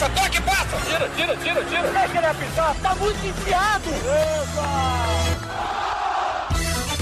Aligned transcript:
passa, 0.00 0.08
toque, 0.10 0.42
passa! 0.42 0.76
Tira, 0.86 1.08
tira, 1.14 1.36
tira, 1.36 1.64
tira! 1.64 1.82
Deixa 1.90 2.16
ele 2.16 2.26
apitar, 2.26 2.74
tá 2.82 2.94
muito 2.94 3.26
enfiado! 3.26 3.90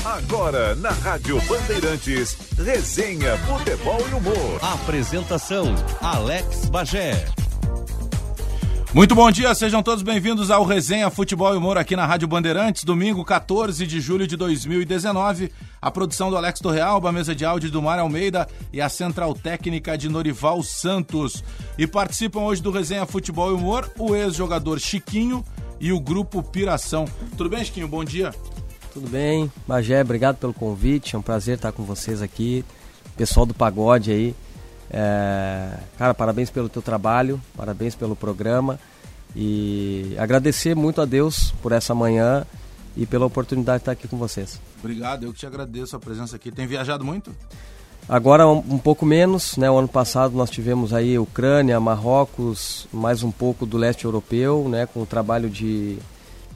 Agora, 0.04 0.74
na 0.76 0.90
Rádio 0.90 1.40
Bandeirantes, 1.42 2.36
resenha, 2.56 3.36
futebol 3.38 4.00
e 4.10 4.14
humor. 4.14 4.58
Apresentação: 4.62 5.74
Alex 6.00 6.66
Bagé. 6.66 7.26
Muito 8.94 9.14
bom 9.14 9.30
dia, 9.30 9.54
sejam 9.54 9.82
todos 9.82 10.02
bem-vindos 10.02 10.50
ao 10.50 10.64
Resenha 10.64 11.10
Futebol 11.10 11.52
e 11.52 11.58
Humor 11.58 11.76
aqui 11.76 11.94
na 11.94 12.06
Rádio 12.06 12.26
Bandeirantes, 12.26 12.84
domingo 12.84 13.22
14 13.22 13.86
de 13.86 14.00
julho 14.00 14.26
de 14.26 14.34
2019. 14.34 15.52
A 15.80 15.90
produção 15.90 16.30
do 16.30 16.38
Alex 16.38 16.58
Torrealba, 16.58 17.10
a 17.10 17.12
mesa 17.12 17.34
de 17.34 17.44
áudio 17.44 17.70
do 17.70 17.82
Mar 17.82 17.98
Almeida 17.98 18.48
e 18.72 18.80
a 18.80 18.88
central 18.88 19.34
técnica 19.34 19.96
de 19.96 20.08
Norival 20.08 20.62
Santos. 20.62 21.44
E 21.76 21.86
participam 21.86 22.40
hoje 22.40 22.62
do 22.62 22.70
Resenha 22.70 23.04
Futebol 23.04 23.50
e 23.50 23.54
Humor 23.54 23.90
o 23.98 24.16
ex-jogador 24.16 24.80
Chiquinho 24.80 25.44
e 25.78 25.92
o 25.92 26.00
grupo 26.00 26.42
Piração. 26.42 27.04
Tudo 27.36 27.50
bem, 27.50 27.62
Chiquinho? 27.62 27.88
Bom 27.88 28.02
dia. 28.02 28.34
Tudo 28.94 29.06
bem, 29.06 29.52
Bagé, 29.66 30.00
obrigado 30.00 30.36
pelo 30.36 30.54
convite, 30.54 31.14
é 31.14 31.18
um 31.18 31.22
prazer 31.22 31.56
estar 31.56 31.72
com 31.72 31.84
vocês 31.84 32.22
aqui, 32.22 32.64
pessoal 33.18 33.44
do 33.44 33.52
Pagode 33.52 34.10
aí. 34.10 34.34
É, 34.90 35.78
cara, 35.98 36.14
parabéns 36.14 36.48
pelo 36.48 36.68
teu 36.68 36.80
trabalho, 36.80 37.40
parabéns 37.54 37.94
pelo 37.94 38.16
programa 38.16 38.80
e 39.34 40.14
agradecer 40.18 40.74
muito 40.74 41.00
a 41.00 41.04
Deus 41.04 41.52
por 41.62 41.72
essa 41.72 41.94
manhã 41.94 42.46
e 42.96 43.06
pela 43.06 43.26
oportunidade 43.26 43.78
de 43.78 43.82
estar 43.82 43.92
aqui 43.92 44.08
com 44.08 44.16
vocês. 44.16 44.60
Obrigado, 44.80 45.24
eu 45.24 45.32
que 45.32 45.38
te 45.38 45.46
agradeço 45.46 45.94
a 45.96 45.98
presença 45.98 46.36
aqui. 46.36 46.50
Tem 46.50 46.66
viajado 46.66 47.04
muito? 47.04 47.32
Agora 48.08 48.46
um, 48.48 48.58
um 48.58 48.78
pouco 48.78 49.04
menos, 49.04 49.56
né? 49.56 49.70
O 49.70 49.78
ano 49.78 49.88
passado 49.88 50.34
nós 50.34 50.48
tivemos 50.48 50.94
aí 50.94 51.18
Ucrânia, 51.18 51.78
Marrocos, 51.78 52.88
mais 52.92 53.22
um 53.22 53.30
pouco 53.30 53.66
do 53.66 53.76
leste 53.76 54.06
europeu, 54.06 54.66
né? 54.68 54.86
Com 54.86 55.02
o 55.02 55.06
trabalho 55.06 55.50
de 55.50 55.98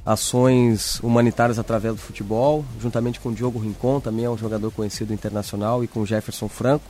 ações 0.04 0.98
humanitárias 1.00 1.58
através 1.58 1.94
do 1.94 2.00
futebol, 2.00 2.64
juntamente 2.80 3.20
com 3.20 3.28
o 3.28 3.34
Diogo 3.34 3.58
Rincon, 3.58 4.00
também 4.00 4.24
é 4.24 4.30
um 4.30 4.36
jogador 4.36 4.70
conhecido 4.72 5.12
internacional, 5.12 5.84
e 5.84 5.86
com 5.86 6.00
o 6.00 6.06
Jefferson 6.06 6.48
Franco. 6.48 6.84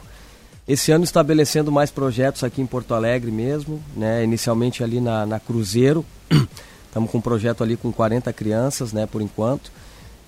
Esse 0.67 0.93
ano 0.93 1.03
estabelecendo 1.03 1.73
mais 1.73 1.91
projetos 1.91 2.45
aqui 2.45 2.63
em 2.63 2.67
Porto 2.67 2.95
Alegre 2.95 3.31
mesmo, 3.33 3.83
né? 3.97 4.23
inicialmente 4.23 4.85
ali 4.85 5.01
na, 5.01 5.27
na 5.27 5.41
Cruzeiro. 5.41 6.05
Estamos 6.87 7.11
com 7.11 7.19
um 7.19 7.23
projeto 7.23 7.65
ali 7.65 7.77
com 7.77 7.91
40 7.91 8.31
crianças, 8.35 8.93
né, 8.93 9.07
por 9.07 9.23
enquanto. 9.23 9.73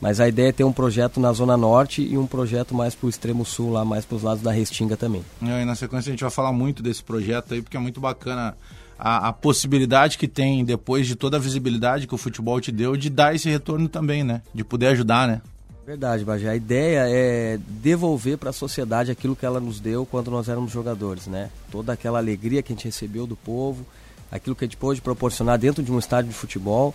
Mas 0.00 0.18
a 0.18 0.26
ideia 0.26 0.48
é 0.48 0.52
ter 0.52 0.64
um 0.64 0.72
projeto 0.72 1.20
na 1.20 1.32
Zona 1.32 1.56
Norte 1.56 2.02
e 2.02 2.18
um 2.18 2.26
projeto 2.26 2.74
mais 2.74 2.94
para 2.94 3.06
o 3.06 3.10
extremo 3.10 3.44
sul, 3.44 3.70
lá 3.70 3.84
mais 3.84 4.04
para 4.04 4.16
os 4.16 4.22
lados 4.22 4.42
da 4.42 4.50
Restinga 4.50 4.96
também. 4.96 5.22
E 5.40 5.64
na 5.64 5.74
sequência 5.74 6.10
a 6.10 6.12
gente 6.12 6.22
vai 6.22 6.30
falar 6.30 6.52
muito 6.52 6.82
desse 6.82 7.02
projeto 7.02 7.54
aí, 7.54 7.62
porque 7.62 7.76
é 7.76 7.80
muito 7.80 8.00
bacana 8.00 8.56
a, 8.98 9.28
a, 9.28 9.32
possibilidade 9.32 10.18
que 10.18 10.26
tem, 10.26 10.64
depois 10.64 11.06
de 11.06 11.14
toda 11.14 11.36
a 11.36 11.40
visibilidade 11.40 12.06
que 12.06 12.14
o 12.14 12.18
futebol 12.18 12.60
te 12.60 12.72
deu, 12.72 12.96
de 12.96 13.08
dar 13.08 13.34
esse 13.34 13.48
retorno 13.48 13.88
também, 13.88 14.24
né? 14.24 14.42
De 14.54 14.64
poder 14.64 14.88
ajudar, 14.88 15.28
né? 15.28 15.40
Verdade, 15.86 16.24
Bajé. 16.24 16.48
A 16.48 16.56
ideia 16.56 17.06
é 17.08 17.58
devolver 17.68 18.38
para 18.38 18.50
a 18.50 18.52
sociedade 18.52 19.10
aquilo 19.10 19.36
que 19.36 19.44
ela 19.44 19.60
nos 19.60 19.80
deu 19.80 20.06
quando 20.06 20.30
nós 20.30 20.48
éramos 20.48 20.72
jogadores, 20.72 21.26
né? 21.26 21.50
Toda 21.70 21.92
aquela 21.92 22.18
alegria 22.18 22.62
que 22.62 22.72
a 22.72 22.76
gente 22.76 22.86
recebeu 22.86 23.26
do 23.26 23.36
povo, 23.36 23.84
aquilo 24.32 24.56
que 24.56 24.64
a 24.64 24.66
gente 24.66 24.78
pôde 24.78 25.02
proporcionar 25.02 25.58
dentro 25.58 25.82
de 25.82 25.92
um 25.92 25.98
estádio 25.98 26.30
de 26.30 26.36
futebol. 26.36 26.94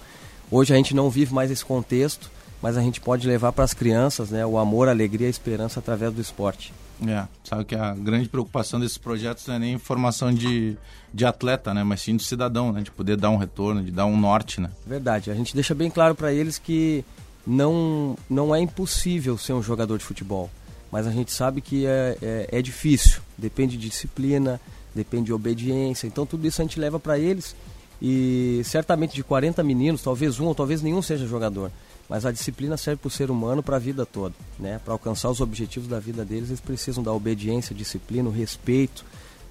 Hoje 0.49 0.73
a 0.73 0.77
gente 0.77 0.95
não 0.95 1.09
vive 1.09 1.33
mais 1.33 1.51
esse 1.51 1.63
contexto, 1.63 2.31
mas 2.61 2.77
a 2.77 2.81
gente 2.81 2.99
pode 2.99 3.27
levar 3.27 3.51
para 3.51 3.63
as 3.63 3.73
crianças, 3.73 4.31
né, 4.31 4.45
o 4.45 4.57
amor, 4.57 4.87
a 4.87 4.91
alegria, 4.91 5.27
a 5.27 5.29
esperança 5.29 5.79
através 5.79 6.11
do 6.11 6.19
esporte. 6.19 6.73
É, 7.07 7.25
sabe 7.43 7.63
que 7.63 7.75
a 7.75 7.93
grande 7.93 8.27
preocupação 8.27 8.79
desses 8.79 8.97
projetos 8.97 9.47
não 9.47 9.55
é 9.55 9.59
nem 9.59 9.77
formação 9.77 10.33
de, 10.33 10.75
de 11.13 11.25
atleta, 11.25 11.73
né, 11.73 11.83
mas 11.83 12.01
sim 12.01 12.15
do 12.15 12.23
cidadão, 12.23 12.73
né, 12.73 12.81
de 12.81 12.91
poder 12.91 13.15
dar 13.15 13.29
um 13.29 13.37
retorno, 13.37 13.83
de 13.83 13.91
dar 13.91 14.05
um 14.05 14.17
norte, 14.17 14.59
né. 14.59 14.71
Verdade. 14.85 15.31
A 15.31 15.35
gente 15.35 15.53
deixa 15.53 15.73
bem 15.75 15.89
claro 15.89 16.15
para 16.15 16.33
eles 16.33 16.57
que 16.57 17.05
não, 17.49 18.15
não 18.29 18.53
é 18.53 18.59
impossível 18.59 19.35
ser 19.35 19.53
um 19.53 19.63
jogador 19.63 19.97
de 19.97 20.05
futebol, 20.05 20.51
mas 20.91 21.07
a 21.07 21.11
gente 21.11 21.31
sabe 21.31 21.61
que 21.61 21.83
é, 21.83 22.15
é, 22.21 22.49
é 22.51 22.61
difícil, 22.61 23.21
depende 23.35 23.75
de 23.75 23.89
disciplina, 23.89 24.61
depende 24.93 25.25
de 25.25 25.33
obediência, 25.33 26.05
então 26.05 26.27
tudo 26.27 26.45
isso 26.45 26.61
a 26.61 26.65
gente 26.65 26.79
leva 26.79 26.99
para 26.99 27.17
eles 27.17 27.55
e 27.99 28.61
certamente 28.63 29.15
de 29.15 29.23
40 29.23 29.63
meninos, 29.63 30.03
talvez 30.03 30.39
um 30.39 30.45
ou 30.45 30.53
talvez 30.53 30.83
nenhum 30.83 31.01
seja 31.01 31.25
jogador, 31.25 31.71
mas 32.07 32.23
a 32.23 32.31
disciplina 32.31 32.77
serve 32.77 33.01
para 33.01 33.07
o 33.07 33.11
ser 33.11 33.31
humano 33.31 33.63
para 33.63 33.77
a 33.77 33.79
vida 33.79 34.05
toda, 34.05 34.35
né? 34.59 34.79
Para 34.85 34.93
alcançar 34.93 35.29
os 35.31 35.41
objetivos 35.41 35.89
da 35.89 35.99
vida 35.99 36.23
deles, 36.23 36.49
eles 36.49 36.59
precisam 36.59 37.03
da 37.03 37.11
obediência, 37.11 37.75
disciplina, 37.75 38.29
o 38.29 38.31
respeito, 38.31 39.03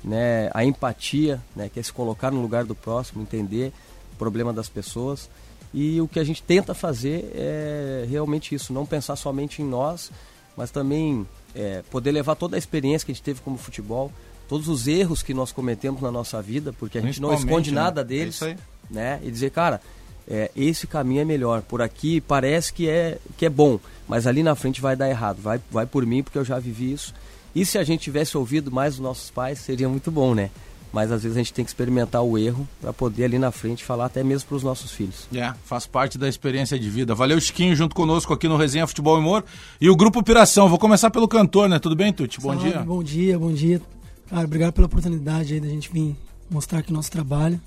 né? 0.05 0.51
A 0.55 0.65
empatia, 0.65 1.43
né? 1.55 1.69
Que 1.69 1.79
é 1.79 1.83
se 1.83 1.93
colocar 1.93 2.31
no 2.31 2.41
lugar 2.41 2.65
do 2.65 2.75
próximo, 2.75 3.23
entender 3.23 3.73
o 4.13 4.17
problema 4.17 4.53
das 4.53 4.69
pessoas. 4.69 5.29
E 5.73 6.01
o 6.01 6.09
que 6.09 6.19
a 6.19 6.25
gente 6.25 6.43
tenta 6.43 6.75
fazer 6.75 7.31
é 7.35 8.07
realmente 8.09 8.55
isso, 8.55 8.73
não 8.73 8.87
pensar 8.87 9.17
somente 9.17 9.61
em 9.61 9.65
nós, 9.65 10.11
mas 10.57 10.71
também 10.71 11.27
é, 11.55 11.83
poder 11.91 12.13
levar 12.13 12.35
toda 12.35 12.57
a 12.57 12.59
experiência 12.59 13.05
que 13.05 13.13
a 13.13 13.15
gente 13.15 13.23
teve 13.23 13.41
como 13.41 13.59
futebol, 13.59 14.11
todos 14.49 14.67
os 14.69 14.89
erros 14.89 15.23
que 15.23 15.35
nós 15.35 15.53
cometemos 15.53 16.01
na 16.01 16.11
nossa 16.11 16.41
vida, 16.41 16.73
porque 16.73 16.99
a 16.99 17.03
gente 17.03 17.21
não 17.21 17.35
esconde 17.35 17.71
né? 17.71 17.81
nada 17.81 18.03
deles, 18.03 18.41
é 18.41 18.57
né? 18.91 19.21
E 19.23 19.31
dizer, 19.31 19.51
cara, 19.51 19.81
é, 20.27 20.51
esse 20.57 20.87
caminho 20.87 21.21
é 21.21 21.25
melhor. 21.25 21.63
Por 21.63 21.83
aqui 21.83 22.21
parece 22.21 22.73
que 22.73 22.89
é, 22.89 23.19
que 23.37 23.47
é 23.47 23.51
bom, 23.51 23.79
mas 24.07 24.27
ali 24.27 24.43
na 24.43 24.55
frente 24.55 24.81
vai 24.81 24.97
dar 24.97 25.09
errado. 25.09 25.41
Vai, 25.41 25.61
vai 25.71 25.87
por 25.87 26.05
mim, 26.07 26.23
porque 26.23 26.39
eu 26.39 26.45
já 26.45 26.59
vivi 26.59 26.93
isso. 26.93 27.15
E 27.55 27.65
se 27.65 27.79
a 27.79 27.85
gente 27.85 28.03
tivesse 28.03 28.37
ouvido 28.37 28.71
mais 28.71 28.95
os 28.95 29.01
nossos 29.01 29.31
pais, 29.31 29.59
seria 29.59 29.89
muito 29.89 30.11
bom, 30.11 30.35
né? 30.35 30.51
Mas 30.93 31.13
às 31.13 31.23
vezes 31.23 31.37
a 31.37 31.41
gente 31.41 31.53
tem 31.53 31.65
que 31.65 31.71
experimentar 31.71 32.23
o 32.23 32.39
erro 32.39 32.67
para 32.81 32.93
poder 32.93 33.25
ali 33.25 33.39
na 33.39 33.51
frente 33.51 33.85
falar 33.85 34.07
até 34.07 34.23
mesmo 34.23 34.49
para 34.49 34.57
os 34.57 34.63
nossos 34.63 34.91
filhos. 34.91 35.29
É, 35.35 35.53
faz 35.65 35.87
parte 35.87 36.17
da 36.17 36.29
experiência 36.29 36.79
de 36.79 36.89
vida. 36.89 37.15
Valeu, 37.15 37.39
Chiquinho, 37.41 37.77
junto 37.77 37.95
conosco 37.95 38.33
aqui 38.33 38.49
no 38.49 38.57
Resenha 38.57 38.87
Futebol 38.87 39.17
e 39.17 39.21
Humor. 39.21 39.45
E 39.81 39.91
o 39.91 39.97
Grupo 39.97 40.23
Piração. 40.23 40.69
Vou 40.69 40.79
começar 40.79 41.11
pelo 41.11 41.29
cantor, 41.29 41.69
né? 41.69 41.79
Tudo 41.79 41.95
bem, 41.95 42.13
Tuti? 42.13 42.41
Bom 42.41 42.55
Salve, 42.55 42.71
dia. 42.71 42.81
Bom 42.81 43.03
dia, 43.03 43.39
bom 43.39 43.53
dia. 43.53 43.83
Cara, 44.31 44.45
obrigado 44.45 44.73
pela 44.73 44.87
oportunidade 44.87 45.55
aí 45.55 45.61
da 45.61 45.69
gente 45.69 45.91
vir 45.93 46.17
mostrar 46.51 46.79
aqui 46.79 46.93
nosso 46.93 47.11
trabalho. 47.11 47.61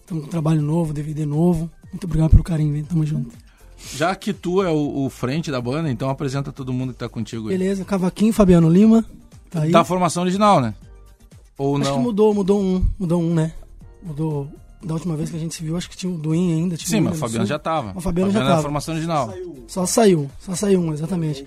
Estamos 0.00 0.24
com 0.24 0.28
um 0.28 0.30
trabalho 0.30 0.62
novo, 0.62 0.92
DVD 0.92 1.26
novo. 1.26 1.70
Muito 1.92 2.04
obrigado 2.04 2.30
pelo 2.30 2.42
carinho, 2.44 2.76
hein? 2.76 2.84
Tamo 2.88 3.04
junto. 3.04 3.30
Já 3.96 4.14
que 4.14 4.32
tu 4.32 4.62
é 4.62 4.70
o, 4.70 5.06
o 5.06 5.10
frente 5.10 5.50
da 5.50 5.60
banda, 5.60 5.90
então 5.90 6.10
apresenta 6.10 6.52
todo 6.52 6.72
mundo 6.72 6.92
que 6.92 6.98
tá 6.98 7.08
contigo 7.08 7.48
aí. 7.48 7.56
Beleza, 7.56 7.84
Cavaquinho, 7.84 8.32
Fabiano 8.32 8.68
Lima. 8.68 9.04
Tá 9.50 9.62
aí. 9.62 9.70
Da 9.70 9.84
formação 9.84 10.22
original, 10.22 10.60
né? 10.60 10.74
Ou 11.62 11.76
acho 11.76 11.90
não? 11.90 11.96
que 11.98 12.02
mudou, 12.02 12.34
mudou 12.34 12.60
um. 12.60 12.86
Mudou 12.98 13.20
um, 13.20 13.34
né? 13.34 13.52
Mudou. 14.02 14.48
Da 14.82 14.94
última 14.94 15.14
vez 15.14 15.28
que 15.28 15.36
a 15.36 15.38
gente 15.38 15.54
se 15.54 15.62
viu, 15.62 15.76
acho 15.76 15.90
que 15.90 15.96
tinha 15.96 16.10
o 16.10 16.16
Duin 16.16 16.54
ainda. 16.54 16.74
Tinha 16.74 16.88
Sim, 16.88 17.00
o 17.00 17.04
mas 17.04 17.16
o 17.16 17.20
Fabiano 17.20 17.44
já 17.44 17.58
tava. 17.58 17.92
O 17.94 18.00
Fabiano 18.00 18.30
já 18.30 18.38
era 18.38 18.46
da 18.46 18.50
tava. 18.52 18.62
formação 18.62 18.94
original. 18.94 19.30
Só 19.68 19.84
saiu, 19.84 20.30
só 20.40 20.54
saiu 20.54 20.80
um, 20.80 20.90
exatamente. 20.94 21.44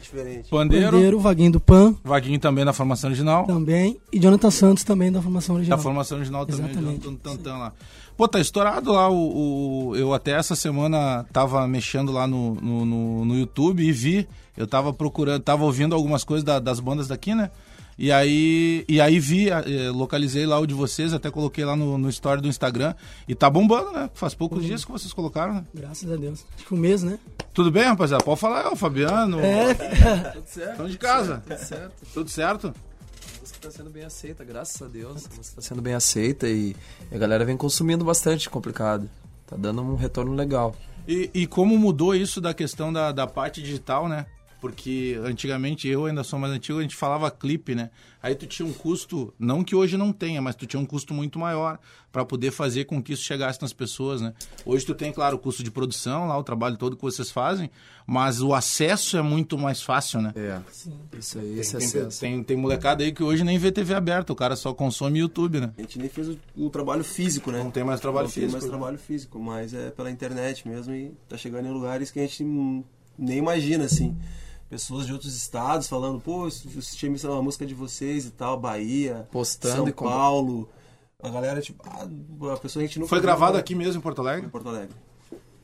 Pandeiro, 0.52 0.92
Bandeiro, 0.92 1.20
Vaguinho 1.20 1.52
do 1.54 1.60
Pan 1.60 1.96
Vaguinho 2.04 2.40
também 2.40 2.64
na 2.64 2.74
formação 2.74 3.10
original. 3.10 3.48
também. 3.48 3.98
E 4.12 4.20
Jonathan 4.20 4.52
Santos 4.52 4.84
também 4.84 5.12
da 5.12 5.20
formação 5.20 5.56
Da 5.56 5.58
original. 5.58 5.80
formação 5.80 6.18
original 6.20 6.46
também, 6.46 6.70
Exatamente. 6.70 7.08
no 7.08 7.18
Tantan 7.18 7.58
lá. 7.58 7.74
Pô, 8.16 8.28
tá 8.28 8.40
estourado 8.40 8.92
lá 8.92 9.10
o, 9.10 9.88
o- 9.90 9.96
Eu 9.96 10.14
até 10.14 10.34
essa 10.34 10.56
semana 10.56 11.26
tava 11.34 11.68
mexendo 11.68 12.12
lá 12.12 12.28
no, 12.28 12.54
no, 12.54 12.86
no- 12.86 13.26
no 13.26 13.36
YouTube 13.36 13.82
e 13.84 13.92
vi. 13.92 14.28
Eu 14.56 14.68
tava 14.68 14.94
procurando, 14.94 15.42
tava 15.42 15.64
ouvindo 15.64 15.96
algumas 15.96 16.24
coisas 16.24 16.44
da- 16.44 16.60
das 16.60 16.80
bandas 16.80 17.08
daqui, 17.08 17.34
né? 17.34 17.50
E 17.98 18.12
aí, 18.12 18.84
e 18.88 19.00
aí 19.00 19.20
vi, 19.20 19.50
eh, 19.50 19.90
localizei 19.92 20.46
lá 20.46 20.60
o 20.60 20.66
de 20.66 20.74
vocês, 20.74 21.14
até 21.14 21.30
coloquei 21.30 21.64
lá 21.64 21.76
no, 21.76 21.98
no 21.98 22.10
story 22.10 22.42
do 22.42 22.48
Instagram. 22.48 22.96
E 23.28 23.36
tá 23.36 23.50
bombando, 23.50 23.92
né? 23.92 24.10
Faz 24.14 24.34
poucos 24.34 24.64
dias 24.64 24.84
que 24.84 24.92
vocês 24.92 25.14
colocaram, 25.14 25.54
né? 25.54 25.66
Graças 25.74 26.12
a 26.12 26.16
Deus. 26.16 26.46
Acho 26.56 26.66
que 26.66 26.74
um 26.74 26.78
mês, 26.78 27.04
né? 27.04 27.20
Tudo 27.54 27.72
bem, 27.72 27.84
rapaziada? 27.84 28.24
Pode 28.24 28.40
falar, 28.40 28.66
é 28.66 28.68
o 28.68 28.76
Fabiano. 28.76 29.40
É. 29.40 29.72
Estão 30.46 30.88
de 30.88 30.98
casa. 30.98 31.44
Tudo 31.46 31.58
certo. 31.58 31.94
Tudo 32.14 32.30
certo? 32.30 32.68
A 32.68 33.40
música 33.42 33.58
está 33.58 33.72
sendo 33.72 33.90
bem 33.90 34.04
aceita, 34.04 34.44
graças 34.44 34.82
a 34.82 34.88
Deus. 34.88 35.26
A 35.26 35.36
música 35.36 35.42
está 35.42 35.62
sendo 35.62 35.82
bem 35.82 35.94
aceita 35.94 36.48
e 36.48 36.76
a 37.12 37.18
galera 37.18 37.46
vem 37.46 37.56
consumindo 37.56 38.04
bastante 38.04 38.50
complicado. 38.50 39.10
Tá 39.46 39.56
dando 39.56 39.82
um 39.82 39.96
retorno 39.96 40.34
legal. 40.34 40.76
E, 41.08 41.30
e 41.34 41.48
como 41.48 41.78
mudou 41.78 42.16
isso 42.16 42.40
da 42.40 42.54
questão 42.54 42.92
da, 42.92 43.12
da 43.12 43.28
parte 43.28 43.62
digital, 43.62 44.08
né? 44.08 44.26
Porque 44.64 45.20
antigamente, 45.26 45.90
eu 45.90 46.06
ainda 46.06 46.24
sou 46.24 46.40
mais 46.40 46.54
antigo, 46.54 46.80
a 46.80 46.82
gente 46.82 46.96
falava 46.96 47.30
clipe, 47.30 47.76
né? 47.76 47.90
Aí 48.22 48.34
tu 48.34 48.48
tinha 48.48 48.66
um 48.66 48.72
custo, 48.72 49.34
não 49.38 49.62
que 49.62 49.76
hoje 49.76 49.98
não 49.98 50.14
tenha, 50.14 50.42
mas 50.42 50.56
tu 50.56 50.66
tinha 50.66 50.80
um 50.80 50.86
custo 50.86 51.14
muito 51.14 51.38
maior 51.38 51.78
para 52.14 52.24
poder 52.24 52.50
fazer 52.50 52.86
com 52.86 53.04
que 53.04 53.12
isso 53.12 53.24
chegasse 53.24 53.62
nas 53.62 53.74
pessoas, 53.74 54.22
né? 54.22 54.34
Hoje 54.66 54.86
tu 54.86 54.96
tem, 54.96 55.12
claro, 55.12 55.36
o 55.36 55.40
custo 55.40 55.62
de 55.62 55.70
produção, 55.70 56.30
lá 56.30 56.38
o 56.38 56.44
trabalho 56.46 56.78
todo 56.78 56.96
que 56.96 57.02
vocês 57.02 57.30
fazem, 57.30 57.70
mas 58.08 58.42
o 58.42 58.54
acesso 58.54 59.18
é 59.18 59.22
muito 59.22 59.58
mais 59.58 59.82
fácil, 59.82 60.22
né? 60.22 60.32
É. 60.34 60.62
Isso 61.20 61.40
aí, 61.40 61.60
esse 61.60 61.76
Tem, 61.78 61.86
acesso. 61.86 62.20
tem, 62.22 62.42
tem 62.42 62.56
molecada 62.56 63.04
aí 63.04 63.12
que 63.12 63.22
hoje 63.22 63.44
nem 63.44 63.58
vê 63.58 63.70
TV 63.70 63.94
aberta, 63.94 64.32
o 64.32 64.36
cara 64.36 64.56
só 64.56 64.74
consome 64.74 65.20
YouTube, 65.20 65.60
né? 65.60 65.74
A 65.78 65.82
gente 65.82 66.00
nem 66.00 66.08
fez 66.08 66.30
o, 66.30 66.40
o 66.56 66.70
trabalho 66.70 67.04
físico, 67.04 67.52
né? 67.52 67.62
Não 67.62 67.70
tem 67.70 67.84
mais 67.84 68.00
trabalho 68.00 68.28
Não 68.28 68.32
físico, 68.32 68.50
tem 68.50 68.54
mais 68.54 68.64
né? 68.64 68.70
trabalho 68.70 68.98
físico, 68.98 69.38
mas 69.40 69.74
é 69.74 69.92
pela 69.92 70.10
internet 70.10 70.66
mesmo 70.66 70.96
e 70.96 71.12
tá 71.28 71.36
chegando 71.36 71.68
em 71.68 71.72
lugares 71.72 72.10
que 72.10 72.20
a 72.22 72.24
gente 72.26 72.46
nem 73.18 73.38
imagina, 73.38 73.84
assim. 73.84 74.16
Pessoas 74.70 75.06
de 75.06 75.14
outros 75.14 75.36
estados 75.36 75.88
falando, 75.88 76.20
pô, 76.20 76.44
eu 76.44 76.48
assisti 76.48 77.06
a 77.06 77.10
missão- 77.10 77.38
a 77.38 77.42
música 77.44 77.66
de 77.66 77.74
vocês 77.76 78.26
e 78.26 78.32
tal, 78.32 78.60
Bahia, 78.60 79.28
Postando 79.32 79.76
São 79.76 79.88
e 79.88 79.92
com- 79.94 80.06
Paulo, 80.06 80.70
A 81.22 81.30
galera, 81.30 81.62
tipo, 81.62 81.82
ah, 81.88 82.06
a 82.54 82.58
pessoa 82.58 82.84
a 82.84 82.86
gente 82.88 83.00
não 83.00 83.08
Foi 83.08 83.22
gravado 83.22 83.56
aqui 83.58 83.74
mesmo 83.76 84.00
em 84.00 84.02
Porto 84.02 84.20
Alegre? 84.20 84.46
em 84.46 84.50
Porto 84.50 84.68
Alegre. 84.68 84.94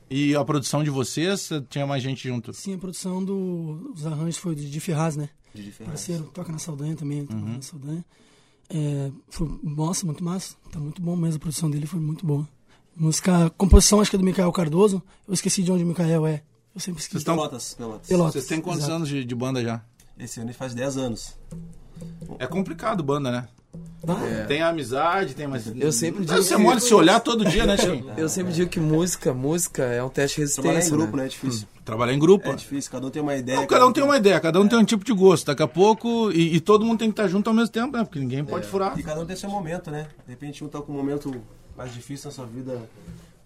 E 0.10 0.34
a 0.34 0.46
produção 0.46 0.82
de 0.84 0.90
vocês, 0.90 1.50
tinha 1.70 1.86
mais 1.86 2.02
gente 2.02 2.28
junto? 2.28 2.54
Sim, 2.54 2.76
a 2.76 2.78
produção 2.78 3.24
dos 3.24 4.06
arranjos 4.08 4.38
foi 4.38 4.56
de, 4.56 4.70
de 4.70 4.80
Ferraz, 4.80 5.18
né? 5.18 5.28
De 5.54 5.70
Ferraz. 5.72 6.00
Parceiro, 6.00 6.24
toca 6.34 6.52
na 6.52 6.60
Saldanha 6.60 6.96
também, 6.96 7.26
toca 7.26 7.40
Uhum. 7.42 7.56
na 7.56 7.62
Saldanha. 7.62 8.06
É, 8.70 9.12
foi, 9.30 9.60
nossa, 9.62 10.06
muito 10.06 10.24
massa. 10.24 10.56
Tá 10.72 10.80
muito 10.80 11.02
bom 11.02 11.16
mesmo, 11.18 11.36
a 11.36 11.40
produção 11.40 11.70
dele 11.70 11.86
foi 11.88 12.00
muito 12.00 12.26
boa. 12.26 12.48
Música, 12.96 13.48
a 13.48 13.50
composição 13.50 14.00
acho 14.00 14.10
que 14.10 14.16
é 14.16 14.20
do 14.20 14.24
Micael 14.26 14.52
Cardoso. 14.54 15.04
Eu 15.28 15.34
esqueci 15.34 15.62
de 15.62 15.72
onde 15.72 15.84
o 15.84 15.88
Micael 15.88 16.26
é. 16.26 16.42
Eu 16.80 16.82
sempre 16.82 17.02
esqueci. 17.02 17.12
Vocês 17.12 17.22
estão- 17.22 17.36
Pelotas, 17.36 17.74
Pelotas. 17.74 18.08
Pelotas. 18.08 18.34
Vocês 18.34 18.46
têm 18.48 18.62
quantos 18.62 18.80
exato. 18.84 18.94
anos 18.96 19.10
de, 19.10 19.26
de 19.26 19.36
banda 19.36 19.62
já? 19.62 19.82
Esse 20.18 20.40
ano 20.40 20.54
faz 20.54 20.74
10 20.74 20.98
anos. 20.98 21.36
É 22.40 22.48
complicado 22.48 23.04
banda, 23.04 23.30
né? 23.32 23.48
Ah, 24.08 24.46
Tem 24.48 24.62
amizade, 24.62 25.36
tem 25.36 25.46
mais. 25.46 25.68
Eu 25.76 25.92
sempre 25.92 26.22
Deve 26.22 26.34
digo 26.36 26.44
ser 26.44 26.56
que- 26.56 26.62
mole 26.62 26.80
se 26.80 26.94
olhar 26.94 27.20
todo 27.20 27.44
dia, 27.46 27.66
né, 27.66 27.76
Chiquinho? 27.78 28.12
Eu 28.18 28.30
sempre 28.30 28.54
digo 28.54 28.70
que 28.70 28.80
música, 28.80 29.34
música 29.34 29.84
é 29.84 30.02
um 30.02 30.10
teste 30.10 30.44
de 30.44 30.54
Trabalhar 30.54 30.72
em 30.72 30.76
resistência. 30.78 30.98
grupo, 30.98 31.18
né? 31.18 31.24
né? 31.24 31.28
É 31.28 31.30
difícil. 31.30 31.68
Trabalhar 31.84 32.14
em 32.14 32.20
grupo. 32.20 32.50
É 32.50 32.56
difícil, 32.56 32.90
cada 32.92 33.08
um 33.08 33.10
tem 33.12 33.22
uma 33.22 33.36
ideia. 33.36 33.60
Não, 33.60 33.68
cada 33.68 33.86
um 33.86 33.92
tem 33.92 34.04
uma 34.04 34.16
ideia, 34.18 34.40
cada 34.40 34.60
um 34.62 34.68
tem 34.68 34.80
um 34.80 34.86
tipo 34.86 35.04
de 35.04 35.12
gosto. 35.14 35.46
Daqui 35.48 35.62
a 35.62 35.68
pouco, 35.68 36.32
e, 36.32 36.56
e 36.56 36.60
todo 36.62 36.86
mundo 36.86 37.00
tem 37.00 37.10
que 37.10 37.14
estar 37.14 37.28
junto 37.28 37.50
ao 37.50 37.54
mesmo 37.54 37.70
tempo, 37.74 37.96
né? 37.98 38.04
Porque 38.06 38.20
ninguém 38.20 38.44
pode 38.46 38.66
furar. 38.66 38.98
E 38.98 39.04
cada 39.04 39.20
um 39.22 39.26
tem 39.26 39.36
seu 39.36 39.50
momento, 39.50 39.92
né? 39.92 40.08
De 40.26 40.32
repente 40.32 40.64
um 40.64 40.70
tá 40.70 40.82
com 40.82 40.94
um 40.94 40.96
momento 40.96 41.36
mais 41.78 41.94
difícil 41.94 42.30
na 42.30 42.32
sua 42.34 42.46
vida 42.46 42.82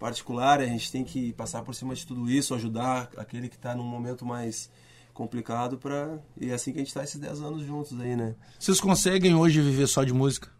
particular, 0.04 0.60
a 0.60 0.66
gente 0.66 0.92
tem 0.92 1.02
que 1.02 1.32
passar 1.32 1.62
por 1.62 1.74
cima 1.74 1.94
de 1.94 2.06
tudo 2.06 2.30
isso, 2.30 2.54
ajudar 2.54 3.08
aquele 3.16 3.48
que 3.48 3.56
tá 3.56 3.74
num 3.74 3.82
momento 3.84 4.22
mais 4.26 4.68
complicado 5.14 5.78
para 5.78 6.18
e 6.38 6.50
é 6.50 6.52
assim 6.54 6.72
que 6.72 6.78
a 6.78 6.84
gente 6.84 6.92
tá 6.92 7.02
esses 7.02 7.18
10 7.18 7.40
anos 7.40 7.62
juntos 7.64 7.98
aí, 7.98 8.14
né? 8.14 8.34
Vocês 8.58 8.78
conseguem 8.82 9.34
hoje 9.34 9.62
viver 9.62 9.86
só 9.86 10.04
de 10.04 10.12
música? 10.12 10.50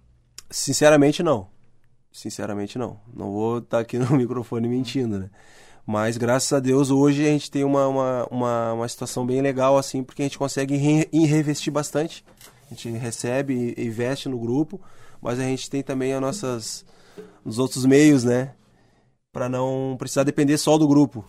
Sinceramente 0.49 1.23
não. 1.23 1.49
Sinceramente 2.11 2.79
não. 2.79 2.99
Não 3.15 3.33
vou 3.33 3.59
estar 3.59 3.81
aqui 3.81 3.99
no 4.01 4.17
microfone 4.17 4.67
mentindo, 4.67 5.19
né? 5.19 5.31
Mas 5.87 6.17
graças 6.17 6.51
a 6.51 6.59
Deus 6.59 6.91
hoje 6.91 7.23
a 7.27 7.29
gente 7.29 7.51
tem 7.51 7.65
uma, 7.65 7.87
uma, 7.87 8.27
uma, 8.31 8.73
uma 8.73 8.89
situação 8.89 9.27
bem 9.27 9.43
legal 9.43 9.77
assim, 9.77 10.03
porque 10.03 10.23
a 10.23 10.25
gente 10.25 10.39
consegue 10.39 10.75
re- 10.79 11.11
reinvestir 11.13 11.71
bastante. 11.71 12.25
A 12.65 12.71
gente 12.71 12.89
recebe 12.93 13.75
e 13.77 13.87
investe 13.87 14.27
no 14.27 14.39
grupo, 14.39 14.81
mas 15.21 15.39
a 15.39 15.43
gente 15.43 15.69
tem 15.69 15.83
também 15.83 16.15
as 16.15 16.21
nossas 16.23 16.87
os 17.45 17.59
outros 17.59 17.85
meios, 17.85 18.25
né? 18.25 18.55
Para 19.35 19.49
não 19.51 19.97
precisar 19.99 20.23
depender 20.23 20.57
só 20.57 20.79
do 20.79 20.89
grupo, 20.89 21.25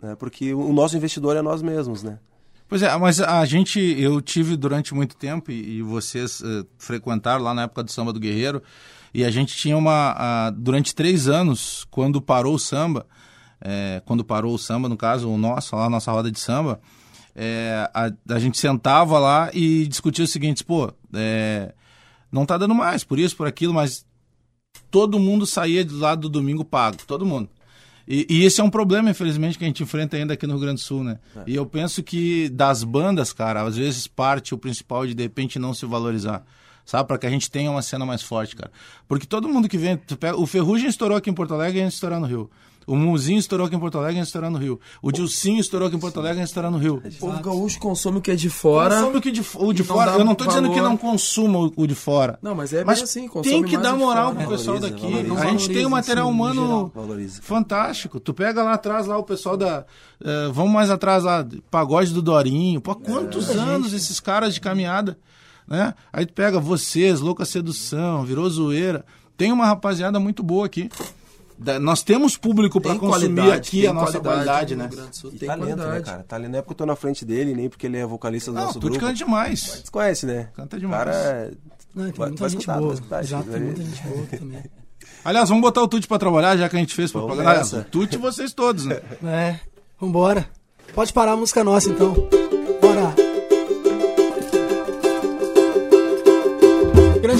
né? 0.00 0.14
Porque 0.14 0.52
o 0.54 0.72
nosso 0.72 0.96
investidor 0.96 1.36
é 1.36 1.42
nós 1.42 1.60
mesmos, 1.62 2.02
né? 2.04 2.18
Pois 2.68 2.82
é, 2.82 2.94
mas 2.98 3.18
a 3.20 3.44
gente, 3.46 3.80
eu 3.80 4.20
tive 4.20 4.56
durante 4.56 4.92
muito 4.94 5.16
tempo, 5.16 5.50
e, 5.50 5.78
e 5.78 5.82
vocês 5.82 6.42
eh, 6.44 6.64
frequentaram 6.78 7.42
lá 7.42 7.54
na 7.54 7.62
época 7.62 7.82
do 7.82 7.90
Samba 7.90 8.12
do 8.12 8.20
Guerreiro, 8.20 8.62
e 9.14 9.24
a 9.24 9.30
gente 9.30 9.56
tinha 9.56 9.76
uma. 9.76 10.14
a- 10.18 10.50
durante 10.50 10.94
três 10.94 11.28
anos, 11.28 11.86
quando 11.90 12.20
parou 12.20 12.54
o 12.54 12.58
samba, 12.58 13.06
eh, 13.60 14.02
quando 14.04 14.22
parou 14.24 14.52
o 14.54 14.58
samba, 14.58 14.88
no 14.88 14.96
caso, 14.96 15.30
o 15.30 15.38
nosso, 15.38 15.74
lá 15.76 15.86
a 15.86 15.90
nossa 15.90 16.12
roda 16.12 16.30
de 16.30 16.38
samba, 16.38 16.78
eh, 17.34 17.88
a, 17.94 18.10
a 18.34 18.38
gente 18.38 18.58
sentava 18.58 19.18
lá 19.18 19.48
e 19.54 19.86
discutia 19.86 20.24
o 20.24 20.28
seguinte, 20.28 20.62
pô, 20.64 20.92
eh, 21.14 21.72
não 22.30 22.44
tá 22.44 22.58
dando 22.58 22.74
mais, 22.74 23.02
por 23.04 23.18
isso, 23.18 23.34
por 23.36 23.46
aquilo, 23.46 23.72
mas 23.72 24.04
todo 24.90 25.18
mundo 25.18 25.46
saía 25.46 25.84
do 25.84 25.98
lado 25.98 26.22
do 26.22 26.28
domingo 26.28 26.64
pago, 26.64 26.98
todo 27.06 27.24
mundo. 27.26 27.48
E, 28.08 28.24
e 28.30 28.44
esse 28.44 28.60
é 28.60 28.64
um 28.64 28.70
problema, 28.70 29.10
infelizmente, 29.10 29.58
que 29.58 29.64
a 29.64 29.66
gente 29.66 29.82
enfrenta 29.82 30.16
ainda 30.16 30.34
aqui 30.34 30.46
no 30.46 30.52
Rio 30.54 30.60
Grande 30.62 30.80
do 30.80 30.84
Sul, 30.84 31.02
né? 31.02 31.18
E 31.46 31.54
eu 31.56 31.66
penso 31.66 32.02
que 32.04 32.48
das 32.50 32.84
bandas, 32.84 33.32
cara, 33.32 33.62
às 33.62 33.76
vezes 33.76 34.06
parte 34.06 34.54
o 34.54 34.58
principal 34.58 35.04
de 35.06 35.12
de 35.14 35.22
repente 35.24 35.58
não 35.58 35.74
se 35.74 35.84
valorizar. 35.86 36.44
Sabe? 36.84 37.08
Para 37.08 37.18
que 37.18 37.26
a 37.26 37.30
gente 37.30 37.50
tenha 37.50 37.68
uma 37.68 37.82
cena 37.82 38.06
mais 38.06 38.22
forte, 38.22 38.54
cara. 38.54 38.70
Porque 39.08 39.26
todo 39.26 39.48
mundo 39.48 39.68
que 39.68 39.76
vem. 39.76 39.96
tu 39.96 40.16
pega- 40.16 40.38
o 40.38 40.46
Ferrugem 40.46 40.88
estourou 40.88 41.16
aqui 41.16 41.28
em 41.28 41.34
Porto 41.34 41.52
Alegre 41.52 41.78
e 41.78 41.80
a 41.80 41.84
gente 41.84 41.94
estourar 41.94 42.20
no 42.20 42.26
Rio. 42.26 42.48
O 42.86 42.94
Muzinho 42.94 43.38
estourou 43.38 43.66
aqui 43.66 43.74
em 43.74 43.80
Porto 43.80 43.98
Alegre 43.98 44.14
e 44.14 44.18
a 44.18 44.22
gente 44.22 44.28
estourar 44.28 44.50
no 44.50 44.58
Rio. 44.58 44.78
O 45.02 45.10
Dilcinho 45.10 45.58
estourou 45.58 45.88
aqui 45.88 45.96
em 45.96 45.98
Porto 45.98 46.20
Alegre 46.20 46.38
e 46.38 46.40
a 46.40 46.42
gente 46.44 46.50
estourar 46.50 46.70
no 46.70 46.78
Rio. 46.78 47.02
O 47.04 47.12
povo 47.18 47.42
gaúcho 47.42 47.80
consome 47.80 48.18
o 48.18 48.20
que 48.20 48.30
é 48.30 48.36
de 48.36 48.48
fora. 48.48 48.96
Consome 48.96 49.18
o 49.18 49.20
que 49.20 49.32
de, 49.32 49.42
o 49.56 49.72
de 49.72 49.82
fora. 49.82 50.12
Eu 50.12 50.24
não 50.24 50.36
tô 50.36 50.46
dizendo 50.46 50.70
que 50.70 50.80
não 50.80 50.96
consuma 50.96 51.70
o, 51.74 51.86
de 51.86 51.96
fora. 51.96 52.38
Não, 52.40 52.54
mas 52.54 52.72
é 52.72 52.84
Mas 52.84 52.98
bem 52.98 53.04
assim, 53.04 53.28
consome 53.28 53.54
tem 53.56 53.64
que 53.64 53.76
mais 53.76 53.88
dar 53.88 53.96
moral 53.96 54.34
pro 54.34 54.46
pessoal 54.48 54.78
Valoriza, 54.78 55.02
daqui. 55.02 55.12
valoriza. 55.24 55.40
A 55.42 55.46
gente 55.50 55.68
tem 55.68 55.84
um 55.84 55.90
material 55.90 56.26
sim, 56.26 56.32
no 56.32 56.36
humano 56.42 56.62
geral. 56.62 56.92
Fantástico. 57.42 58.20
Tu 58.20 58.32
pega 58.32 58.62
lá 58.62 58.74
atrás 58.74 59.06
lá 59.06 59.18
o 59.18 59.24
pessoal 59.24 59.56
da 59.56 59.84
eh, 60.24 60.48
vamos 60.52 60.72
mais 60.72 60.88
atrás 60.88 61.24
lá, 61.24 61.44
pagode 61.70 62.12
do 62.12 62.22
Dorinho. 62.22 62.80
Pô, 62.80 62.94
quantos 62.94 63.50
anos 63.50 63.92
esses 63.92 64.20
caras 64.20 64.54
de 64.54 64.60
caminhada, 64.60 65.18
né? 65.66 65.92
Aí 66.12 66.24
tu 66.24 66.32
pega 66.32 66.60
vocês, 66.60 67.20
Louca 67.20 67.44
Sedução, 67.44 68.24
virou 68.24 68.48
zoeira. 68.48 69.04
Tem 69.36 69.50
uma 69.52 69.66
rapaziada 69.66 70.18
muito 70.20 70.42
boa 70.42 70.66
aqui. 70.66 70.88
Da- 71.58 71.80
nós 71.80 72.02
temos 72.02 72.36
público 72.36 72.80
para 72.80 72.94
consumir 72.96 73.50
aqui 73.52 73.86
a 73.86 73.92
nossa 73.92 74.20
qualidade, 74.20 74.76
né? 74.76 74.90
Sul, 75.10 75.30
E 75.34 75.38
tem 75.38 75.48
talento, 75.48 75.68
né, 75.68 75.74
qualidade. 75.76 76.04
cara? 76.04 76.22
Talento 76.24 76.50
não 76.52 76.58
é 76.58 76.62
porque 76.62 76.72
eu 76.72 76.76
tô 76.76 76.86
na 76.86 76.96
frente 76.96 77.24
dele, 77.24 77.54
nem 77.54 77.68
porque 77.68 77.86
ele 77.86 77.96
é 77.96 78.04
vocalista 78.06 78.50
do 78.50 78.54
Não, 78.56 78.64
nosso 78.66 78.78
tu 78.78 78.86
grupo. 78.88 79.00
canta 79.00 79.14
demais. 79.14 79.60
Você 79.84 79.90
conhece, 79.90 80.26
né? 80.26 80.48
Canta 80.54 80.76
O 80.76 80.80
demais. 80.80 81.04
Cara, 81.04 81.16
é- 81.16 81.50
Não, 81.94 82.04
tem 82.04 82.12
Vai- 82.12 82.28
muita 82.28 82.40
vai 82.42 82.50
gente 82.50 82.60
escutar, 82.60 82.76
boa. 82.78 82.88
vai 82.88 82.94
escutar, 82.94 83.24
Exato, 83.24 83.42
Chico, 83.44 83.54
tem 83.56 83.62
muita 83.64 83.82
gente 83.82 84.02
boa 84.02 84.26
também. 84.38 84.62
Aliás, 85.24 85.48
vamos 85.48 85.62
botar 85.62 85.82
o 85.82 85.88
Tuti 85.88 86.06
para 86.06 86.18
trabalhar, 86.18 86.56
já 86.58 86.68
que 86.68 86.76
a 86.76 86.78
gente 86.78 86.94
fez 86.94 87.10
Vamos 87.10 87.28
propaganda. 87.28 87.58
nessa. 87.58 87.76
Aliás, 87.76 87.88
o 87.88 87.90
Tuti 87.90 88.16
vocês 88.18 88.52
todos, 88.52 88.84
né? 88.84 89.00
É, 89.24 89.58
vambora. 89.98 90.46
Pode 90.94 91.10
parar 91.12 91.32
a 91.32 91.36
música 91.36 91.64
nossa 91.64 91.88
então. 91.88 92.14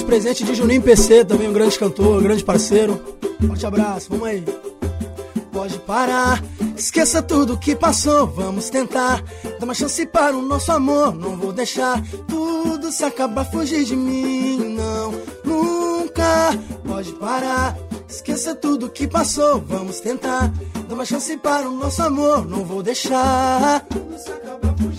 Presente 0.07 0.45
de 0.45 0.55
Juninho 0.55 0.81
PC, 0.81 1.25
também 1.25 1.49
um 1.49 1.53
grande 1.53 1.77
cantor, 1.77 2.21
um 2.21 2.23
grande 2.23 2.45
parceiro. 2.45 3.03
Forte 3.47 3.67
abraço, 3.67 4.07
vamos 4.09 4.29
aí. 4.29 4.45
Pode 5.53 5.79
parar, 5.81 6.43
esqueça 6.77 7.21
tudo 7.21 7.59
que 7.59 7.75
passou, 7.75 8.27
vamos 8.27 8.71
tentar. 8.71 9.23
Dar 9.59 9.65
uma 9.65 9.75
chance 9.75 10.07
para 10.07 10.37
o 10.37 10.43
nosso 10.43 10.71
amor, 10.71 11.15
não 11.15 11.37
vou 11.37 11.53
deixar 11.53 12.01
tudo 12.29 12.93
se 12.93 13.05
acabar, 13.05 13.45
fugir 13.51 13.85
de 13.85 13.97
mim, 13.97 14.77
não, 14.77 15.13
nunca. 15.45 16.57
Pode 16.87 17.13
parar, 17.15 17.77
esqueça 18.09 18.55
tudo 18.55 18.89
que 18.89 19.09
passou, 19.09 19.61
vamos 19.61 19.99
tentar. 19.99 20.53
Dar 20.89 20.95
uma 20.95 21.05
chance 21.05 21.37
para 21.37 21.69
o 21.69 21.73
nosso 21.73 22.03
amor, 22.03 22.47
não 22.47 22.65
vou 22.65 22.83
deixar 22.83 23.81
tudo 23.87 24.17
se 24.19 24.31
acabar, 24.31 24.75
fugir 24.77 24.96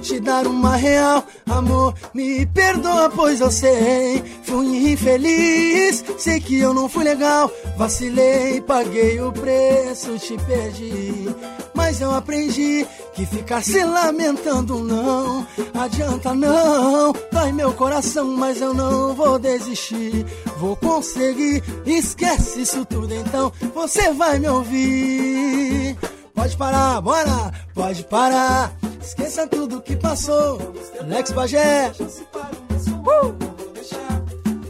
vou 0.00 0.08
te 0.16 0.18
dar 0.18 0.46
uma 0.46 0.76
real, 0.76 1.22
amor. 1.46 1.94
Me 2.14 2.46
perdoa, 2.46 3.10
pois 3.10 3.40
eu 3.40 3.50
sei. 3.50 4.24
Fui 4.44 4.92
infeliz, 4.92 6.02
sei 6.16 6.40
que 6.40 6.58
eu 6.58 6.72
não 6.72 6.88
fui 6.88 7.04
legal. 7.04 7.50
Vacilei, 7.76 8.62
paguei 8.62 9.20
o 9.20 9.30
preço, 9.30 10.18
te 10.18 10.36
perdi. 10.38 11.28
Mas 11.74 12.00
eu 12.00 12.10
aprendi 12.12 12.86
que 13.12 13.26
ficar 13.26 13.62
se 13.62 13.84
lamentando 13.84 14.78
não 14.78 15.46
adianta, 15.74 16.34
não. 16.34 17.12
Dói 17.30 17.52
meu 17.52 17.72
coração, 17.74 18.24
mas 18.24 18.60
eu 18.60 18.72
não 18.72 19.14
vou 19.14 19.38
desistir. 19.38 20.24
Vou 20.56 20.76
conseguir, 20.76 21.62
esquece 21.84 22.62
isso 22.62 22.86
tudo 22.86 23.14
então. 23.14 23.52
Você 23.74 24.12
vai 24.14 24.38
me 24.38 24.48
ouvir. 24.48 25.96
Pode 26.34 26.56
parar, 26.56 27.00
bora, 27.02 27.52
pode 27.74 28.02
parar. 28.04 28.79
Esqueça 29.00 29.46
tudo 29.46 29.80
que 29.80 29.96
passou. 29.96 30.58
Alex 31.00 31.32
Bagé. 31.32 31.90
Uh! 31.90 33.32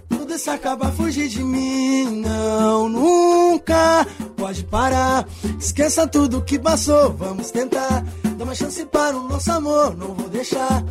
Tudo 0.08 0.34
isso 0.34 0.50
acaba, 0.50 0.92
fugir 0.92 1.28
de 1.28 1.42
mim. 1.42 2.20
Não, 2.20 2.88
nunca. 2.88 4.06
Pode 4.36 4.64
parar. 4.64 5.26
Esqueça 5.58 6.06
tudo 6.06 6.42
que 6.42 6.58
passou. 6.58 7.12
Vamos 7.12 7.50
tentar. 7.50 8.04
Dá 8.36 8.44
uma 8.44 8.54
chance 8.54 8.84
para 8.86 9.16
o 9.16 9.28
nosso 9.28 9.50
amor. 9.52 9.96
Não 9.96 10.14
vou 10.14 10.28
deixar. 10.28 10.84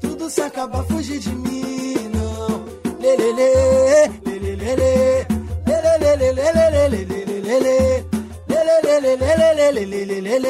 Tudo 0.00 0.28
se 0.28 0.42
acaba, 0.42 0.84
fugir 0.84 1.18
de 1.18 1.34
mim. 1.34 1.94
Não. 2.14 2.64
Lelele, 3.00 4.12
lelele, 4.24 5.26
lelele, 5.66 6.32
lelele, 6.32 7.04
lelele. 7.40 8.06
Lelelelelelelelelelele. 8.48 10.42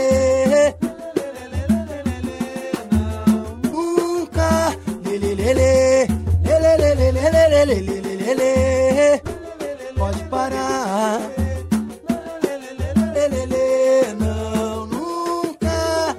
Nunca. 0.72 0.91
lelê, 5.42 6.06
lelê, 6.44 6.76
lelê, 6.76 7.12
lelê, 7.12 7.48
lelê, 7.48 7.80
lelê, 7.80 8.16
lelê, 8.16 9.22
pode 9.98 10.24
parar. 10.24 11.20
Lelê, 13.12 14.14
não, 14.14 14.86
nunca 14.86 16.16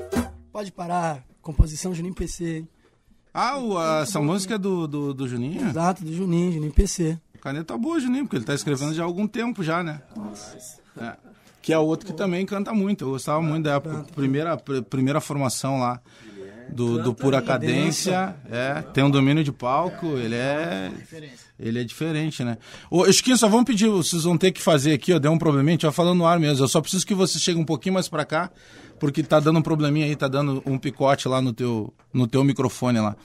pode 0.51 0.71
parar. 0.71 1.23
Composição 1.41 1.93
Juninho 1.93 2.13
PC. 2.13 2.65
Ah, 3.33 3.57
o, 3.57 3.77
a, 3.77 4.01
essa 4.01 4.19
música 4.19 4.55
é 4.55 4.57
do, 4.57 4.87
do, 4.87 5.13
do 5.13 5.27
Juninho? 5.27 5.69
Exato, 5.69 6.03
do 6.03 6.13
Juninho, 6.13 6.51
Juninho 6.51 6.73
PC. 6.73 7.17
Caneta 7.41 7.77
boa, 7.77 7.99
Juninho, 7.99 8.25
porque 8.25 8.37
ele 8.37 8.45
tá 8.45 8.53
escrevendo 8.53 8.93
já 8.93 9.03
há 9.03 9.05
algum 9.05 9.27
tempo 9.27 9.63
já, 9.63 9.81
né? 9.83 10.01
Nossa. 10.15 10.79
É. 10.97 11.15
Que 11.61 11.71
é 11.71 11.79
outro 11.79 12.05
que 12.05 12.13
também 12.13 12.45
canta 12.45 12.73
muito. 12.73 13.05
Eu 13.05 13.11
gostava 13.11 13.41
muito 13.41 13.63
da 13.63 13.79
primeira, 14.13 14.57
primeira 14.57 15.21
formação 15.21 15.79
lá 15.79 16.01
do, 16.73 17.01
do 17.01 17.13
Pura 17.13 17.41
Cadência. 17.41 18.35
É, 18.49 18.81
tem 18.93 19.03
um 19.03 19.09
domínio 19.09 19.43
de 19.43 19.51
palco, 19.51 20.05
ele 20.05 20.35
é. 20.35 20.91
Ele 21.59 21.79
é 21.79 21.83
diferente, 21.83 22.43
né? 22.43 22.57
Ô, 22.89 23.05
Esquinho, 23.05 23.37
só 23.37 23.47
vamos 23.47 23.65
pedir, 23.65 23.87
vocês 23.87 24.23
vão 24.23 24.37
ter 24.37 24.51
que 24.51 24.61
fazer 24.61 24.93
aqui, 24.93 25.13
ó, 25.13 25.19
deu 25.19 25.31
um 25.31 25.37
probleminha, 25.37 25.73
a 25.73 25.75
gente 25.75 25.83
vai 25.83 25.91
falando 25.91 26.17
no 26.17 26.25
ar 26.25 26.39
mesmo. 26.39 26.63
Eu 26.63 26.67
só 26.67 26.81
preciso 26.81 27.05
que 27.05 27.13
você 27.13 27.39
chegue 27.39 27.59
um 27.59 27.65
pouquinho 27.65 27.93
mais 27.93 28.09
pra 28.09 28.25
cá, 28.25 28.51
porque 28.99 29.23
tá 29.23 29.39
dando 29.39 29.59
um 29.59 29.61
probleminha 29.61 30.05
aí, 30.05 30.15
tá 30.15 30.27
dando 30.27 30.61
um 30.65 30.77
picote 30.77 31.27
lá 31.27 31.41
no 31.41 31.53
teu, 31.53 31.93
no 32.11 32.27
teu 32.27 32.43
microfone 32.43 32.99
lá. 32.99 33.15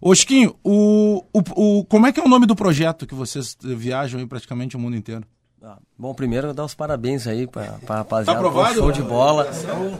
Ô, 0.00 0.14
Chiquinho, 0.14 0.54
o, 0.62 1.24
o, 1.32 1.78
o, 1.78 1.84
como 1.84 2.06
é 2.06 2.12
que 2.12 2.20
é 2.20 2.22
o 2.22 2.28
nome 2.28 2.44
do 2.44 2.54
projeto 2.54 3.06
que 3.06 3.14
vocês 3.14 3.56
viajam 3.62 4.20
aí 4.20 4.26
praticamente 4.26 4.76
o 4.76 4.80
mundo 4.80 4.96
inteiro? 4.96 5.24
Ah, 5.64 5.78
bom, 5.96 6.12
primeiro 6.12 6.52
dar 6.52 6.64
os 6.64 6.74
parabéns 6.74 7.28
aí 7.28 7.46
pra, 7.46 7.78
pra 7.86 7.98
rapaziada. 7.98 8.32
Tá 8.32 8.32
aprovado? 8.32 8.74
Show 8.74 8.90
de 8.90 9.00
bola. 9.02 9.48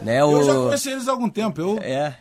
Né, 0.02 0.20
Eu 0.20 0.26
o... 0.26 0.42
já 0.42 0.54
conheci 0.54 0.90
eles 0.90 1.06
há 1.06 1.12
algum 1.12 1.30
tempo, 1.30 1.60
eu 1.60 1.78
É, 1.78 2.18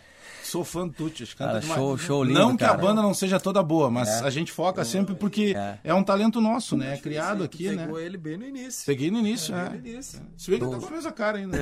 sou 0.51 0.63
fã 0.63 0.87
do 0.87 0.93
Tutis. 0.93 1.33
canta 1.33 1.49
Cara, 1.51 1.59
demais. 1.61 1.79
show- 1.79 1.97
show 1.97 2.23
lindo, 2.23 2.39
Não 2.39 2.57
que 2.57 2.63
a 2.63 2.73
banda 2.73 3.01
não 3.01 3.13
seja 3.13 3.39
toda 3.39 3.63
boa, 3.63 3.89
mas 3.89 4.07
É. 4.09 4.25
a 4.25 4.29
gente 4.29 4.51
foca 4.51 4.83
sempre 4.83 5.15
porque 5.15 5.53
é. 5.57 5.79
É. 5.83 5.93
um 5.93 6.03
talento 6.03 6.41
nosso, 6.41 6.75
né? 6.75 6.93
É 6.93 6.97
criado 6.97 7.43
aqui, 7.43 7.69
né? 7.69 7.83
Pegou 7.85 7.99
ele 7.99 8.17
bem 8.17 8.37
no 8.37 8.45
início. 8.45 8.85
Peguei 8.85 9.09
no 9.09 9.19
início, 9.19 9.55
é. 9.55 9.69
No 9.69 9.75
início. 9.77 10.19
Se 10.37 10.51
bem 10.51 10.59
que 10.59 10.65
tá 10.67 10.77
com 10.77 10.85
a 10.87 10.91
mesma 10.91 11.11
cara 11.11 11.37
ainda. 11.37 11.57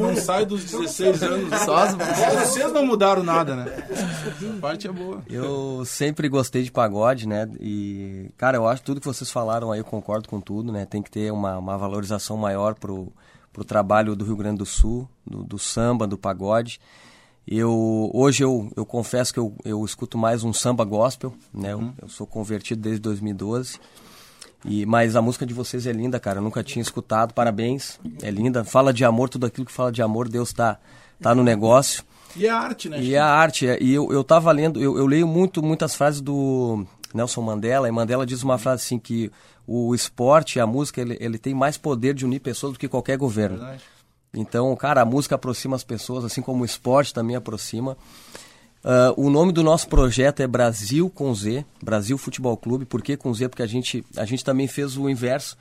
Não 0.00 0.16
sai 0.16 0.46
dos 0.46 0.64
16 0.64 1.22
anos. 1.22 1.60
Só 1.62 1.76
as- 1.76 1.94
Vocês 1.94 2.72
não 2.72 2.86
mudaram 2.86 3.22
nada, 3.22 3.54
né? 3.56 3.66
Essa 3.90 4.56
parte 4.60 4.86
é 4.86 4.92
boa. 4.92 5.22
eu 5.28 5.82
sempre 5.84 6.28
gostei 6.28 6.62
de 6.62 6.70
pagode, 6.72 7.26
né? 7.28 7.48
E, 7.60 8.30
cara, 8.36 8.56
eu 8.56 8.66
acho 8.66 8.82
que 8.82 8.86
tudo 8.86 9.00
que 9.00 9.06
vocês 9.06 9.30
falaram 9.30 9.70
aí, 9.72 9.80
eu 9.80 9.84
concordo 9.84 10.28
com 10.28 10.40
tudo, 10.40 10.72
né? 10.72 10.86
Tem 10.86 11.02
que 11.02 11.10
ter 11.10 11.30
uma, 11.32 11.58
uma 11.58 11.76
valorização 11.76 12.36
maior 12.36 12.74
pro, 12.74 13.12
pro 13.52 13.64
trabalho 13.64 14.14
do 14.16 14.24
Rio 14.24 14.36
Grande 14.36 14.58
do 14.58 14.66
Sul, 14.66 15.08
do, 15.26 15.42
do 15.44 15.58
samba, 15.58 16.06
do 16.06 16.16
pagode. 16.18 16.80
Eu, 17.50 18.10
hoje 18.12 18.44
eu, 18.44 18.70
eu 18.76 18.84
confesso 18.84 19.32
que 19.32 19.40
eu, 19.40 19.54
eu 19.64 19.82
escuto 19.82 20.18
mais 20.18 20.44
um 20.44 20.52
samba 20.52 20.84
gospel, 20.84 21.32
né? 21.52 21.72
Eu, 21.72 21.94
eu 22.02 22.08
sou 22.08 22.26
convertido 22.26 22.82
desde 22.82 23.00
2012. 23.00 23.80
E, 24.66 24.84
mas 24.84 25.16
a 25.16 25.22
música 25.22 25.46
de 25.46 25.54
vocês 25.54 25.86
é 25.86 25.92
linda, 25.92 26.20
cara. 26.20 26.38
Eu 26.38 26.42
nunca 26.42 26.62
tinha 26.62 26.82
escutado. 26.82 27.32
Parabéns. 27.32 27.98
É 28.22 28.30
linda. 28.30 28.64
Fala 28.64 28.92
de 28.92 29.02
amor, 29.02 29.30
tudo 29.30 29.46
aquilo 29.46 29.64
que 29.64 29.72
fala 29.72 29.90
de 29.90 30.02
amor, 30.02 30.28
Deus 30.28 30.52
tá, 30.52 30.78
tá 31.22 31.34
no 31.34 31.42
negócio. 31.42 32.04
E 32.36 32.46
a 32.46 32.58
arte, 32.58 32.90
né? 32.90 33.02
E 33.02 33.16
a 33.16 33.24
arte, 33.24 33.66
é, 33.66 33.82
e 33.82 33.94
eu, 33.94 34.12
eu 34.12 34.22
tava 34.22 34.52
lendo, 34.52 34.82
eu, 34.82 34.98
eu 34.98 35.06
leio 35.06 35.26
muito, 35.26 35.62
muitas 35.62 35.94
frases 35.94 36.20
do 36.20 36.84
Nelson 37.14 37.40
Mandela, 37.40 37.88
e 37.88 37.90
Mandela 37.90 38.26
diz 38.26 38.42
uma 38.42 38.58
frase 38.58 38.82
assim 38.84 38.98
que 38.98 39.32
o 39.66 39.94
esporte, 39.94 40.60
a 40.60 40.66
música, 40.66 41.00
ele, 41.00 41.16
ele 41.18 41.38
tem 41.38 41.54
mais 41.54 41.78
poder 41.78 42.12
de 42.12 42.26
unir 42.26 42.40
pessoas 42.40 42.74
do 42.74 42.78
que 42.78 42.86
qualquer 42.86 43.16
governo. 43.16 43.56
Verdade. 43.56 43.82
Então, 44.34 44.74
cara, 44.76 45.02
a 45.02 45.04
música 45.04 45.34
aproxima 45.34 45.74
as 45.76 45.84
pessoas, 45.84 46.24
assim 46.24 46.42
como 46.42 46.62
o 46.62 46.66
esporte 46.66 47.14
também 47.14 47.36
aproxima. 47.36 47.96
Ah, 48.84 49.12
o 49.16 49.28
nome 49.30 49.52
do 49.52 49.62
nosso 49.62 49.88
projeto 49.88 50.40
é 50.40 50.46
Brasil 50.46 51.10
com 51.10 51.34
Z, 51.34 51.64
Brasil 51.82 52.16
Futebol 52.16 52.56
Clube. 52.56 52.84
Por 52.84 53.02
que 53.02 53.16
com 53.16 53.32
Z? 53.34 53.48
Porque 53.48 53.62
a 53.62 53.66
gente, 53.66 54.04
a 54.16 54.24
gente 54.24 54.44
também 54.44 54.66
fez 54.66 54.96
o 54.96 55.08
inverso. 55.08 55.56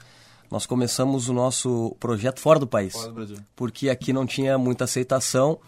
Nós 0.50 0.66
começamos 0.66 1.28
o 1.28 1.34
nosso 1.34 1.96
projeto 2.00 2.40
fora 2.40 2.58
do 2.58 2.66
país 2.66 2.94
Fora 2.94 3.10
do 3.10 3.14
Brasil. 3.14 3.38
porque 3.54 3.90
aqui 3.90 4.14
não 4.14 4.26
tinha 4.26 4.58
muita 4.58 4.86
aceitação 4.86 5.60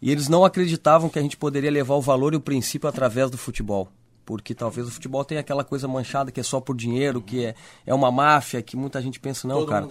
e 0.00 0.10
eles 0.10 0.26
não 0.26 0.42
acreditavam 0.42 1.10
que 1.10 1.18
a 1.18 1.22
gente 1.22 1.36
poderia 1.36 1.70
levar 1.70 1.96
o 1.96 2.00
valor 2.00 2.32
e 2.32 2.36
o 2.36 2.40
princípio 2.40 2.88
através 2.88 3.30
do 3.30 3.36
futebol. 3.36 3.88
Porque 4.24 4.54
talvez 4.54 4.86
o 4.86 4.90
futebol 4.90 5.24
tenha 5.24 5.40
aquela 5.40 5.64
coisa 5.64 5.88
manchada 5.88 6.30
que 6.30 6.38
é 6.38 6.42
só 6.42 6.60
por 6.60 6.76
dinheiro, 6.76 7.20
que 7.20 7.44
é, 7.44 7.54
é 7.84 7.92
uma 7.92 8.10
máfia, 8.10 8.62
que 8.62 8.76
muita 8.76 9.02
gente 9.02 9.18
pensa, 9.18 9.48
não, 9.48 9.60
Todo 9.60 9.68
cara. 9.68 9.86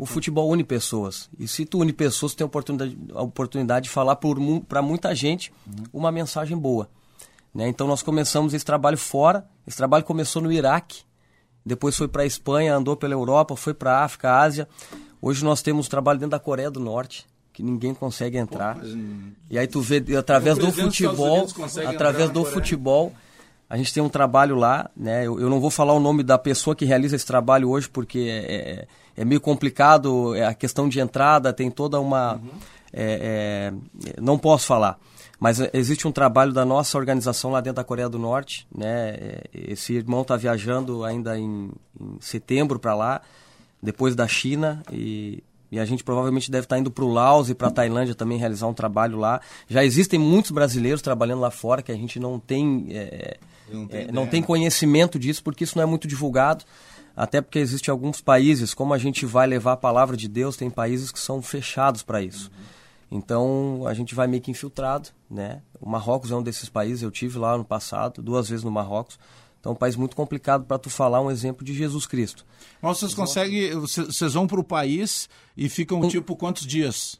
O 0.00 0.06
futebol 0.06 0.50
une 0.50 0.64
pessoas. 0.64 1.28
E 1.38 1.46
se 1.46 1.64
tu 1.64 1.80
une 1.80 1.92
pessoas, 1.92 2.32
tu 2.32 2.38
tem 2.38 2.44
a 2.44 2.46
oportunidade, 2.46 2.98
a 3.14 3.22
oportunidade 3.22 3.84
de 3.84 3.90
falar 3.90 4.18
para 4.68 4.82
muita 4.82 5.14
gente 5.14 5.52
uma 5.92 6.10
mensagem 6.10 6.56
boa. 6.56 6.88
Né? 7.54 7.68
Então 7.68 7.86
nós 7.86 8.02
começamos 8.02 8.54
esse 8.54 8.64
trabalho 8.64 8.98
fora. 8.98 9.46
Esse 9.66 9.76
trabalho 9.76 10.04
começou 10.04 10.42
no 10.42 10.52
Iraque, 10.52 11.02
depois 11.64 11.96
foi 11.96 12.08
para 12.08 12.22
a 12.22 12.26
Espanha, 12.26 12.76
andou 12.76 12.96
pela 12.96 13.14
Europa, 13.14 13.56
foi 13.56 13.72
para 13.72 13.98
a 13.98 14.04
África, 14.04 14.38
Ásia. 14.38 14.68
Hoje 15.22 15.42
nós 15.42 15.62
temos 15.62 15.88
trabalho 15.88 16.18
dentro 16.18 16.32
da 16.32 16.38
Coreia 16.38 16.70
do 16.70 16.78
Norte, 16.78 17.26
que 17.52 17.62
ninguém 17.62 17.94
consegue 17.94 18.36
entrar. 18.36 18.78
E 19.48 19.58
aí 19.58 19.66
tu 19.66 19.80
vê 19.80 20.04
através 20.18 20.58
do 20.58 20.70
futebol, 20.70 21.46
através 21.88 22.28
do 22.28 22.40
Coreia. 22.40 22.54
futebol, 22.54 23.12
a 23.74 23.76
gente 23.76 23.92
tem 23.92 24.00
um 24.00 24.08
trabalho 24.08 24.54
lá, 24.54 24.88
né? 24.96 25.26
Eu, 25.26 25.40
eu 25.40 25.50
não 25.50 25.58
vou 25.58 25.68
falar 25.68 25.92
o 25.94 25.98
nome 25.98 26.22
da 26.22 26.38
pessoa 26.38 26.76
que 26.76 26.84
realiza 26.84 27.16
esse 27.16 27.26
trabalho 27.26 27.68
hoje, 27.68 27.88
porque 27.88 28.20
é, 28.20 28.54
é- 28.54 28.86
é 29.16 29.24
meio 29.24 29.40
complicado, 29.40 30.32
é 30.36 30.44
a 30.46 30.54
questão 30.54 30.88
de 30.88 31.00
entrada, 31.00 31.52
tem 31.52 31.70
toda 31.72 31.98
uma. 31.98 32.40
é- 32.92 33.72
é- 34.06 34.20
não 34.20 34.38
posso 34.38 34.66
falar. 34.66 34.96
Mas 35.40 35.58
existe 35.72 36.06
um 36.06 36.12
trabalho 36.12 36.52
da 36.52 36.64
nossa 36.64 36.96
organização 36.96 37.50
lá 37.50 37.60
dentro 37.60 37.76
da 37.76 37.84
Coreia 37.84 38.08
do 38.08 38.18
Norte, 38.18 38.64
né? 38.72 39.08
É, 39.10 39.42
Esse 39.52 39.94
irmão 39.94 40.22
está 40.22 40.36
viajando 40.36 41.02
ainda 41.04 41.36
em, 41.36 41.72
em 42.00 42.16
setembro 42.20 42.78
para 42.78 42.94
lá, 42.94 43.20
depois 43.82 44.14
da 44.14 44.28
China 44.28 44.84
e 44.92 45.42
e 45.74 45.80
a 45.80 45.84
gente 45.84 46.04
provavelmente 46.04 46.52
deve 46.52 46.66
estar 46.66 46.78
indo 46.78 46.88
para 46.88 47.04
o 47.04 47.12
Laos 47.12 47.50
e 47.50 47.54
para 47.54 47.66
a 47.66 47.70
Tailândia 47.70 48.14
também 48.14 48.38
realizar 48.38 48.68
um 48.68 48.72
trabalho 48.72 49.18
lá. 49.18 49.40
Já 49.68 49.84
existem 49.84 50.20
muitos 50.20 50.52
brasileiros 50.52 51.02
trabalhando 51.02 51.40
lá 51.40 51.50
fora 51.50 51.82
que 51.82 51.90
a 51.90 51.96
gente 51.96 52.20
não 52.20 52.38
tem, 52.38 52.86
é, 52.90 53.38
Não 53.68 53.88
tem 53.88 54.00
é, 54.00 54.12
não 54.12 54.24
tem 54.24 54.40
né? 54.40 54.46
conhecimento 54.46 55.18
disso 55.18 55.42
porque 55.42 55.64
isso 55.64 55.76
não 55.76 55.82
é 55.82 55.86
muito 55.86 56.06
divulgado. 56.06 56.64
Até 57.16 57.40
porque 57.40 57.58
existem 57.58 57.90
alguns 57.90 58.20
países, 58.20 58.72
como 58.72 58.94
a 58.94 58.98
gente 58.98 59.26
vai 59.26 59.48
levar 59.48 59.72
a 59.72 59.76
palavra 59.76 60.16
de 60.16 60.28
Deus, 60.28 60.56
tem 60.56 60.70
países 60.70 61.10
que 61.10 61.18
são 61.18 61.42
fechados 61.42 62.04
para 62.04 62.22
isso. 62.22 62.52
Então 63.10 63.84
a 63.84 63.94
gente 63.94 64.14
vai 64.14 64.28
meio 64.28 64.42
que 64.42 64.52
infiltrado, 64.52 65.08
né? 65.28 65.60
O 65.80 65.88
Marrocos 65.90 66.30
é 66.30 66.36
um 66.36 66.42
desses 66.42 66.68
países, 66.68 67.02
eu 67.02 67.10
tive 67.10 67.36
lá 67.36 67.58
no 67.58 67.64
passado, 67.64 68.22
duas 68.22 68.48
vezes 68.48 68.64
no 68.64 68.70
Marrocos. 68.70 69.18
Então 69.64 69.72
é 69.72 69.74
um 69.74 69.78
país 69.78 69.96
muito 69.96 70.14
complicado 70.14 70.66
para 70.66 70.78
tu 70.78 70.90
falar 70.90 71.22
um 71.22 71.30
exemplo 71.30 71.64
de 71.64 71.72
Jesus 71.72 72.06
Cristo. 72.06 72.44
Mas 72.82 72.98
vocês 72.98 73.14
conseguem. 73.14 73.74
Vocês 73.80 74.34
vão 74.34 74.46
pro 74.46 74.62
país 74.62 75.26
e 75.56 75.70
ficam 75.70 76.06
tipo 76.06 76.36
quantos 76.36 76.66
dias? 76.66 77.18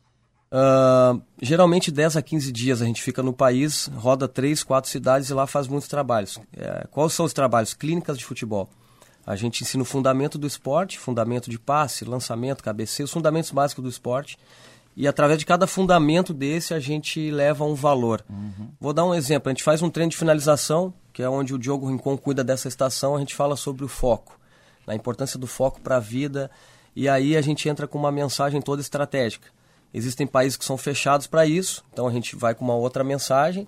Ah, 0.53 1.17
geralmente 1.41 1.91
10 1.91 2.19
a 2.19 2.23
15 2.23 2.53
dias 2.53 2.83
a 2.83 2.85
gente 2.85 3.01
fica 3.01 3.23
no 3.23 3.33
país, 3.33 3.91
roda 3.95 4.29
3, 4.29 4.63
4 4.63 4.91
cidades 4.91 5.31
e 5.31 5.35
lá 5.35 5.47
faz 5.47 5.67
muitos 5.67 5.89
trabalhos. 5.89 6.39
É, 6.55 6.87
quais 6.91 7.15
são 7.15 7.25
os 7.25 7.33
trabalhos? 7.33 7.73
Clínicas 7.73 8.19
de 8.19 8.27
futebol. 8.27 8.69
A 9.27 9.37
gente 9.37 9.63
ensina 9.63 9.83
o 9.83 9.87
fundamento 9.87 10.37
do 10.37 10.47
esporte, 10.47 10.99
fundamento 10.99 11.49
de 11.49 11.59
passe, 11.59 12.05
lançamento, 12.05 12.63
cabeceio, 12.63 13.07
os 13.07 13.11
fundamentos 13.11 13.51
básicos 13.53 13.83
do 13.83 13.89
esporte. 13.89 14.37
E 14.95 15.09
através 15.09 15.39
de 15.39 15.47
cada 15.47 15.67
fundamento 15.67 16.35
desse 16.35 16.75
a 16.75 16.79
gente 16.79 17.31
leva 17.31 17.65
um 17.65 17.75
valor. 17.75 18.23
Vou 18.79 18.93
dar 18.93 19.07
um 19.07 19.15
exemplo. 19.15 19.49
A 19.49 19.53
gente 19.53 19.65
faz 19.65 19.81
um 19.81 19.89
treino 19.89 20.11
de 20.11 20.17
finalização, 20.19 20.93
que 21.15 21.23
é 21.23 21.29
onde 21.29 21.55
o 21.55 21.59
Diogo 21.59 21.89
Rincon 21.89 22.19
cuida 22.19 22.45
dessa 22.45 22.69
estação. 22.69 23.17
A 23.17 23.21
gente 23.21 23.35
fala 23.35 23.57
sobre 23.57 23.85
o 23.85 23.89
foco, 23.89 24.39
a 24.87 24.95
importância 24.95 25.39
do 25.39 25.47
foco 25.47 25.81
para 25.81 25.97
a 25.97 26.01
vida. 26.01 26.51
E 26.95 27.09
aí 27.09 27.37
a 27.37 27.41
gente 27.41 27.67
entra 27.69 27.87
com 27.89 27.97
uma 27.99 28.13
mensagem 28.13 28.61
toda 28.61 28.83
estratégica. 28.83 29.49
Existem 29.95 30.27
países 30.27 30.57
que 30.59 30.65
são 30.65 30.77
fechados 30.77 31.27
para 31.29 31.47
isso, 31.47 31.85
então 31.93 32.07
a 32.09 32.13
gente 32.13 32.35
vai 32.37 32.53
com 32.55 32.65
uma 32.65 32.75
outra 32.75 33.05
mensagem, 33.05 33.67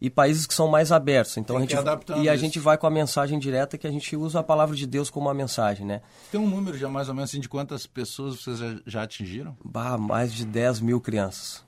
e 0.00 0.10
países 0.10 0.44
que 0.46 0.54
são 0.54 0.66
mais 0.68 0.90
abertos. 0.92 1.36
Então 1.36 1.56
Tem 1.56 1.64
a 1.64 1.68
gente 1.82 2.22
e 2.24 2.28
a 2.28 2.34
isso. 2.34 2.40
gente 2.44 2.58
vai 2.58 2.76
com 2.76 2.86
a 2.86 2.90
mensagem 2.90 3.38
direta 3.38 3.78
que 3.78 3.86
a 3.86 3.90
gente 3.90 4.16
usa 4.16 4.40
a 4.40 4.42
palavra 4.42 4.74
de 4.76 4.86
Deus 4.86 5.08
como 5.08 5.26
uma 5.28 5.34
mensagem, 5.34 5.86
né? 5.86 6.02
Tem 6.32 6.40
um 6.40 6.48
número 6.48 6.76
já 6.76 6.88
mais 6.88 7.08
ou 7.08 7.14
menos 7.14 7.30
assim, 7.30 7.40
de 7.40 7.48
quantas 7.48 7.86
pessoas 7.86 8.40
vocês 8.40 8.58
já, 8.58 8.76
já 8.86 9.02
atingiram? 9.04 9.56
Bah, 9.64 9.96
mais 9.96 10.32
de 10.34 10.44
10 10.44 10.80
mil 10.80 11.00
crianças 11.00 11.64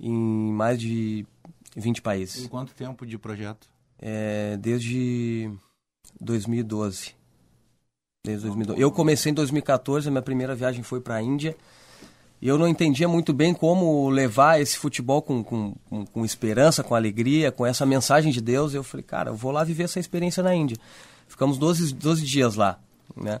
em 0.00 0.52
mais 0.52 0.78
de 0.80 1.26
20 1.76 1.98
Em 1.98 2.02
países. 2.02 2.46
quanto 2.48 2.74
tempo 2.74 3.04
de 3.06 3.16
projeto? 3.18 3.68
É, 4.02 4.56
desde 4.56 5.48
2012. 6.20 7.14
Desde 8.24 8.44
2012. 8.46 8.80
Eu 8.80 8.90
comecei 8.90 9.30
em 9.30 9.34
2014, 9.34 10.08
a 10.08 10.10
minha 10.10 10.22
primeira 10.22 10.54
viagem 10.56 10.82
foi 10.82 11.00
para 11.00 11.14
a 11.14 11.22
Índia. 11.22 11.56
E 12.40 12.48
eu 12.48 12.58
não 12.58 12.66
entendia 12.66 13.06
muito 13.06 13.32
bem 13.32 13.54
como 13.54 14.10
levar 14.10 14.60
esse 14.60 14.76
futebol 14.76 15.22
com, 15.22 15.44
com, 15.44 15.76
com, 16.06 16.24
esperança, 16.24 16.82
com 16.82 16.92
alegria, 16.92 17.52
com 17.52 17.64
essa 17.64 17.86
mensagem 17.86 18.32
de 18.32 18.40
Deus. 18.40 18.74
Eu 18.74 18.82
falei, 18.82 19.04
cara, 19.04 19.30
eu 19.30 19.36
vou 19.36 19.52
lá 19.52 19.62
viver 19.62 19.84
essa 19.84 20.00
experiência 20.00 20.42
na 20.42 20.52
Índia. 20.52 20.76
Ficamos 21.28 21.56
12, 21.56 21.94
12 21.94 22.24
dias 22.24 22.56
lá. 22.56 22.80
Né? 23.16 23.40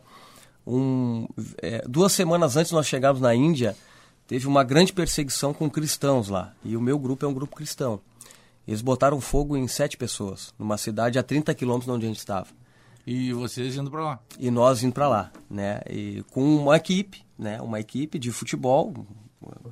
Um, 0.64 1.26
é, 1.60 1.84
duas 1.88 2.12
semanas 2.12 2.56
antes 2.56 2.70
nós 2.70 2.86
chegarmos 2.86 3.20
na 3.20 3.34
Índia, 3.34 3.76
teve 4.28 4.46
uma 4.46 4.62
grande 4.62 4.92
perseguição 4.92 5.52
com 5.52 5.68
cristãos 5.68 6.28
lá. 6.28 6.54
E 6.64 6.76
o 6.76 6.80
meu 6.80 6.96
grupo 6.96 7.26
é 7.26 7.28
um 7.28 7.34
grupo 7.34 7.56
cristão. 7.56 8.00
Eles 8.66 8.80
botaram 8.80 9.20
fogo 9.20 9.56
em 9.56 9.66
sete 9.66 9.96
pessoas, 9.96 10.54
numa 10.58 10.76
cidade 10.78 11.18
a 11.18 11.22
30 11.22 11.54
quilômetros 11.54 11.86
de 11.86 11.92
onde 11.92 12.04
a 12.06 12.08
gente 12.08 12.18
estava. 12.18 12.46
E 13.06 13.32
vocês 13.32 13.76
indo 13.76 13.90
pra 13.90 14.04
lá? 14.04 14.20
E 14.38 14.50
nós 14.50 14.82
indo 14.84 14.92
para 14.92 15.08
lá, 15.08 15.32
né? 15.50 15.80
E 15.90 16.22
com 16.30 16.42
uma 16.56 16.76
equipe, 16.76 17.24
né? 17.36 17.60
Uma 17.60 17.80
equipe 17.80 18.16
de 18.18 18.30
futebol, 18.30 18.94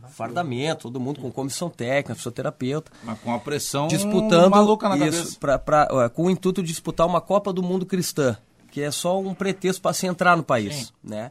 fardamento, 0.08 0.82
todo 0.82 0.98
mundo 0.98 1.20
com 1.20 1.30
comissão 1.30 1.70
técnica, 1.70 2.14
fisioterapeuta, 2.14 2.90
Mas 3.04 3.18
com 3.20 3.32
a 3.32 3.38
pressão 3.38 3.86
disputando 3.86 4.50
maluca 4.50 4.88
na 4.88 4.96
isso, 4.96 5.18
cabeça. 5.18 5.38
pra, 5.38 5.58
pra, 5.58 6.08
com 6.10 6.24
o 6.24 6.30
intuito 6.30 6.62
de 6.62 6.68
disputar 6.68 7.06
uma 7.06 7.20
Copa 7.20 7.52
do 7.52 7.62
Mundo 7.62 7.86
cristã, 7.86 8.36
que 8.70 8.80
é 8.80 8.90
só 8.90 9.20
um 9.20 9.34
pretexto 9.34 9.80
para 9.80 9.92
se 9.92 10.06
entrar 10.06 10.36
no 10.36 10.42
país, 10.42 10.86
Sim. 10.86 10.92
né? 11.04 11.30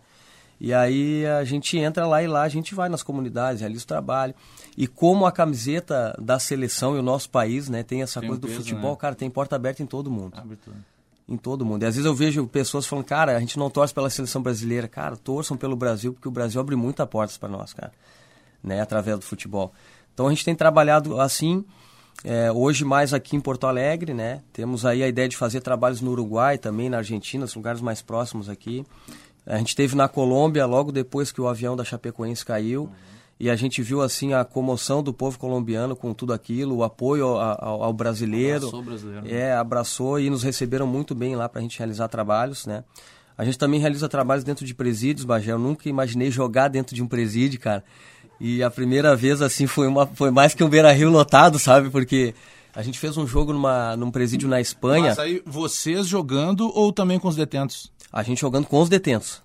E 0.61 0.73
aí 0.73 1.25
a 1.25 1.43
gente 1.45 1.77
entra 1.77 2.05
lá 2.05 2.21
e 2.21 2.27
lá 2.27 2.41
a 2.43 2.49
gente 2.49 2.75
vai 2.75 2.89
nas 2.89 3.01
comunidades, 3.01 3.61
realiza 3.61 3.83
o 3.83 3.87
trabalho. 3.87 4.35
E 4.81 4.87
como 4.87 5.25
a 5.25 5.31
camiseta 5.33 6.17
da 6.17 6.39
seleção 6.39 6.95
e 6.95 6.99
o 6.99 7.01
nosso 7.01 7.29
país, 7.29 7.67
né, 7.67 7.83
tem 7.83 8.01
essa 8.01 8.21
Tem 8.21 8.29
coisa 8.29 8.39
um 8.39 8.41
do 8.41 8.47
peso, 8.47 8.59
futebol, 8.61 8.91
né? 8.91 8.97
cara, 8.97 9.13
tem 9.13 9.29
porta 9.29 9.57
aberta 9.57 9.83
em 9.83 9.85
todo 9.85 10.09
mundo. 10.09 10.41
Em 11.27 11.35
todo 11.35 11.65
mundo. 11.65 11.83
E 11.83 11.85
às 11.85 11.95
vezes 11.95 12.05
eu 12.05 12.15
vejo 12.15 12.47
pessoas 12.47 12.85
falando, 12.85 13.03
cara, 13.03 13.35
a 13.35 13.39
gente 13.41 13.59
não 13.59 13.69
torce 13.69 13.93
pela 13.93 14.09
seleção 14.09 14.41
brasileira. 14.41 14.87
Cara, 14.87 15.17
torçam 15.17 15.57
pelo 15.57 15.75
Brasil, 15.75 16.13
porque 16.13 16.29
o 16.29 16.31
Brasil 16.31 16.61
abre 16.61 16.77
muitas 16.77 17.05
portas 17.09 17.37
para 17.37 17.49
nós, 17.49 17.73
cara, 17.73 17.91
né, 18.63 18.79
através 18.79 19.19
do 19.19 19.25
futebol. 19.25 19.73
Então 20.13 20.27
a 20.27 20.29
gente 20.29 20.45
tem 20.45 20.55
trabalhado 20.55 21.19
assim, 21.19 21.65
é, 22.23 22.49
hoje 22.49 22.85
mais 22.85 23.13
aqui 23.13 23.35
em 23.35 23.41
Porto 23.41 23.67
Alegre, 23.67 24.13
né? 24.13 24.41
Temos 24.53 24.85
aí 24.85 25.03
a 25.03 25.09
ideia 25.09 25.27
de 25.27 25.35
fazer 25.35 25.59
trabalhos 25.59 25.99
no 25.99 26.11
Uruguai 26.11 26.57
também, 26.57 26.89
na 26.89 26.99
Argentina, 26.99 27.43
os 27.43 27.53
lugares 27.53 27.81
mais 27.81 28.01
próximos 28.01 28.47
aqui. 28.47 28.85
A 29.45 29.57
gente 29.57 29.75
teve 29.75 29.93
na 29.93 30.07
Colômbia 30.07 30.65
logo 30.65 30.89
depois 30.89 31.33
que 31.33 31.41
o 31.41 31.49
avião 31.49 31.75
da 31.75 31.83
Chapecoense 31.83 32.45
caiu. 32.45 32.89
E 33.39 33.49
a 33.49 33.55
gente 33.55 33.81
viu 33.81 34.01
assim 34.01 34.33
a 34.33 34.43
comoção 34.43 35.01
do 35.01 35.13
povo 35.13 35.39
colombiano 35.39 35.95
com 35.95 36.13
tudo 36.13 36.33
aquilo, 36.33 36.75
o 36.75 36.83
apoio 36.83 37.25
ao, 37.25 37.39
ao- 37.63 37.83
ao 37.83 37.93
brasileiro. 37.93 38.57
Abraçou 38.67 38.79
o 38.81 38.83
brasileiro, 38.83 39.21
né? 39.25 39.31
É, 39.31 39.53
abraçou 39.53 40.19
e 40.19 40.29
nos 40.29 40.43
receberam 40.43 40.85
muito 40.85 41.15
bem 41.15 41.35
lá 41.37 41.47
para 41.47 41.59
a 41.59 41.61
gente 41.61 41.77
realizar 41.77 42.07
trabalhos, 42.09 42.65
né? 42.65 42.83
A 43.37 43.45
gente 43.45 43.57
também 43.57 43.79
realiza 43.79 44.09
trabalhos 44.09 44.43
dentro 44.43 44.65
de 44.65 44.73
presídios, 44.75 45.23
Bagé. 45.25 45.53
Eu 45.53 45.59
nunca 45.59 45.87
imaginei 45.87 46.29
jogar 46.29 46.67
dentro 46.67 46.93
de 46.93 47.01
um 47.01 47.07
presídio, 47.07 47.57
cara. 47.61 47.81
E 48.41 48.61
a 48.61 48.69
primeira 48.69 49.15
vez, 49.15 49.41
assim, 49.41 49.65
foi, 49.65 49.87
uma, 49.87 50.05
foi 50.05 50.29
mais 50.31 50.53
que 50.53 50.61
um 50.61 50.67
beira-rio 50.69 51.09
lotado, 51.09 51.57
sabe? 51.57 51.89
Porque 51.89 52.33
a 52.75 52.81
gente 52.83 52.99
fez 52.99 53.15
um 53.15 53.25
jogo 53.25 53.53
numa, 53.53 53.95
num 53.95 54.11
presídio 54.11 54.49
na 54.49 54.59
Espanha. 54.59 55.09
Mas 55.09 55.19
aí 55.19 55.41
vocês 55.45 56.05
jogando 56.07 56.69
ou 56.75 56.91
também 56.91 57.17
com 57.17 57.29
os 57.29 57.35
detentos? 57.37 57.89
A 58.11 58.21
gente 58.21 58.41
jogando 58.41 58.65
com 58.67 58.81
os 58.81 58.89
detentos. 58.89 59.41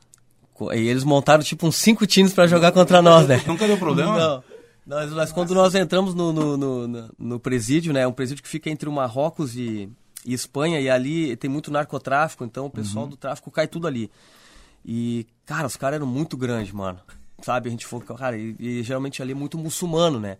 E 0.72 0.88
eles 0.88 1.04
montaram 1.04 1.42
tipo 1.42 1.66
uns 1.66 1.76
cinco 1.76 2.06
times 2.06 2.32
pra 2.32 2.46
jogar 2.46 2.72
contra 2.72 3.02
nós, 3.02 3.26
né? 3.26 3.42
Nunca 3.46 3.66
deu 3.66 3.76
problema? 3.76 4.16
Não. 4.18 4.44
Nós, 4.86 5.10
nós- 5.12 5.32
quando 5.32 5.54
nós 5.54 5.74
entramos 5.74 6.14
no, 6.14 6.32
no, 6.32 6.56
no, 6.56 7.10
no- 7.18 7.40
presídio, 7.40 7.92
né? 7.92 8.00
É 8.02 8.06
um 8.06 8.12
presídio 8.12 8.42
que 8.42 8.48
fica 8.48 8.68
entre 8.70 8.88
o 8.88 8.92
Marrocos 8.92 9.56
e, 9.56 9.88
e 10.26 10.34
Espanha, 10.34 10.78
e 10.80 10.88
ali 10.90 11.34
tem 11.36 11.48
muito 11.50 11.70
narcotráfico, 11.72 12.44
então 12.44 12.66
o 12.66 12.70
pessoal 12.70 13.06
do 13.06 13.16
tráfico 13.16 13.50
cai 13.50 13.66
tudo 13.66 13.86
ali. 13.86 14.10
E, 14.84 15.26
cara, 15.46 15.66
os 15.66 15.76
caras 15.76 15.96
eram 15.96 16.06
muito 16.06 16.36
grandes, 16.36 16.72
mano. 16.72 16.98
Sabe? 17.42 17.68
A 17.68 17.70
gente 17.70 17.86
falou, 17.86 18.04
cara, 18.04 18.36
e, 18.36 18.54
e 18.58 18.82
geralmente 18.82 19.20
ali 19.22 19.32
é 19.32 19.34
muito 19.34 19.56
muçulmano, 19.58 20.20
né? 20.20 20.36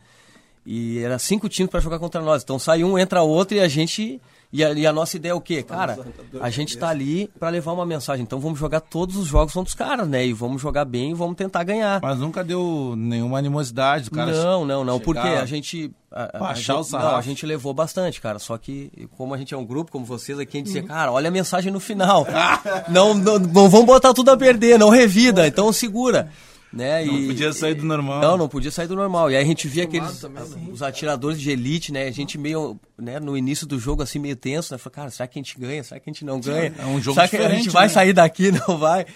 E 0.67 0.99
era 1.01 1.19
cinco 1.19 1.49
times 1.49 1.71
pra 1.71 1.81
jogar 1.81 1.99
contra 1.99 2.21
nós. 2.23 2.43
Então 2.43 2.59
sai 2.59 2.83
um, 2.83 2.99
entra 2.99 3.23
outro 3.23 3.57
e 3.57 3.61
a 3.61 3.69
gente. 3.69 4.21
E 4.53 4.65
a, 4.65 4.73
e 4.73 4.87
a 4.87 4.93
nossa 4.93 5.17
ideia 5.17 5.33
é 5.33 5.35
o 5.35 5.41
quê? 5.41 5.65
Cara, 5.65 5.99
a 6.41 6.49
gente 6.49 6.79
tá 6.79 6.89
ali 6.89 7.29
pra 7.41 7.49
levar 7.49 7.73
uma 7.73 7.85
mensagem. 7.85 8.23
Então 8.23 8.39
vamos 8.39 8.57
jogar 8.59 8.81
todos 8.81 9.17
os 9.17 9.27
jogos 9.27 9.53
contra 9.53 9.69
os 9.69 9.75
caras, 9.75 10.07
né? 10.09 10.25
E 10.25 10.33
vamos 10.33 10.63
jogar 10.63 10.85
bem 10.85 11.11
e 11.11 11.15
vamos 11.15 11.35
tentar 11.37 11.65
ganhar. 11.65 12.01
Mas 12.01 12.19
nunca 12.21 12.45
deu 12.45 12.95
nenhuma 12.97 13.37
animosidade, 13.39 14.11
cara. 14.13 14.31
Não, 14.33 14.65
não, 14.65 14.85
não. 14.85 14.99
chegar- 14.99 15.05
Porque 15.05 15.29
a 15.29 15.45
gente. 15.45 15.91
A, 16.11 16.39
Baixar 16.39 16.75
a 16.77 16.79
o 16.79 16.83
gente, 16.83 16.91
sarrafo. 16.93 17.11
não, 17.11 17.19
a 17.19 17.23
gente 17.23 17.45
levou 17.45 17.75
bastante, 17.75 18.21
cara. 18.21 18.39
Só 18.39 18.57
que, 18.57 19.09
como 19.19 19.35
a 19.35 19.37
gente 19.37 19.53
é 19.53 19.57
um 19.57 19.67
grupo, 19.67 19.91
como 19.91 20.05
vocês 20.05 20.39
aqui, 20.39 20.57
a 20.57 20.61
gente 20.61 20.67
dizia, 20.67 20.85
cara, 20.85 21.11
olha 21.11 21.29
a 21.29 21.33
mensagem 21.33 21.73
no 21.73 21.81
final. 21.81 22.25
não, 22.89 23.13
não, 23.13 23.39
não 23.41 23.69
vamos 23.69 23.87
botar 23.87 24.15
tudo 24.15 24.31
a 24.31 24.37
perder, 24.37 24.79
não 24.79 24.89
revida, 24.89 25.47
então 25.49 25.73
segura. 25.73 26.31
Né? 26.75 27.05
Não 27.05 27.17
e, 27.17 27.27
podia 27.29 27.53
sair 27.53 27.75
do 27.75 27.85
normal. 27.85 28.21
Não, 28.21 28.37
não 28.37 28.49
podia 28.49 28.71
sair 28.71 28.89
do 28.89 28.97
normal. 28.97 29.31
E 29.31 29.37
aí 29.37 29.45
a 29.45 29.47
gente 29.47 29.69
via 29.69 29.85
aqueles 29.85 30.19
também, 30.19 30.43
né? 30.43 30.69
os 30.73 30.83
atiradores 30.83 31.41
de 31.41 31.49
elite, 31.51 31.93
né? 31.93 32.09
A 32.09 32.11
gente 32.11 32.37
meio, 32.37 32.77
né, 32.99 33.21
no 33.21 33.37
início 33.37 33.65
do 33.65 33.79
jogo 33.79 34.03
assim 34.03 34.19
meio 34.19 34.35
tenso, 34.35 34.75
né? 34.75 34.79
Falei, 34.79 34.95
cara, 34.95 35.11
será 35.11 35.29
que 35.29 35.39
a 35.39 35.43
gente 35.43 35.57
ganha? 35.59 35.85
Será 35.85 36.01
que 36.01 36.11
a 36.11 36.13
gente 36.13 36.25
não 36.25 36.41
ganha? 36.41 36.75
É 36.77 36.85
um 36.85 37.01
jogo 37.01 37.15
será 37.15 37.29
que 37.29 37.37
a 37.37 37.49
gente 37.49 37.71
vai 37.71 37.85
né? 37.87 37.89
sair 37.91 38.13
daqui, 38.13 38.51
não 38.67 38.77
vai? 38.77 39.07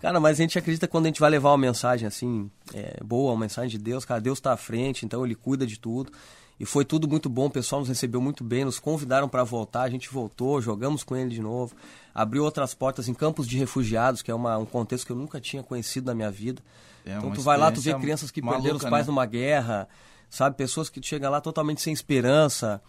Cara, 0.00 0.20
mas 0.20 0.38
a 0.38 0.42
gente 0.42 0.58
acredita 0.58 0.86
que 0.86 0.90
quando 0.90 1.06
a 1.06 1.08
gente 1.08 1.20
vai 1.20 1.30
levar 1.30 1.50
uma 1.50 1.58
mensagem 1.58 2.06
assim, 2.06 2.50
é, 2.74 3.02
boa, 3.02 3.32
uma 3.32 3.40
mensagem 3.40 3.70
de 3.70 3.78
Deus, 3.78 4.04
cara, 4.04 4.20
Deus 4.20 4.38
tá 4.38 4.52
à 4.52 4.56
frente, 4.56 5.06
então 5.06 5.24
ele 5.24 5.34
cuida 5.34 5.66
de 5.66 5.78
tudo. 5.78 6.12
E 6.58 6.64
foi 6.64 6.84
tudo 6.84 7.06
muito 7.06 7.28
bom, 7.28 7.46
o 7.46 7.50
pessoal 7.50 7.80
nos 7.80 7.88
recebeu 7.88 8.20
muito 8.20 8.42
bem, 8.42 8.64
nos 8.64 8.78
convidaram 8.78 9.28
para 9.28 9.44
voltar, 9.44 9.82
a 9.82 9.90
gente 9.90 10.08
voltou, 10.10 10.60
jogamos 10.60 11.04
com 11.04 11.14
ele 11.14 11.30
de 11.30 11.40
novo. 11.40 11.74
Abriu 12.14 12.44
outras 12.44 12.72
portas 12.72 13.08
em 13.08 13.14
campos 13.14 13.46
de 13.46 13.58
refugiados, 13.58 14.22
que 14.22 14.30
é 14.30 14.34
uma, 14.34 14.56
um 14.56 14.64
contexto 14.64 15.06
que 15.06 15.12
eu 15.12 15.16
nunca 15.16 15.38
tinha 15.38 15.62
conhecido 15.62 16.06
na 16.06 16.14
minha 16.14 16.30
vida. 16.30 16.62
É 17.06 17.16
então 17.16 17.30
tu 17.30 17.40
vai 17.40 17.56
lá, 17.56 17.70
tu 17.70 17.80
vê 17.80 17.94
crianças 17.94 18.30
que 18.30 18.42
maluca, 18.42 18.62
perderam 18.62 18.76
os 18.76 18.90
pais 18.90 19.06
né? 19.06 19.12
numa 19.12 19.24
guerra, 19.24 19.88
sabe? 20.28 20.56
Pessoas 20.56 20.90
que 20.90 21.00
chegam 21.02 21.30
lá 21.30 21.40
totalmente 21.40 21.80
sem 21.80 21.92
esperança. 21.92 22.82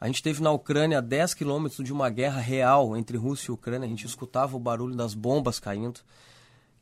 A 0.00 0.06
gente 0.06 0.22
teve 0.22 0.42
na 0.42 0.50
Ucrânia 0.50 1.02
10 1.02 1.34
quilômetros 1.34 1.84
de 1.84 1.92
uma 1.92 2.08
guerra 2.08 2.40
real 2.40 2.96
entre 2.96 3.16
Rússia 3.16 3.50
e 3.50 3.54
Ucrânia. 3.54 3.86
A 3.86 3.88
gente 3.88 4.06
escutava 4.06 4.56
o 4.56 4.60
barulho 4.60 4.94
das 4.94 5.14
bombas 5.14 5.58
caindo. 5.58 6.00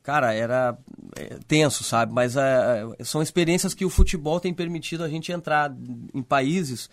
Cara, 0.03 0.33
era 0.33 0.77
é, 1.15 1.39
tenso, 1.47 1.83
sabe? 1.83 2.13
Mas 2.13 2.35
é, 2.35 2.83
são 3.03 3.21
experiências 3.21 3.73
que 3.73 3.85
o 3.85 3.89
futebol 3.89 4.39
tem 4.39 4.53
permitido 4.53 5.03
a 5.03 5.09
gente 5.09 5.31
entrar 5.31 5.73
em 6.13 6.21
países 6.21 6.89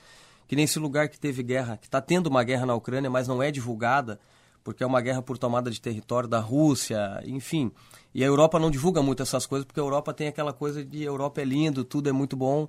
que 0.50 0.56
nem 0.56 0.64
esse 0.64 0.80
lugar 0.80 1.08
que 1.08 1.16
teve 1.16 1.44
guerra, 1.44 1.76
que 1.76 1.86
está 1.86 2.00
tendo 2.00 2.26
uma 2.26 2.42
guerra 2.42 2.66
na 2.66 2.74
Ucrânia, 2.74 3.08
mas 3.08 3.28
não 3.28 3.40
é 3.40 3.52
divulgada, 3.52 4.18
porque 4.62 4.82
é 4.82 4.86
uma 4.86 5.00
guerra 5.00 5.22
por 5.22 5.38
tomada 5.38 5.70
de 5.70 5.80
território 5.80 6.28
da 6.28 6.38
Rússia, 6.38 7.22
enfim. 7.24 7.70
E 8.14 8.22
a 8.22 8.26
Europa 8.26 8.58
não 8.58 8.70
divulga 8.70 9.02
muito 9.02 9.22
essas 9.22 9.46
coisas, 9.46 9.64
porque 9.64 9.80
a 9.80 9.82
Europa 9.82 10.12
tem 10.12 10.28
aquela 10.28 10.52
coisa 10.52 10.84
de 10.84 11.02
Europa 11.02 11.40
é 11.40 11.44
lindo, 11.44 11.84
tudo 11.84 12.08
é 12.08 12.12
muito 12.12 12.36
bom, 12.36 12.68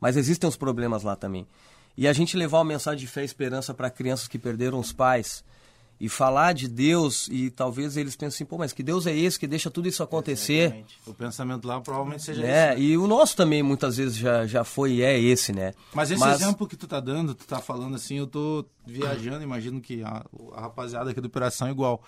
mas 0.00 0.16
existem 0.16 0.48
os 0.48 0.56
problemas 0.56 1.02
lá 1.02 1.16
também. 1.16 1.46
E 1.96 2.06
a 2.06 2.12
gente 2.12 2.36
levar 2.36 2.58
uma 2.58 2.64
mensagem 2.64 3.00
de 3.00 3.06
fé 3.06 3.22
e 3.22 3.24
esperança 3.24 3.72
para 3.72 3.90
crianças 3.90 4.28
que 4.28 4.38
perderam 4.38 4.78
os 4.78 4.92
pais 4.92 5.44
e 5.98 6.08
falar 6.08 6.52
de 6.52 6.68
Deus 6.68 7.26
e 7.30 7.50
talvez 7.50 7.96
eles 7.96 8.14
pensem 8.14 8.36
assim, 8.36 8.44
pô, 8.44 8.58
mas 8.58 8.72
que 8.72 8.82
Deus 8.82 9.06
é 9.06 9.16
esse 9.16 9.38
que 9.38 9.46
deixa 9.46 9.70
tudo 9.70 9.88
isso 9.88 10.02
acontecer? 10.02 10.64
Exatamente. 10.64 10.98
O 11.06 11.14
pensamento 11.14 11.66
lá 11.66 11.80
provavelmente 11.80 12.22
seja 12.22 12.42
Né? 12.42 12.72
esse. 12.74 12.82
E 12.82 12.98
o 12.98 13.06
nosso 13.06 13.34
também 13.36 13.62
muitas 13.62 13.96
vezes 13.96 14.16
já, 14.16 14.46
já 14.46 14.62
foi 14.62 14.92
e 14.94 15.02
é 15.02 15.18
esse, 15.18 15.52
né? 15.52 15.72
Mas 15.94 16.10
esse 16.10 16.26
exemplo 16.28 16.66
que 16.66 16.76
tu 16.76 16.86
tá 16.86 17.00
dando, 17.00 17.34
tu 17.34 17.46
tá 17.46 17.60
falando 17.60 17.94
assim, 17.96 18.18
eu 18.18 18.26
tô 18.26 18.64
viajando, 18.86 19.42
imagino 19.42 19.80
que 19.80 20.02
a, 20.02 20.24
a 20.54 20.60
rapaziada 20.60 21.10
aqui 21.10 21.20
do 21.20 21.26
Operação 21.28 21.68
é 21.68 21.70
igual. 21.70 22.02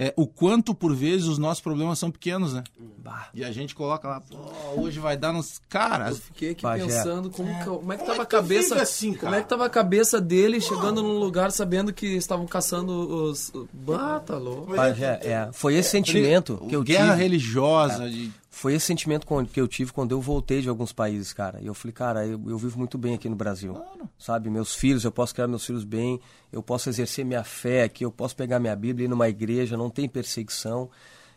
É, 0.00 0.14
o 0.16 0.28
quanto, 0.28 0.72
por 0.76 0.94
vezes, 0.94 1.26
os 1.26 1.38
nossos 1.38 1.60
problemas 1.60 1.98
são 1.98 2.08
pequenos, 2.08 2.54
né? 2.54 2.62
Bah. 2.98 3.30
E 3.34 3.44
a 3.44 3.50
gente 3.50 3.74
coloca 3.74 4.06
lá, 4.06 4.20
pô, 4.20 4.36
hoje 4.80 5.00
vai 5.00 5.16
dar 5.16 5.32
nos... 5.32 5.60
Cara, 5.68 6.10
Eu 6.10 6.14
fiquei 6.14 6.50
aqui 6.50 6.62
Bagé. 6.62 6.86
pensando 6.86 7.28
como, 7.30 7.48
que, 7.58 7.64
como 7.64 7.92
é 7.92 7.96
que 7.96 8.04
Como 8.04 8.12
tava 8.12 8.20
é 8.20 8.22
a 8.22 8.26
que 8.26 8.30
tu 8.30 8.36
cabeça. 8.36 8.80
assim, 8.80 9.14
como 9.14 9.34
é 9.34 9.42
que 9.42 9.48
tava 9.48 9.66
a 9.66 9.70
cabeça 9.70 10.20
dele 10.20 10.60
chegando 10.60 11.02
num 11.02 11.18
lugar 11.18 11.50
sabendo 11.50 11.92
que 11.92 12.06
estavam 12.06 12.46
caçando 12.46 12.92
os. 12.92 13.50
Bah, 13.72 14.20
tá 14.20 14.36
louco. 14.38 14.72
Pajé, 14.76 15.18
é, 15.20 15.48
foi 15.52 15.74
esse 15.74 15.90
sentimento 15.90 16.64
que 16.68 16.76
eu 16.76 16.82
guerra 16.84 17.10
tive. 17.14 17.22
religiosa, 17.24 18.08
de... 18.08 18.30
Foi 18.50 18.74
esse 18.74 18.86
sentimento 18.86 19.26
que 19.52 19.60
eu 19.60 19.68
tive 19.68 19.92
quando 19.92 20.12
eu 20.12 20.20
voltei 20.20 20.62
de 20.62 20.68
alguns 20.68 20.92
países, 20.92 21.32
cara. 21.32 21.60
E 21.60 21.66
eu 21.66 21.74
falei, 21.74 21.92
cara, 21.92 22.26
eu, 22.26 22.40
eu 22.46 22.56
vivo 22.58 22.78
muito 22.78 22.96
bem 22.96 23.14
aqui 23.14 23.28
no 23.28 23.36
Brasil. 23.36 23.76
Sabe, 24.18 24.48
meus 24.48 24.74
filhos, 24.74 25.04
eu 25.04 25.12
posso 25.12 25.34
criar 25.34 25.46
meus 25.46 25.64
filhos 25.66 25.84
bem, 25.84 26.18
eu 26.50 26.62
posso 26.62 26.88
exercer 26.88 27.24
minha 27.24 27.44
fé 27.44 27.84
aqui, 27.84 28.04
eu 28.04 28.10
posso 28.10 28.34
pegar 28.34 28.58
minha 28.58 28.74
Bíblia 28.74 29.04
e 29.04 29.06
ir 29.06 29.08
numa 29.08 29.28
igreja, 29.28 29.76
não 29.76 29.90
tem 29.90 30.08
perseguição. 30.08 30.90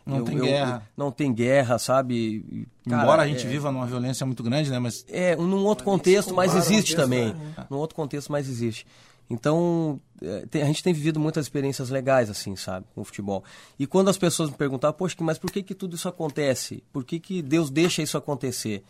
Não 0.04 0.16
Eu- 0.18 0.24
tem 0.24 0.36
eu- 0.36 0.44
guerra. 0.44 0.88
não 0.96 1.12
tem 1.12 1.32
guerra, 1.32 1.78
sabe? 1.78 2.66
Cara, 2.88 3.02
Embora 3.02 3.22
a 3.22 3.28
gente 3.28 3.46
é- 3.46 3.48
viva 3.48 3.70
numa 3.70 3.86
violência 3.86 4.26
muito 4.26 4.42
grande, 4.42 4.68
né? 4.68 4.78
Mas 4.80 5.04
É, 5.08 5.36
num 5.36 5.64
outro 5.64 5.84
contexto, 5.84 6.34
mas 6.34 6.56
existe 6.56 6.96
também. 6.96 7.32
né? 7.34 7.66
Num 7.70 7.76
outro 7.76 7.94
contexto, 7.94 8.32
mas 8.32 8.48
existe. 8.48 8.84
Então, 9.32 9.98
é, 10.20 10.60
a 10.60 10.66
gente 10.66 10.82
tem 10.82 10.92
vivido 10.92 11.18
muitas 11.18 11.46
experiências 11.46 11.88
legais, 11.88 12.28
assim, 12.28 12.54
sabe, 12.54 12.86
com 12.94 13.00
o 13.00 13.04
futebol. 13.04 13.42
E 13.78 13.86
quando 13.86 14.10
as 14.10 14.18
pessoas 14.18 14.50
me 14.50 14.56
perguntam, 14.56 14.92
poxa, 14.92 15.16
mas 15.20 15.38
por 15.38 15.50
que, 15.50 15.62
que 15.62 15.74
tudo 15.74 15.96
isso 15.96 16.06
acontece? 16.06 16.84
Por 16.92 17.02
que, 17.02 17.18
que 17.18 17.40
Deus 17.40 17.70
deixa 17.70 18.02
isso 18.02 18.18
acontecer? 18.18 18.84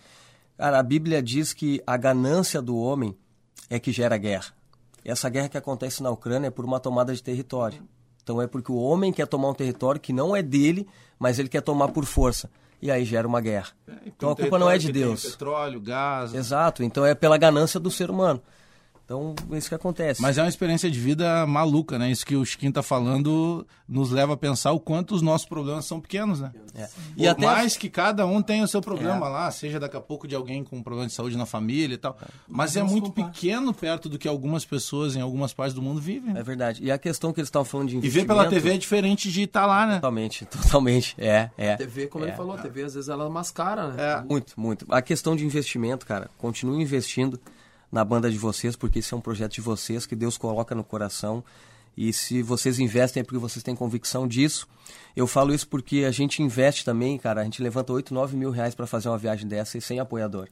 Cara, 0.59 0.81
a 0.81 0.83
Bíblia 0.83 1.23
diz 1.23 1.53
que 1.53 1.81
a 1.87 1.97
ganância 1.97 2.61
do 2.61 2.77
homem 2.77 3.17
é 3.71 3.79
que 3.79 3.93
gera 3.93 4.19
guerra. 4.19 4.53
Essa 5.05 5.29
guerra 5.29 5.49
que 5.49 5.57
acontece 5.57 6.03
na 6.03 6.11
Ucrânia 6.11 6.49
é 6.49 6.51
por 6.51 6.65
uma 6.65 6.81
tomada 6.81 7.15
de 7.15 7.23
território. 7.23 7.83
Então 8.23 8.43
é 8.43 8.49
porque 8.49 8.71
o 8.71 8.77
homem 8.77 9.13
quer 9.13 9.27
tomar 9.27 9.49
um 9.49 9.55
território 9.55 10.01
que 10.01 10.13
não 10.13 10.35
é 10.35 10.43
dele, 10.43 10.89
mas 11.19 11.39
ele 11.39 11.49
quer 11.49 11.63
tomar 11.63 11.89
por 11.89 12.05
força. 12.05 12.51
E 12.81 12.91
aí 12.91 13.05
gera 13.05 13.29
uma 13.29 13.41
guerra. 13.41 13.69
Então 14.05 14.31
a 14.31 14.37
culpa 14.37 14.59
não 14.59 14.69
é 14.69 14.77
de 14.77 14.91
Deus. 14.91 15.25
Petróleo, 15.25 15.81
gás... 15.81 16.35
Exato, 16.35 16.83
então 16.83 17.07
é 17.07 17.15
pela 17.15 17.39
ganância 17.39 17.79
do 17.79 17.91
ser 17.93 18.11
humano. 18.11 18.43
Então, 19.13 19.35
é 19.53 19.59
isso 19.59 19.69
que 19.69 19.75
acontece. 19.75 20.23
Mas 20.23 20.39
é 20.39 20.43
uma 20.43 20.49
experiência 20.49 20.91
de 20.91 20.99
vida 20.99 21.47
maluca, 21.47 21.99
né? 21.99 22.11
Isso 22.11 22.25
que 22.25 22.35
o 22.35 22.45
Chiquinho 22.47 22.73
tá 22.73 22.83
falando 22.83 23.67
nos 23.87 24.11
leva 24.11 24.33
a 24.33 24.37
pensar 24.39 24.73
o 24.73 24.81
quanto 24.81 25.15
os 25.15 25.21
nossos 25.21 25.47
problemas 25.47 25.85
são 25.85 26.01
pequenos, 26.01 26.41
né? 26.41 26.51
É. 26.75 26.89
E 27.15 27.25
E 27.25 27.29
até 27.29 27.45
mais 27.45 27.77
que 27.77 27.91
cada 27.91 28.25
um 28.27 28.41
tem 28.41 28.63
o 28.63 28.69
seu 28.69 28.81
problema 28.81 29.27
É. 29.27 29.29
lá, 29.29 29.51
seja 29.51 29.79
daqui 29.79 29.97
a 29.99 30.01
pouco 30.01 30.27
de 30.27 30.35
alguém 30.35 30.65
com 30.65 30.83
problema 30.83 31.07
de 31.07 31.13
saúde 31.13 31.37
na 31.37 31.45
família 31.45 31.95
e 31.95 31.99
tal. 31.99 32.17
Mas 32.49 32.75
é 32.75 32.83
muito 32.83 33.11
pequeno 33.13 33.75
perto 33.75 34.09
do 34.09 34.19
que 34.19 34.27
algumas 34.27 34.65
pessoas 34.65 35.15
em 35.15 35.21
algumas 35.21 35.53
partes 35.53 35.75
do 35.75 35.83
mundo 35.83 36.01
vivem. 36.01 36.33
né? 36.33 36.41
é 36.41 36.43
verdade. 36.43 36.83
E 36.83 36.91
a 36.91 36.97
questão 36.97 37.35
que 37.35 37.41
eles 37.41 37.49
estavam 37.49 37.67
falando 37.67 37.89
de 37.89 37.97
E 37.97 37.99
investimento... 37.99 38.29
ver 38.29 38.35
pela 38.35 38.49
TV 38.49 38.75
é 38.75 38.79
diferente 38.79 39.31
de 39.31 39.43
estar 39.43 39.67
lá, 39.67 39.87
né? 39.87 39.95
Totalmente, 39.97 40.47
totalmente. 40.51 41.15
É, 41.19 41.51
é. 41.59 41.75
A 41.75 41.77
TV, 41.77 42.07
como 42.07 42.25
ele 42.25 42.33
falou, 42.33 42.55
a 42.55 42.59
TV 42.59 42.85
às 42.85 42.95
vezes 42.95 43.11
ela 43.11 43.29
mascara, 43.29 43.89
né? 43.89 44.03
É. 44.03 44.23
Muito, 44.23 44.59
muito. 44.59 44.87
A 44.89 45.03
questão 45.03 45.37
de 45.37 45.45
investimento, 45.45 46.07
cara, 46.07 46.31
continue 46.39 46.81
investindo 46.83 47.39
na 47.93 48.03
banda 48.03 48.31
de 48.31 48.39
vocês, 48.39 48.75
porque 48.75 49.01
esse 49.01 49.13
é 49.13 49.17
um 49.17 49.21
projeto 49.21 49.53
de 49.53 49.61
vocês 49.61 50.07
que 50.07 50.17
Deus 50.17 50.39
coloca 50.39 50.75
no 50.75 50.83
coração. 50.83 51.45
E 51.95 52.11
se 52.11 52.43
vocês 52.43 52.79
investem 52.79 53.21
é 53.21 53.25
porque 53.25 53.39
vocês 53.39 53.63
têm 53.63 53.77
convicção 53.77 54.27
disso. 54.27 54.67
Eu 55.15 55.27
falo 55.27 55.53
isso 55.53 55.69
porque 55.69 56.05
a 56.05 56.11
gente 56.11 56.43
investe 56.43 56.87
também, 56.87 57.19
cara. 57.19 57.43
A 57.43 57.45
gente 57.45 57.63
levanta 57.63 57.93
8, 57.93 58.15
9 58.15 58.35
mil 58.35 58.51
reais 58.51 58.75
para 58.75 58.87
fazer 58.87 59.11
uma 59.11 59.19
viagem 59.19 59.47
dessa 59.47 59.77
e 59.77 59.81
sem 59.83 60.01
apoiador. 60.01 60.49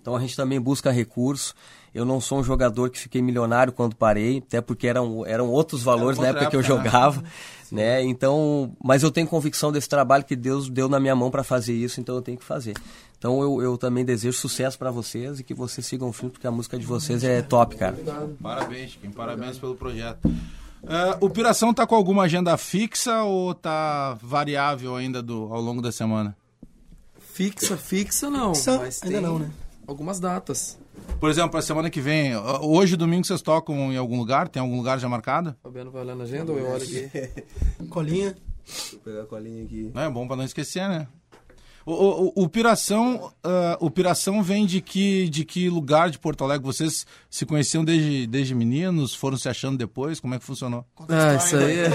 Então 0.00 0.14
a 0.14 0.20
gente 0.20 0.36
também 0.36 0.60
busca 0.60 0.92
recurso. 0.92 1.52
Eu 1.96 2.04
não 2.04 2.20
sou 2.20 2.40
um 2.40 2.44
jogador 2.44 2.90
que 2.90 2.98
fiquei 2.98 3.22
milionário 3.22 3.72
quando 3.72 3.96
parei, 3.96 4.44
até 4.46 4.60
porque 4.60 4.86
eram, 4.86 5.24
eram 5.24 5.48
outros 5.48 5.82
valores 5.82 6.18
na 6.18 6.26
época 6.26 6.50
que 6.50 6.56
eu 6.56 6.60
época, 6.60 6.74
né? 6.74 6.84
jogava, 6.84 7.24
né? 7.72 8.02
Então, 8.02 8.76
mas 8.84 9.02
eu 9.02 9.10
tenho 9.10 9.26
convicção 9.26 9.72
desse 9.72 9.88
trabalho 9.88 10.22
que 10.22 10.36
Deus 10.36 10.68
deu 10.68 10.90
na 10.90 11.00
minha 11.00 11.16
mão 11.16 11.30
para 11.30 11.42
fazer 11.42 11.72
isso, 11.72 11.98
então 11.98 12.14
eu 12.14 12.20
tenho 12.20 12.36
que 12.36 12.44
fazer. 12.44 12.74
Então 13.18 13.40
eu, 13.40 13.62
eu 13.62 13.78
também 13.78 14.04
desejo 14.04 14.36
sucesso 14.36 14.78
para 14.78 14.90
vocês 14.90 15.40
e 15.40 15.42
que 15.42 15.54
vocês 15.54 15.86
sigam 15.86 16.12
firme, 16.12 16.32
porque 16.32 16.46
a 16.46 16.50
música 16.50 16.78
de 16.78 16.84
vocês 16.84 17.24
é 17.24 17.40
top, 17.40 17.76
cara. 17.76 17.96
Parabéns, 18.42 18.90
Chiquinho. 18.90 19.14
Parabéns 19.14 19.56
pelo 19.56 19.74
projeto. 19.74 20.30
Ah, 20.86 21.16
o 21.18 21.30
Piração 21.30 21.72
tá 21.72 21.86
com 21.86 21.94
alguma 21.94 22.24
agenda 22.24 22.54
fixa 22.58 23.22
ou 23.22 23.54
tá 23.54 24.18
variável 24.22 24.94
ainda 24.94 25.22
do, 25.22 25.48
ao 25.50 25.62
longo 25.62 25.80
da 25.80 25.90
semana? 25.90 26.36
Fixa, 27.18 27.74
fixa 27.78 28.28
não. 28.28 28.54
Fixa, 28.54 28.76
mas 28.78 29.02
ainda 29.02 29.14
tem 29.14 29.26
não, 29.26 29.38
né? 29.38 29.50
Algumas 29.86 30.20
datas. 30.20 30.78
Por 31.20 31.30
exemplo, 31.30 31.58
a 31.58 31.62
semana 31.62 31.88
que 31.88 32.00
vem, 32.00 32.36
hoje, 32.36 32.94
domingo, 32.96 33.24
vocês 33.26 33.40
tocam 33.40 33.92
em 33.92 33.96
algum 33.96 34.18
lugar? 34.18 34.48
Tem 34.48 34.60
algum 34.60 34.76
lugar 34.76 34.98
já 34.98 35.08
marcado? 35.08 35.56
Fabiano 35.62 35.90
vai 35.90 36.02
olhando 36.02 36.20
a 36.20 36.24
agenda 36.24 36.52
ou 36.52 36.58
eu 36.58 36.66
olho 36.70 36.82
aqui? 36.82 37.10
Colinha. 37.88 38.36
Vou 38.92 39.00
pegar 39.00 39.22
a 39.22 39.26
colinha 39.26 39.64
aqui. 39.64 39.90
Não, 39.94 40.02
é 40.02 40.10
bom 40.10 40.26
pra 40.26 40.36
não 40.36 40.44
esquecer, 40.44 40.88
né? 40.88 41.06
O, 41.86 41.92
o, 41.92 42.26
o- 42.26 42.32
o 42.44 42.48
Piração, 42.48 43.32
ah, 43.44 43.76
o 43.80 43.88
Piração 43.88 44.42
vem 44.42 44.66
de 44.66 44.80
que, 44.80 45.28
de 45.28 45.44
que 45.44 45.70
lugar 45.70 46.10
de 46.10 46.18
Porto 46.18 46.42
Alegre? 46.42 46.66
Vocês 46.66 47.06
se 47.30 47.46
conheciam 47.46 47.84
desde, 47.84 48.26
desde 48.26 48.56
meninos? 48.56 49.14
Foram 49.14 49.36
se 49.38 49.48
achando 49.48 49.78
depois? 49.78 50.18
Como 50.18 50.34
é 50.34 50.38
que 50.40 50.44
funcionou? 50.44 50.84
Ah, 51.08 51.36
isso 51.36 51.56
aí 51.56 51.78
é... 51.78 51.86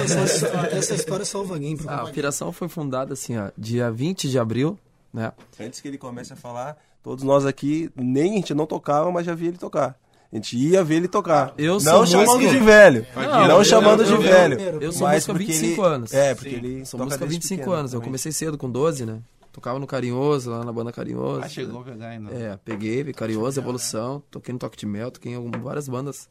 Essa, 0.77 0.95
história 0.95 1.23
é 1.23 1.25
só 1.25 1.41
o 1.41 1.45
Vaguinho. 1.45 1.77
pra 1.77 1.93
Ah. 1.99 2.03
Operação 2.05 2.53
foi 2.53 2.69
fundada 2.69 3.11
assim, 3.13 3.37
ó, 3.37 3.51
dia 3.57 3.91
20 3.91 4.29
de 4.29 4.39
abril, 4.39 4.79
né? 5.13 5.33
Antes 5.59 5.81
que 5.81 5.89
ele 5.89 5.97
comece 5.97 6.31
a 6.31 6.37
falar, 6.37 6.77
todos 7.03 7.23
nós 7.23 7.45
aqui, 7.45 7.89
nem 7.95 8.33
a 8.33 8.35
gente 8.35 8.53
não 8.53 8.65
tocava, 8.65 9.11
mas 9.11 9.25
já 9.25 9.33
via 9.35 9.49
ele 9.49 9.57
tocar. 9.57 9.95
A 10.31 10.35
gente 10.37 10.57
ia 10.57 10.81
ver 10.83 10.95
ele 10.95 11.07
tocar. 11.09 11.53
Eu 11.57 11.77
não 11.81 12.05
chamando 12.05 12.39
de 12.39 12.57
velho. 12.59 13.05
Não, 13.15 13.47
Não, 13.49 13.57
eu- 13.57 13.65
chamando 13.65 13.99
eu- 14.01 14.05
de 14.05 14.13
eu- 14.13 14.21
velho. 14.21 14.59
Eu 14.81 14.91
sou 14.93 15.05
Mas 15.07 15.15
músico 15.15 15.31
há 15.31 15.35
porque 15.35 15.45
25 15.51 15.81
ele- 15.85 15.93
anos. 15.95 16.13
É, 16.13 16.35
porque 16.35 16.49
ele 16.55 16.85
Sou 16.85 16.97
toca 16.97 17.03
músico 17.05 17.23
há 17.23 17.27
desde 17.27 17.35
25 17.39 17.59
pequeno, 17.61 17.75
anos. 17.75 17.91
Eu 17.93 17.99
também. 17.99 18.07
comecei 18.09 18.31
cedo, 18.31 18.57
com 18.57 18.69
12, 18.71 19.05
né? 19.05 19.19
Tocava 19.51 19.77
no 19.77 19.85
Carinhoso, 19.85 20.49
lá 20.49 20.63
na 20.63 20.71
banda 20.71 20.93
Carinhoso. 20.93 21.41
Ah, 21.43 21.49
chegou 21.49 21.81
a 21.81 21.83
pegar 21.83 22.07
ainda. 22.07 22.31
É, 22.33 22.57
peguei, 22.63 23.03
Carinhoso, 23.11 23.59
Evolução, 23.59 24.23
toquei 24.31 24.53
no 24.53 24.59
Toque 24.59 24.77
de 24.77 24.85
Mel, 24.85 25.11
toquei 25.11 25.33
em 25.33 25.35
algumas, 25.35 25.61
várias 25.61 25.89
bandas 25.89 26.29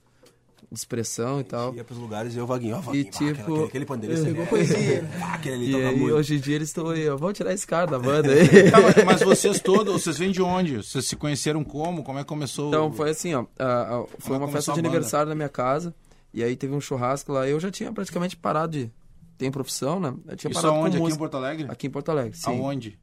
de 0.71 0.79
expressão 0.79 1.41
e 1.41 1.45
tal. 1.45 1.75
Ia 1.75 1.85
pros 1.85 1.99
lugares 1.99 2.35
e 2.35 2.39
eu, 2.39 2.47
Vaguinho, 2.47 2.77
ó, 2.77 2.81
Vaguinho, 2.81 3.03
E 3.03 3.05
bah, 3.11 3.11
tipo- 3.19 3.41
aquele, 3.53 3.65
aquele 3.65 3.85
pandeiro. 3.87 4.25
Pegou 4.25 4.47
poesia. 4.47 5.09
Aquele 5.33 5.55
ali 5.55 5.69
E 5.69 5.73
toca 5.73 5.89
aí, 5.89 6.13
hoje 6.13 6.37
em 6.37 6.41
dia 6.41 6.57
eles 6.57 6.69
estão 6.69 6.89
aí, 6.89 7.09
ó, 7.09 7.17
vamos 7.17 7.37
tirar 7.37 7.53
esse 7.53 7.67
cara 7.67 7.87
da 7.87 7.99
banda 7.99 8.31
aí. 8.33 8.71
Tá, 8.71 9.05
mas, 9.05 9.21
vocês 9.23 9.61
todos, 9.61 10.03
vocês 10.03 10.19
vêm 10.19 10.31
de 10.31 10.43
onde? 10.43 10.77
Vocês 10.79 11.07
se 11.07 11.17
conheceram 11.17 11.63
como? 11.65 12.03
Como 12.03 12.19
é 12.19 12.23
que 12.23 12.29
começou? 12.29 12.69
Então, 12.69 12.93
foi 12.93 13.11
assim, 13.11 13.35
ó. 13.35 13.45
a- 13.59 13.83
a- 13.83 13.89
Como 13.89 14.09
foi 14.19 14.35
é 14.37 14.39
uma 14.39 14.49
festa 14.49 14.73
de 14.73 14.79
aniversário 14.81 15.29
na 15.29 15.35
minha 15.35 15.49
casa. 15.49 15.95
E 16.33 16.43
aí 16.45 16.55
teve 16.57 16.75
um 16.75 16.81
churrasco 16.81 17.33
lá. 17.33 17.49
Eu 17.49 17.59
já 17.59 17.71
tinha 17.71 17.93
praticamente 17.93 18.37
parado 18.37 18.73
de. 18.79 18.91
Tem 19.37 19.51
profissão, 19.51 19.99
né? 19.99 20.15
Eu 20.29 20.37
tinha 20.37 20.51
Isso 20.51 20.61
parado 20.61 20.79
aonde? 20.81 20.99
com 20.99 21.05
Aqui 21.07 21.15
em. 21.15 21.19
Porto 21.19 21.37
Alegre? 21.37 21.67
Aqui 21.69 21.87
em 21.87 21.91
Porto 21.91 22.09
Alegre, 22.11 22.37
sim. 22.37 22.51
Aonde? 22.51 22.99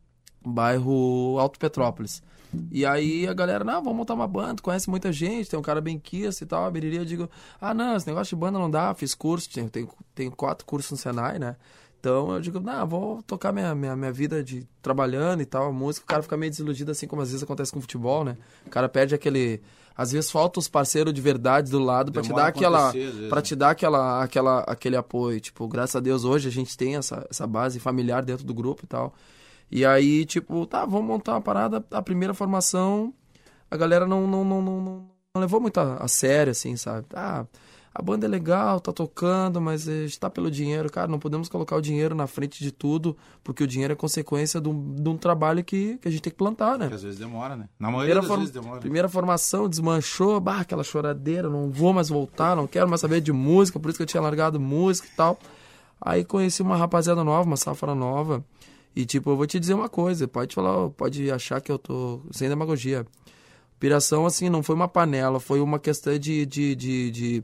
Bairro 0.46 1.38
Alto 1.39 1.60
Petrópolis. 1.60 2.22
E 2.72 2.86
aí 2.86 3.28
a 3.28 3.34
galera, 3.34 3.63
não, 3.63 3.82
vamos 3.84 3.98
montar 3.98 4.13
uma 4.13 4.28
banda, 4.28 4.62
conhece 4.62 4.89
muita 4.89 5.12
gente, 5.12 5.50
tem 5.50 5.60
um 5.60 5.63
cara 5.63 5.82
bem 5.82 6.00
quisto 6.00 6.41
e 6.41 6.46
tal. 6.46 6.65
A 6.65 6.72
Biriri, 6.72 6.98
eu 6.98 7.06
digo, 7.06 7.30
ah, 7.60 7.74
não, 7.74 7.96
esse 7.96 8.08
negócio 8.08 8.36
de 8.36 8.39
banda 8.39 8.58
não 8.60 8.70
dá, 8.70 8.93
fiz 8.93 9.13
curso, 9.13 9.50
tenho, 9.50 9.70
tenho, 9.70 9.89
tenho 10.15 10.32
quatro 10.32 10.65
cursos 10.65 10.91
no 10.91 10.98
Senai, 10.98 11.39
né? 11.39 11.56
Então 12.00 12.32
eu 12.32 12.39
digo, 12.39 12.60
não, 12.60 12.88
vou 12.88 13.22
tocar 13.24 13.52
minha, 13.52 13.74
minha, 13.74 13.96
minha 13.96 14.12
vida 14.12 14.43
de 14.43 14.67
trabalhando 14.82 15.41
e 15.41 15.46
tal, 15.46 15.67
a 15.67 15.72
música. 15.72 16.06
O 16.06 16.08
cara 16.08 16.22
fica 16.22 16.38
meio 16.38 16.52
desiludido, 16.52 16.91
assim 16.91 17.08
como 17.08 17.22
às 17.22 17.30
vezes 17.30 17.43
acontece 17.43 17.72
com 17.72 17.80
o 17.80 17.82
futebol, 17.82 18.24
né? 18.24 18.38
O 18.65 18.70
cara 18.70 18.88
perde 18.88 19.15
aquele. 19.15 19.62
Às 19.96 20.12
vezes 20.12 20.30
falta 20.30 20.60
os 20.60 20.67
parceiros 20.67 21.12
de 21.12 21.20
verdade 21.20 21.72
do 21.72 21.80
lado 21.80 22.12
pra 22.12 22.22
te 22.22 22.32
dar 22.32 22.48
aquela. 22.48 22.93
Pra 23.28 23.38
né? 23.38 23.41
te 23.41 23.56
dar 23.56 23.72
aquela, 23.72 24.24
aquela, 24.24 24.60
aquele 24.60 24.96
apoio. 24.96 25.39
Tipo, 25.39 25.67
graças 25.67 25.96
a 25.96 26.00
Deus 26.00 26.24
hoje 26.24 26.48
a 26.48 26.52
gente 26.52 26.78
tem 26.78 26.96
essa, 26.96 27.26
essa 27.30 27.48
base 27.48 27.80
familiar 27.80 28.24
dentro 28.24 28.46
do 28.46 28.54
grupo 28.54 28.84
e 28.86 28.88
tal. 28.88 29.13
E 29.69 29.86
aí, 29.86 30.25
tipo, 30.25 30.65
tá, 30.65 30.86
vamos 30.86 31.08
montar 31.08 31.34
uma 31.34 31.41
parada. 31.41 31.86
A 31.91 32.01
primeira 32.01 32.34
formação, 32.34 33.13
a 33.69 33.75
galera 33.77 34.06
não, 34.06 34.25
não, 34.25 34.43
não, 34.43 34.62
não, 34.62 34.82
não, 34.82 35.41
levou 35.41 35.60
muito 35.60 35.80
a, 35.80 35.95
a 35.97 36.08
sério, 36.08 36.51
assim, 36.51 36.75
sabe? 36.77 37.06
Ah, 37.13 37.45
a 37.97 38.01
banda 38.03 38.27
é 38.27 38.30
legal, 38.30 38.80
tá 38.80 38.93
tocando, 38.93 39.60
mas 39.60 39.89
a 39.89 39.91
gente 39.91 40.19
tá 40.19 40.30
pelo 40.30 40.51
dinheiro. 40.51 40.88
Cara, 40.88 41.08
não 41.08 41.17
podemos 41.17 41.49
colocar 41.49 41.75
o 41.75 41.82
dinheiro 41.82 42.13
na 42.13 42.27
frente 42.27 42.63
de 42.63 42.71
tudo, 42.71 43.17
porque 43.43 43.63
o 43.63 43.67
dinheiro 43.67 43.91
é 43.91 43.95
consequência 43.95 44.62
de 44.62 44.69
um, 44.69 44.93
de 44.93 45.10
um 45.10 45.17
trabalho 45.17 45.63
que, 45.63 45.97
que 45.97 46.08
a 46.08 46.12
gente 46.12 46.21
tem 46.21 46.32
que 46.32 46.38
plantar, 46.38 46.77
né? 46.77 46.89
Que 46.89 46.93
às 46.93 47.01
vezes 47.01 47.17
demora, 47.17 47.56
né? 47.56 47.67
Na 47.80 47.89
maioria 47.89 48.13
Primeira, 48.13 48.38
das 48.38 48.39
vezes 48.39 48.53
demora. 48.53 48.80
primeira 48.80 49.10
formação, 49.10 49.67
desmanchou, 49.67 50.39
bah, 50.39 50.60
aquela 50.60 50.84
choradeira, 50.84 51.49
não 51.49 51.71
vou 51.71 51.91
mais 51.91 52.08
voltar, 52.08 52.56
não 52.56 52.67
quero 52.67 52.88
mais 52.88 53.01
saber 53.01 53.19
de 53.19 53.34
música, 53.34 53.80
por 53.80 53.89
isso 53.89 53.97
que 53.97 54.03
eu 54.03 54.08
tinha 54.08 54.21
largado 54.21 54.60
música 54.60 55.08
e 55.12 55.15
tal. 55.15 55.39
Aí 55.99 56.23
conheci 56.23 56.62
uma 56.62 56.77
rapaziada 56.77 57.23
nova, 57.23 57.47
uma 57.47 57.58
safra 57.58 57.95
nova, 57.95 58.45
e 58.97 59.05
tipo, 59.05 59.29
eu 59.29 59.38
vou 59.38 59.45
te 59.45 59.60
dizer 59.60 59.75
uma 59.75 59.88
coisa, 59.88 60.27
pode 60.27 60.55
falar, 60.55 60.89
pode 60.89 61.29
achar 61.29 61.62
que 61.62 61.71
eu 61.71 61.77
tô 61.77 62.19
sem 62.31 62.49
demagogia. 62.49 63.05
Piração, 63.79 64.25
assim, 64.25 64.49
não 64.49 64.63
foi 64.63 64.73
uma 64.73 64.88
panela, 64.88 65.39
foi 65.39 65.60
uma 65.62 65.77
questão 65.77 66.17
de, 66.17 66.47
de, 66.47 66.75
de, 66.75 67.12
de, 67.12 67.43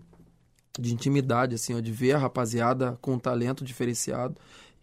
de 0.79 0.93
intimidade, 0.95 1.53
assim, 1.53 1.75
ó, 1.75 1.79
de 1.79 1.91
ver 1.91 2.13
a 2.13 2.17
rapaziada 2.17 2.97
com 2.99 3.13
um 3.13 3.19
talento 3.19 3.63
diferenciado, 3.63 4.35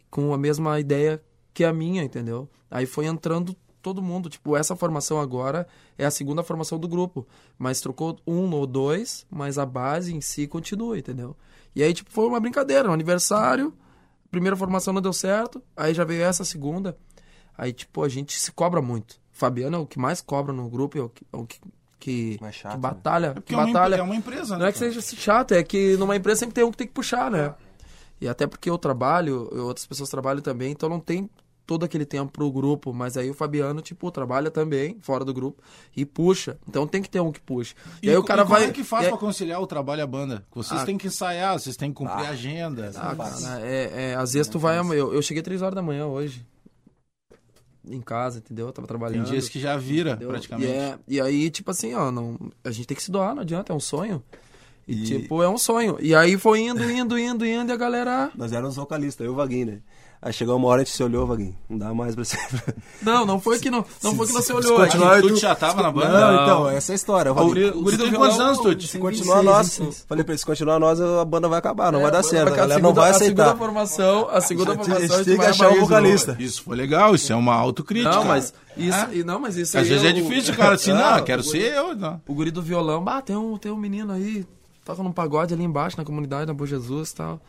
com 0.09 0.33
a 0.33 0.39
mesma 0.39 0.79
ideia 0.79 1.21
que 1.53 1.65
a 1.65 1.73
minha, 1.73 2.05
entendeu? 2.05 2.49
Aí 2.71 2.87
foi 2.87 3.07
entrando 3.07 3.57
todo 3.83 4.01
mundo, 4.01 4.31
tipo, 4.31 4.57
essa 4.57 4.77
formação 4.77 5.19
agora 5.21 5.67
é 5.99 6.07
a 6.07 6.11
segunda 6.11 6.45
formação 6.45 6.79
do 6.79 6.87
grupo, 6.87 7.27
mas 7.59 7.81
trocou 7.81 8.17
um 8.25 8.49
ou 8.55 8.65
dois, 8.65 9.27
mas 9.29 9.59
a 9.59 9.67
base 9.67 10.15
em 10.15 10.21
si 10.21 10.47
continua, 10.47 10.97
entendeu? 10.97 11.37
E 11.75 11.83
aí, 11.83 11.93
tipo, 11.93 12.13
foi 12.13 12.29
uma 12.29 12.39
brincadeira, 12.39 12.89
um 12.89 12.93
aniversário, 12.93 13.75
primeira 14.31 14.57
formação 14.57 14.93
não 14.93 15.01
deu 15.03 15.13
certo, 15.13 15.63
aí 15.77 15.93
já 15.95 16.05
veio 16.05 16.23
essa 16.23 16.45
segunda, 16.45 16.97
aí, 17.57 17.73
tipo, 17.73 18.03
a 18.03 18.09
gente 18.09 18.39
se 18.39 18.53
cobra 18.53 18.81
muito. 18.83 19.19
Fabiano 19.33 19.77
é 19.77 19.81
o 19.81 19.87
que 19.87 19.99
mais 19.99 20.21
cobra 20.21 20.53
no 20.53 20.69
grupo, 20.69 20.99
é 20.99 21.03
o 21.03 21.09
que, 21.09 21.25
é 21.33 21.37
o 21.37 21.47
que, 21.47 21.61
que, 21.99 22.39
Mais 22.41 22.55
chato, 22.55 22.73
que 22.73 22.77
né? 22.79 22.83
batalha, 22.83 23.33
Porque 23.35 23.47
que 23.49 23.55
é 23.55 23.57
uma, 23.57 23.67
batalha. 23.67 23.95
empre- 23.95 24.01
é 24.01 24.05
uma 24.05 24.17
empresa, 24.17 24.55
né? 24.55 24.61
Não 24.61 24.67
é 24.69 24.73
que 24.73 24.79
cara? 24.79 24.93
seja 24.93 25.17
chato, 25.17 25.53
é 25.53 25.63
que 25.63 25.97
numa 25.97 26.15
empresa 26.17 26.41
sempre 26.41 26.55
tem 26.55 26.65
um 26.65 26.71
que 26.71 26.77
tem 26.79 26.87
que 26.87 26.93
puxar, 26.93 27.31
né? 27.31 27.55
E 28.21 28.29
até 28.29 28.47
porque 28.47 28.69
eu 28.69 28.77
trabalho, 28.77 29.49
eu- 29.53 29.67
outras 29.67 29.87
pessoas 29.87 30.11
trabalham 30.11 30.43
também, 30.43 30.73
então 30.73 30.89
não 30.89 31.01
tem 31.01 31.29
todo 31.71 31.85
aquele 31.85 32.05
tempo 32.05 32.33
pro 32.33 32.51
grupo, 32.51 32.93
mas 32.93 33.17
aí 33.17 33.31
o 33.31 33.33
Fabiano, 33.35 33.81
tipo, 33.81 34.11
trabalha 34.11 34.51
também, 34.51 34.97
fora 35.01 35.25
do 35.25 35.33
grupo, 35.33 35.63
e 35.97 36.05
puxa. 36.05 36.59
Então 36.69 36.85
tem 36.85 37.01
que 37.01 37.09
ter 37.09 37.21
um 37.21 37.31
que 37.31 37.41
puxa. 37.41 37.77
E, 38.03 38.11
aí 38.11 38.17
o 38.17 38.25
cara 38.25 38.43
como 38.43 38.57
vai. 38.59 38.65
é 38.69 38.73
que 38.73 38.83
faz 38.83 39.05
e 39.05 39.07
aí- 39.07 39.11
pra 39.13 39.21
conciliar 39.21 39.61
o 39.63 39.69
trabalho 39.69 40.01
e 40.01 40.03
a 40.03 40.07
banda? 40.09 40.45
Vocês 40.53 40.81
Ah. 40.81 40.85
têm 40.85 40.99
que 40.99 41.07
ensaiar, 41.07 41.57
vocês 41.57 41.77
têm 41.77 41.91
que 41.91 41.95
cumprir 41.95 42.27
a 42.27 42.31
agenda. 42.31 42.91
Ah, 42.97 43.15
cara, 43.15 43.61
é, 43.61 44.11
é, 44.11 44.15
às 44.17 44.33
vezes 44.33 44.49
tu 44.49 44.59
vai. 44.59 44.77
Eu, 44.81 45.15
eu 45.15 45.23
cheguei 45.23 45.45
três 45.45 45.63
horas 45.63 45.77
da 45.77 45.83
manhã 45.83 46.07
hoje. 46.09 46.45
Em 47.89 48.01
casa, 48.01 48.39
entendeu? 48.39 48.67
Eu 48.67 48.73
tava 48.73 48.89
Tem 48.89 48.97
trabalhando. 48.99 49.27
dias 49.27 49.49
que 49.49 49.61
já 49.61 49.77
vira, 49.77 50.11
entendeu? 50.11 50.29
praticamente. 50.31 50.71
E, 50.73 50.75
é- 50.77 50.99
e 51.07 51.21
aí, 51.21 51.51
tipo 51.51 51.71
assim, 51.71 51.95
ó, 51.95 52.11
não, 52.11 52.37
a 52.65 52.71
gente 52.73 52.87
tem 52.87 52.97
que 52.97 53.03
se 53.03 53.13
doar, 53.13 53.33
não 53.35 53.43
adianta, 53.43 53.73
é 53.73 53.77
um 53.77 53.81
sonho. 53.81 54.21
E, 54.89 55.03
E- 55.03 55.05
tipo, 55.05 55.41
é 55.43 55.49
um 55.49 55.57
sonho. 55.57 55.97
E 56.01 56.15
aí 56.15 56.37
foi 56.37 56.61
indo, 56.63 56.83
indo, 56.91 57.17
indo, 57.19 57.47
indo, 57.47 57.71
e 57.71 57.73
a 57.73 57.77
galera. 57.77 58.31
Nós 58.35 58.53
éramos 58.53 58.77
vocalistas, 58.77 59.25
eu 59.25 59.31
e 59.31 59.35
o 59.35 59.37
Vaguinho, 59.37 59.67
né? 59.67 59.81
Aí 60.23 60.35
chegou 60.35 60.55
uma 60.57 60.69
hora 60.69 60.83
a 60.83 60.85
gente 60.85 60.95
se 60.95 61.03
olhou, 61.03 61.27
Vaguinho. 61.27 61.57
Não 61.67 61.79
dá 61.79 61.95
mais 61.95 62.15
pra 62.15 62.23
você. 62.23 62.37
Não, 63.01 63.25
não 63.25 63.41
foi 63.41 63.59
que 63.59 63.71
não, 63.71 63.83
não 64.03 64.15
foi 64.15 64.27
que 64.27 64.35
não 64.35 64.41
se 64.43 64.49
se 64.49 64.53
olhou. 64.53 64.77
continuar- 64.77 65.19
é 65.19 65.23
que- 65.23 65.29
Tu 65.29 65.37
já 65.37 65.55
tava 65.55 65.83
na 65.83 65.91
banda? 65.91 66.09
Não, 66.11 66.43
então, 66.43 66.69
essa 66.69 66.93
é 66.93 66.95
a 66.95 66.97
história. 66.97 67.33
O 67.33 67.41
O 67.41 67.47
guri- 67.47 67.71
o 67.71 67.83
guri 67.83 67.97
tem 67.97 68.13
quantos 68.13 68.37
violão- 68.37 68.47
anos, 68.53 68.59
Tuti? 68.61 68.87
se 68.87 68.99
continuar 68.99 69.37
26, 69.37 69.45
nós, 69.47 69.79
26. 69.79 70.05
falei 70.07 70.23
pra 70.23 70.33
ele, 70.35 70.39
se 70.39 70.45
continuar 70.45 70.79
nós, 70.79 71.01
a 71.01 71.25
banda 71.25 71.49
vai 71.49 71.59
acabar, 71.59 71.91
não 71.91 72.01
É, 72.01 72.03
vai 72.03 72.11
dar 72.13 72.23
certo. 72.23 72.49
A 72.49 72.51
galera 72.51 72.75
segunda- 72.75 72.89
não 72.89 72.95
vai 72.95 73.11
A 73.11 73.15
segunda 73.15 73.43
aceitar. 73.45 73.59
formação, 73.59 74.29
a 74.31 74.41
segunda 74.43 74.73
A 74.73 74.75
gente- 74.75 74.85
formação 74.85 75.15
a 75.15 75.17
gente 75.17 75.25
tem 75.25 75.35
que 75.37 75.41
vai 75.41 75.51
achar 75.51 75.71
novo. 75.71 75.81
vocalista. 75.81 76.37
Isso 76.39 76.63
foi 76.65 76.77
legal, 76.77 77.15
isso 77.15 77.33
é 77.33 77.37
uma 77.37 77.55
autocrítica. 77.55 78.15
Não, 78.15 78.25
mas 78.27 78.53
isso, 78.77 78.99
Ah. 78.99 79.09
e 79.15 79.25
não, 79.25 79.41
mas 79.41 79.57
isso 79.57 79.79
Às 79.79 79.89
vezes 79.89 80.05
eu- 80.05 80.11
é 80.11 80.13
difícil, 80.13 80.55
cara, 80.55 80.75
assim, 80.75 80.93
não, 80.93 81.17
Não, 81.17 81.25
quero 81.25 81.41
o- 81.41 81.45
ser 81.45 81.73
eu. 81.75 81.97
Não. 81.97 82.21
O 82.29 82.35
guri 82.35 82.51
do 82.51 82.61
violão, 82.61 83.03
bah, 83.03 83.23
tem 83.23 83.35
um, 83.37 83.57
tem 83.57 83.73
um 83.73 83.77
menino 83.77 84.13
aí, 84.13 84.45
toca 84.85 85.03
num 85.03 85.13
pagode 85.13 85.55
ali 85.55 85.65
embaixo 85.65 85.97
na 85.97 86.05
comunidade, 86.05 86.45
na 86.47 86.53
Boa 86.53 86.67
Jesus 86.67 87.09
e 87.09 87.15
tal. 87.15 87.41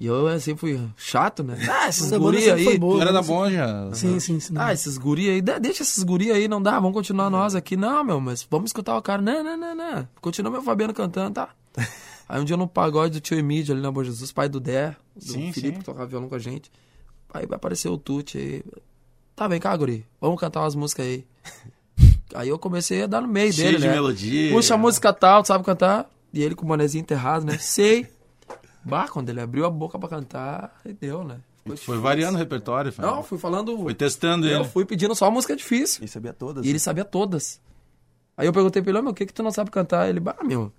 E 0.00 0.06
eu 0.06 0.26
assim 0.28 0.56
fui 0.56 0.80
chato, 0.96 1.42
né? 1.44 1.58
Ah, 1.70 1.86
esses 1.86 2.10
guri 2.10 2.50
aí. 2.50 2.78
boa. 2.78 3.02
Era 3.02 3.12
né? 3.12 3.20
da 3.20 3.22
Bonja. 3.22 3.90
Sim, 3.92 4.18
sim, 4.18 4.40
sim. 4.40 4.54
Ah, 4.56 4.72
esses 4.72 4.96
guri 4.96 5.28
aí, 5.28 5.42
de- 5.42 5.60
deixa 5.60 5.82
esses 5.82 6.02
guri 6.02 6.32
aí, 6.32 6.48
não 6.48 6.62
dá, 6.62 6.72
vamos 6.80 6.94
continuar 6.94 7.28
nós 7.28 7.54
aqui. 7.54 7.76
Não, 7.76 8.02
meu, 8.02 8.18
mas 8.18 8.46
vamos 8.50 8.70
escutar 8.70 8.96
o 8.96 9.02
cara. 9.02 9.20
Não, 9.20 9.44
não, 9.44 9.58
não, 9.58 9.74
não. 9.74 10.08
Continua 10.22 10.50
meu 10.50 10.62
Fabiano 10.62 10.94
cantando, 10.94 11.34
tá? 11.34 11.50
Aí 12.26 12.40
um 12.40 12.44
dia 12.44 12.56
no 12.56 12.66
pagode 12.66 13.14
do 13.14 13.20
tio 13.20 13.36
Emílio 13.38 13.72
ali 13.74 13.82
na 13.82 13.90
Boa 13.90 14.04
Jesus, 14.04 14.30
pai 14.32 14.48
do 14.48 14.58
Dé, 14.60 14.96
do 15.16 15.22
Sim, 15.32 15.52
Felipe 15.52 15.74
sim. 15.74 15.78
que 15.80 15.84
tocava 15.84 16.06
violão 16.06 16.28
com 16.28 16.34
a 16.36 16.38
gente. 16.38 16.70
Aí 17.34 17.44
vai 17.44 17.56
aparecer 17.56 17.88
o 17.88 17.98
Tuti 17.98 18.38
aí. 18.38 18.64
Tá, 19.36 19.48
vem 19.48 19.58
cá, 19.60 19.76
guri, 19.76 20.06
vamos 20.20 20.40
cantar 20.40 20.60
umas 20.62 20.74
músicas 20.74 21.04
aí. 21.06 21.26
Aí 22.32 22.48
eu 22.48 22.58
comecei 22.60 23.02
a 23.02 23.06
dar 23.08 23.20
no 23.20 23.26
meio 23.26 23.52
Cheio 23.52 23.66
dele, 23.72 23.78
de 23.78 23.88
né? 23.88 23.94
melodia. 23.94 24.52
Puxa 24.52 24.74
a 24.74 24.78
música 24.78 25.12
tal, 25.12 25.42
tu 25.42 25.48
sabe 25.48 25.64
cantar? 25.64 26.08
E 26.32 26.40
ele 26.40 26.54
com 26.54 26.64
o 26.64 26.68
bonezinho 26.68 27.02
enterrado, 27.02 27.44
né? 27.44 27.58
Sei. 27.60 28.06
Bah, 28.84 29.06
quando 29.08 29.28
ele 29.28 29.40
abriu 29.40 29.64
a 29.66 29.70
boca 29.70 29.98
pra 29.98 30.08
cantar, 30.08 30.74
aí 30.84 30.92
deu, 30.92 31.22
né? 31.24 31.36
Foi 31.66 31.74
difícil. 31.74 32.00
variando 32.00 32.34
o 32.36 32.38
repertório, 32.38 32.90
Fernando. 32.90 33.16
Não, 33.16 33.22
fui 33.22 33.38
falando. 33.38 33.76
Foi 33.78 33.94
testando 33.94 34.46
Eu 34.48 34.60
ele. 34.60 34.68
fui 34.68 34.84
pedindo 34.84 35.14
só 35.14 35.30
música 35.30 35.54
difícil. 35.54 36.02
E 36.02 36.08
sabia 36.08 36.32
todas. 36.32 36.64
E 36.64 36.68
ele 36.70 36.78
sabia 36.78 37.04
todas. 37.04 37.60
Aí 38.36 38.46
eu 38.46 38.52
perguntei 38.52 38.80
pra 38.80 38.90
ele, 38.90 38.98
"Ô, 38.98 39.02
meu, 39.02 39.12
o 39.12 39.14
que 39.14 39.26
que 39.26 39.34
tu 39.34 39.42
não 39.42 39.50
sabe 39.50 39.70
cantar? 39.70 40.08
Ele, 40.08 40.18
bah, 40.20 40.36
meu, 40.42 40.62
eu 40.62 40.72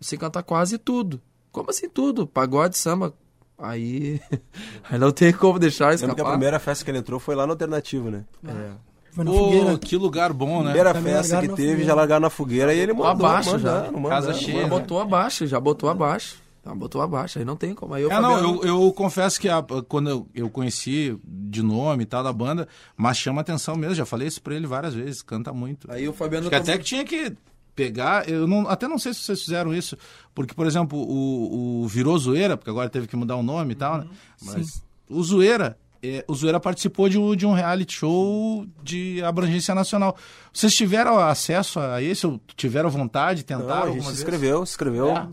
sei 0.00 0.16
cantar 0.16 0.42
quase 0.44 0.78
tudo. 0.78 1.20
Como 1.50 1.70
assim 1.70 1.88
tudo? 1.88 2.26
Pagode, 2.26 2.78
samba. 2.78 3.12
Aí, 3.58 4.20
aí 4.88 4.98
não 4.98 5.10
tem 5.12 5.32
como 5.32 5.58
deixar 5.58 5.90
Lembro 5.98 6.14
que 6.14 6.20
a 6.22 6.24
primeira 6.30 6.58
festa 6.58 6.84
que 6.84 6.90
ele 6.90 6.98
entrou 6.98 7.18
foi 7.20 7.34
lá 7.34 7.44
no 7.46 7.52
Alternativo, 7.52 8.10
né? 8.10 8.24
É. 8.46 8.70
Foi 9.10 9.24
na 9.24 9.30
Pô, 9.30 9.78
que 9.78 9.96
lugar 9.96 10.32
bom, 10.32 10.58
né? 10.62 10.66
Primeira 10.70 10.94
Também 10.94 11.12
festa 11.14 11.40
que 11.40 11.48
teve, 11.48 11.56
fogueira. 11.56 11.84
já 11.84 11.94
largaram 11.94 12.20
na 12.22 12.30
fogueira 12.30 12.72
e 12.72 12.78
ele 12.78 12.92
mandou, 12.94 13.26
abaixo 13.26 13.58
já. 13.58 13.70
mandando, 13.70 13.92
mandando, 13.98 14.08
Casa 14.08 14.26
mandando. 14.28 14.44
cheia. 14.44 14.56
Já 14.58 14.62
né? 14.64 14.68
botou 14.70 15.00
abaixo, 15.00 15.46
já 15.46 15.60
botou 15.60 15.90
abaixo. 15.90 16.41
Já 16.64 16.74
botou 16.74 17.02
abaixo, 17.02 17.38
aí 17.40 17.44
não 17.44 17.56
tem 17.56 17.74
como. 17.74 17.92
Aí 17.94 18.02
eu, 18.04 18.10
É, 18.10 18.20
não, 18.20 18.34
Fabiano- 18.36 18.60
eu, 18.64 18.84
eu 18.86 18.92
confesso 18.92 19.40
que 19.40 19.48
a- 19.48 19.64
quando 19.88 20.08
eu, 20.10 20.28
eu 20.34 20.48
conheci 20.48 21.18
de 21.24 21.60
nome 21.62 22.04
e 22.04 22.06
tal 22.06 22.22
da 22.22 22.32
banda, 22.32 22.68
mas 22.96 23.16
chama 23.18 23.40
atenção 23.40 23.74
mesmo, 23.76 23.96
já 23.96 24.06
falei 24.06 24.28
isso 24.28 24.40
pra 24.40 24.54
ele 24.54 24.66
várias 24.66 24.94
vezes, 24.94 25.22
canta 25.22 25.52
muito. 25.52 25.90
Aí 25.90 26.08
o 26.08 26.12
Fabiano 26.12 26.46
Acho 26.46 26.50
que 26.50 26.56
tá- 26.56 26.62
até 26.72 26.78
que 26.78 26.84
tinha 26.84 27.04
que 27.04 27.32
pegar, 27.74 28.28
eu 28.28 28.46
não, 28.46 28.68
até 28.68 28.86
não 28.86 28.98
sei 28.98 29.12
se 29.12 29.20
vocês 29.20 29.42
fizeram 29.42 29.74
isso, 29.74 29.96
porque, 30.34 30.54
por 30.54 30.66
exemplo, 30.66 30.98
o, 30.98 31.82
o 31.82 31.88
Virou 31.88 32.16
Zoeira, 32.18 32.56
porque 32.56 32.70
agora 32.70 32.88
teve 32.88 33.06
que 33.08 33.16
mudar 33.16 33.34
o 33.36 33.42
nome 33.42 33.72
e 33.72 33.76
tal, 33.76 33.98
né? 33.98 34.06
Mas 34.42 34.82
o 35.08 35.22
Zoeira, 35.22 35.76
é, 36.02 36.24
o 36.26 36.34
Zoeira 36.34 36.58
participou 36.58 37.08
de 37.08 37.16
um, 37.16 37.36
de 37.36 37.46
um 37.46 37.52
reality 37.52 37.94
show 37.94 38.66
de 38.82 39.22
abrangência 39.22 39.72
nacional. 39.74 40.16
Vocês 40.52 40.74
tiveram 40.74 41.16
acesso 41.18 41.78
a 41.78 42.02
esse, 42.02 42.26
ou 42.26 42.40
tiveram 42.56 42.90
vontade, 42.90 43.44
Não, 43.48 43.60
tentaram 43.60 43.92
a 43.92 43.94
gente 43.94 44.06
se 44.06 44.12
inscreveu, 44.12 44.66
se 44.66 44.72
inscreveu. 44.72 45.10
É? 45.10 45.28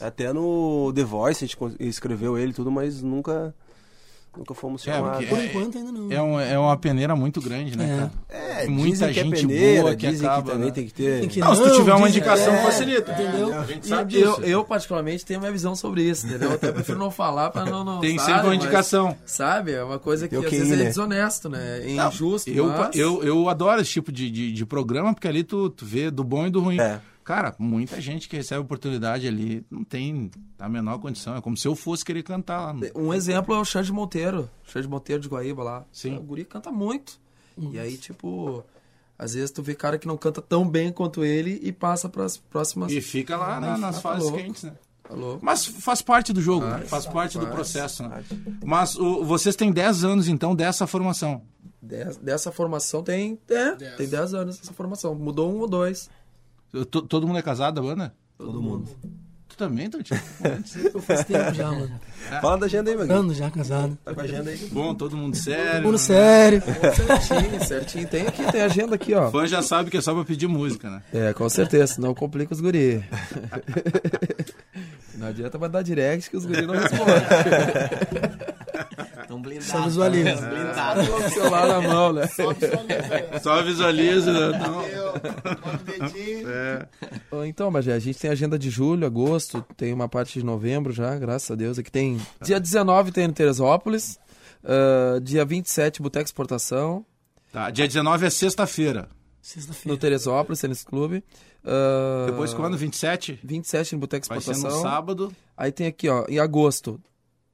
Até 0.00 0.32
no 0.32 0.92
The 0.94 1.02
Voice 1.02 1.44
a 1.44 1.48
gente 1.48 1.58
escreveu 1.80 2.38
ele 2.38 2.52
e 2.52 2.54
tudo, 2.54 2.70
mas 2.70 3.02
nunca, 3.02 3.52
nunca 4.36 4.54
fomos 4.54 4.86
É, 4.86 4.92
chamados. 4.92 5.18
porque 5.18 5.26
Por 5.34 5.44
enquanto 5.44 5.78
ainda 5.78 5.92
não. 5.92 6.10
É, 6.12 6.22
um, 6.22 6.40
é 6.40 6.58
uma 6.58 6.76
peneira 6.76 7.14
muito 7.14 7.40
grande, 7.40 7.76
né, 7.76 7.84
É. 7.84 7.96
cara? 7.96 8.12
É, 8.28 8.60
Tem 8.62 8.70
muita 8.70 9.08
que 9.08 9.12
gente 9.14 9.34
é 9.34 9.40
peneira, 9.40 9.82
boa 9.82 9.94
que 9.96 10.06
dizem 10.08 10.26
acaba, 10.28 10.42
que 10.42 10.50
também 10.50 10.66
né? 10.68 10.72
tem 10.74 10.86
que 10.86 10.94
ter... 10.94 11.20
Tem 11.20 11.28
que- 11.28 11.40
Não, 11.40 11.54
se 11.54 11.62
tu 11.62 11.74
tiver 11.76 11.94
uma 11.94 12.08
indicação, 12.08 12.54
é, 12.54 12.62
facilita. 12.62 13.12
Entendeu? 13.12 13.60
A 13.60 13.64
gente 13.64 13.86
sabe 13.86 14.20
eu, 14.20 14.30
disso. 14.36 14.42
eu, 14.42 14.64
particularmente, 14.64 15.24
tenho 15.24 15.40
minha 15.40 15.52
visão 15.52 15.74
sobre 15.76 16.02
isso, 16.02 16.26
entendeu? 16.26 16.50
Eu 16.50 16.54
até 16.56 16.72
prefiro 16.72 16.98
não 16.98 17.10
falar 17.10 17.50
pra 17.50 17.64
não. 17.64 17.84
não 17.84 18.00
Tem 18.00 18.16
sabe, 18.18 18.26
sempre 18.30 18.40
uma 18.42 18.54
mas, 18.54 18.62
indicação. 18.64 19.16
sabe? 19.26 19.72
É 19.72 19.82
uma 19.84 19.98
coisa 19.98 20.28
que 20.28 20.34
Eu 20.36 20.40
às 20.40 20.46
que 20.48 20.56
vezes 20.56 20.70
ir, 20.70 20.74
é 20.74 20.76
né? 20.76 20.84
desonesto, 20.84 21.48
né? 21.48 21.80
É 21.90 21.94
Não, 21.94 22.08
injusto. 22.08 22.50
eu, 22.50 22.66
mas... 22.68 22.94
eu, 22.96 23.22
eu 23.22 23.48
adoro 23.48 23.80
esse 23.80 23.90
tipo 23.90 24.10
de, 24.12 24.30
de, 24.30 24.52
de 24.52 24.66
programa, 24.66 25.12
porque 25.14 25.28
ali 25.28 25.44
tu, 25.44 25.68
tu 25.70 25.84
vê 25.84 26.10
do 26.10 26.24
bom 26.24 26.46
e 26.46 26.50
do 26.50 26.60
ruim. 26.60 26.80
É. 26.80 27.00
Cara, 27.24 27.54
muita 27.58 28.00
gente 28.00 28.28
que 28.28 28.36
recebe 28.36 28.60
oportunidade 28.60 29.26
ali 29.28 29.64
não 29.70 29.84
tem 29.84 30.30
a 30.58 30.68
menor 30.68 30.98
condição. 30.98 31.36
É 31.36 31.40
como 31.40 31.56
se 31.56 31.66
eu 31.68 31.76
fosse 31.76 32.04
querer 32.04 32.22
cantar 32.22 32.60
lá. 32.60 32.72
no- 32.72 32.86
Um 32.96 33.14
exemplo 33.14 33.54
é 33.54 33.58
o 33.58 33.64
Xande 33.64 33.92
Monteiro. 33.92 34.50
Xande 34.64 34.88
Monteiro 34.88 35.22
de 35.22 35.28
Guaíba 35.28 35.62
lá. 35.62 35.84
Sim. 35.92 36.16
O 36.16 36.22
guri 36.22 36.44
canta 36.44 36.70
muito. 36.72 37.20
E 37.56 37.78
aí, 37.78 37.96
tipo, 37.96 38.64
às 39.18 39.34
vezes 39.34 39.50
tu 39.50 39.62
vê 39.62 39.74
cara 39.74 39.98
que 39.98 40.06
não 40.06 40.16
canta 40.16 40.40
tão 40.42 40.68
bem 40.68 40.90
quanto 40.90 41.24
ele 41.24 41.60
e 41.62 41.70
passa 41.70 42.08
pras 42.08 42.36
próximas. 42.36 42.90
E 42.90 43.00
fica 43.00 43.36
lá 43.36 43.60
na- 43.60 43.78
nas 43.78 43.96
tá 43.96 44.00
fases 44.02 44.24
louco. 44.24 44.38
quentes, 44.38 44.64
né? 44.64 44.72
Tá 45.04 45.14
louco? 45.14 45.44
Mas 45.44 45.64
faz 45.66 46.00
parte 46.00 46.32
do 46.32 46.40
jogo, 46.40 46.64
né? 46.64 46.78
Faz, 46.78 46.88
faz 46.88 47.06
parte 47.06 47.36
do 47.38 47.42
faz. 47.44 47.54
processo, 47.54 48.02
né? 48.08 48.24
Mas 48.64 48.96
o- 48.96 49.24
vocês 49.24 49.54
têm 49.54 49.70
10 49.70 50.02
anos, 50.04 50.28
então, 50.28 50.54
dessa 50.56 50.86
formação. 50.86 51.42
Des- 51.80 52.16
dessa 52.16 52.50
formação 52.52 53.02
tem. 53.02 53.38
É, 53.48 53.72
tem 53.96 54.08
10 54.08 54.32
anos 54.34 54.60
essa 54.60 54.72
formação. 54.72 55.14
Mudou 55.14 55.52
um 55.52 55.58
ou 55.58 55.68
dois. 55.68 56.08
Eu- 56.72 56.86
to- 56.86 57.02
todo 57.02 57.26
mundo 57.26 57.38
é 57.38 57.42
casado 57.42 57.74
da 57.74 57.82
banda? 57.82 58.14
Todo, 58.38 58.62
mundo. 58.62 58.88
Tu 59.48 59.56
também, 59.56 59.90
Tutinho? 59.90 60.18
Faz 61.06 61.24
tempo 61.24 61.52
já, 61.54 61.70
mano. 61.70 62.00
Fala 62.40 62.58
da 62.58 62.66
agenda 62.66 62.90
aí. 62.90 62.96
Anos 63.10 63.36
já 63.36 63.50
casado. 63.50 63.98
Tá 64.02 64.14
com 64.14 64.20
a 64.20 64.24
agenda 64.24 64.50
aí. 64.50 64.56
Bom, 64.72 64.94
todo 64.94 65.14
mundo 65.16 65.36
sério. 65.36 65.82
Mundo 65.82 65.98
sério. 65.98 66.62
Certinho, 66.96 67.64
certinho. 67.64 68.08
Tem 68.08 68.26
aqui, 68.26 68.50
tem 68.50 68.62
agenda 68.62 68.94
aqui, 68.94 69.12
ó. 69.12 69.28
O 69.28 69.30
fã 69.30 69.46
já 69.46 69.62
sabe 69.62 69.90
que 69.90 69.98
é 69.98 70.00
só 70.00 70.14
pra 70.14 70.24
pedir 70.24 70.46
música, 70.48 70.88
né? 70.88 71.02
É, 71.12 71.32
com 71.34 71.46
certeza, 71.50 71.94
senão 71.94 72.14
complica 72.14 72.54
os 72.54 72.60
guri. 72.60 73.04
Não 75.14 75.28
adianta 75.28 75.58
mandar 75.58 75.82
direct 75.82 76.30
que 76.30 76.36
os 76.36 76.44
guri 76.46 76.66
não 76.66 76.74
respondem. 76.74 77.14
Tão 79.28 79.40
blindado. 79.40 79.66
Só 79.70 79.82
visualiza. 79.82 80.36
tá 80.36 80.48
Blindado. 80.48 81.06
Com 81.06 81.16
o 81.18 81.30
celular 81.30 81.68
na 81.68 81.80
mão, 81.82 82.12
né? 82.12 82.22
Só 83.42 83.62
visualiza. 83.62 84.50
né? 84.50 84.58
Não. 84.58 84.82
Ó, 87.30 87.44
Então, 87.44 87.70
Bagé, 87.70 87.92
a 87.92 87.98
gente 87.98 88.18
tem 88.18 88.30
agenda 88.30 88.58
de 88.58 88.70
julho, 88.70 89.06
agosto, 89.06 89.64
tem 89.76 89.92
uma 89.92 90.08
parte 90.08 90.38
de 90.38 90.44
novembro 90.44 90.92
já, 90.92 91.16
graças 91.18 91.50
a 91.50 91.54
Deus. 91.54 91.78
Aqui 91.78 91.90
tem. 91.90 92.18
Dia 92.42 92.58
19 92.60 93.12
tem 93.12 93.26
no 93.26 93.32
Teresópolis. 93.32 94.18
ah, 94.64 95.18
dia 95.22 95.44
27, 95.44 96.02
Boteco 96.02 96.24
Exportação. 96.26 97.04
Tá, 97.52 97.70
dia 97.70 97.86
19 97.86 98.26
é 98.26 98.30
sexta-feira. 98.30 99.02
No 99.02 99.08
Sexta-feira. 99.42 99.98
Teresópolis, 99.98 100.60
Tênis 100.60 100.84
Clube. 100.84 101.24
Ah, 101.64 102.26
Depois 102.26 102.54
quando? 102.54 102.76
27? 102.78 103.40
27 103.42 103.94
no 103.94 104.00
Boteco 104.00 104.26
Vai 104.28 104.40
ser 104.40 104.50
no 104.50 104.56
Exportação. 104.56 104.82
sábado. 104.82 105.32
Aí 105.56 105.70
tem 105.72 105.86
aqui, 105.86 106.08
ó, 106.08 106.24
em 106.28 106.38
agosto, 106.38 107.00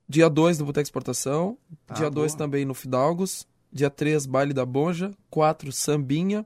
dia 0.09 0.29
2 0.29 0.59
no 0.59 0.67
Boteco 0.67 0.85
Exportação, 0.87 1.57
Tá, 1.87 1.95
dia 1.95 2.11
2 2.11 2.33
boa. 2.33 2.39
também 2.39 2.65
no 2.65 2.75
Fidalgos, 2.75 3.47
dia 3.73 3.91
3 3.91 4.27
Baile 4.27 4.53
da 4.53 4.65
Bonja, 4.65 5.11
4 5.31 5.73
Sambinha, 5.73 6.45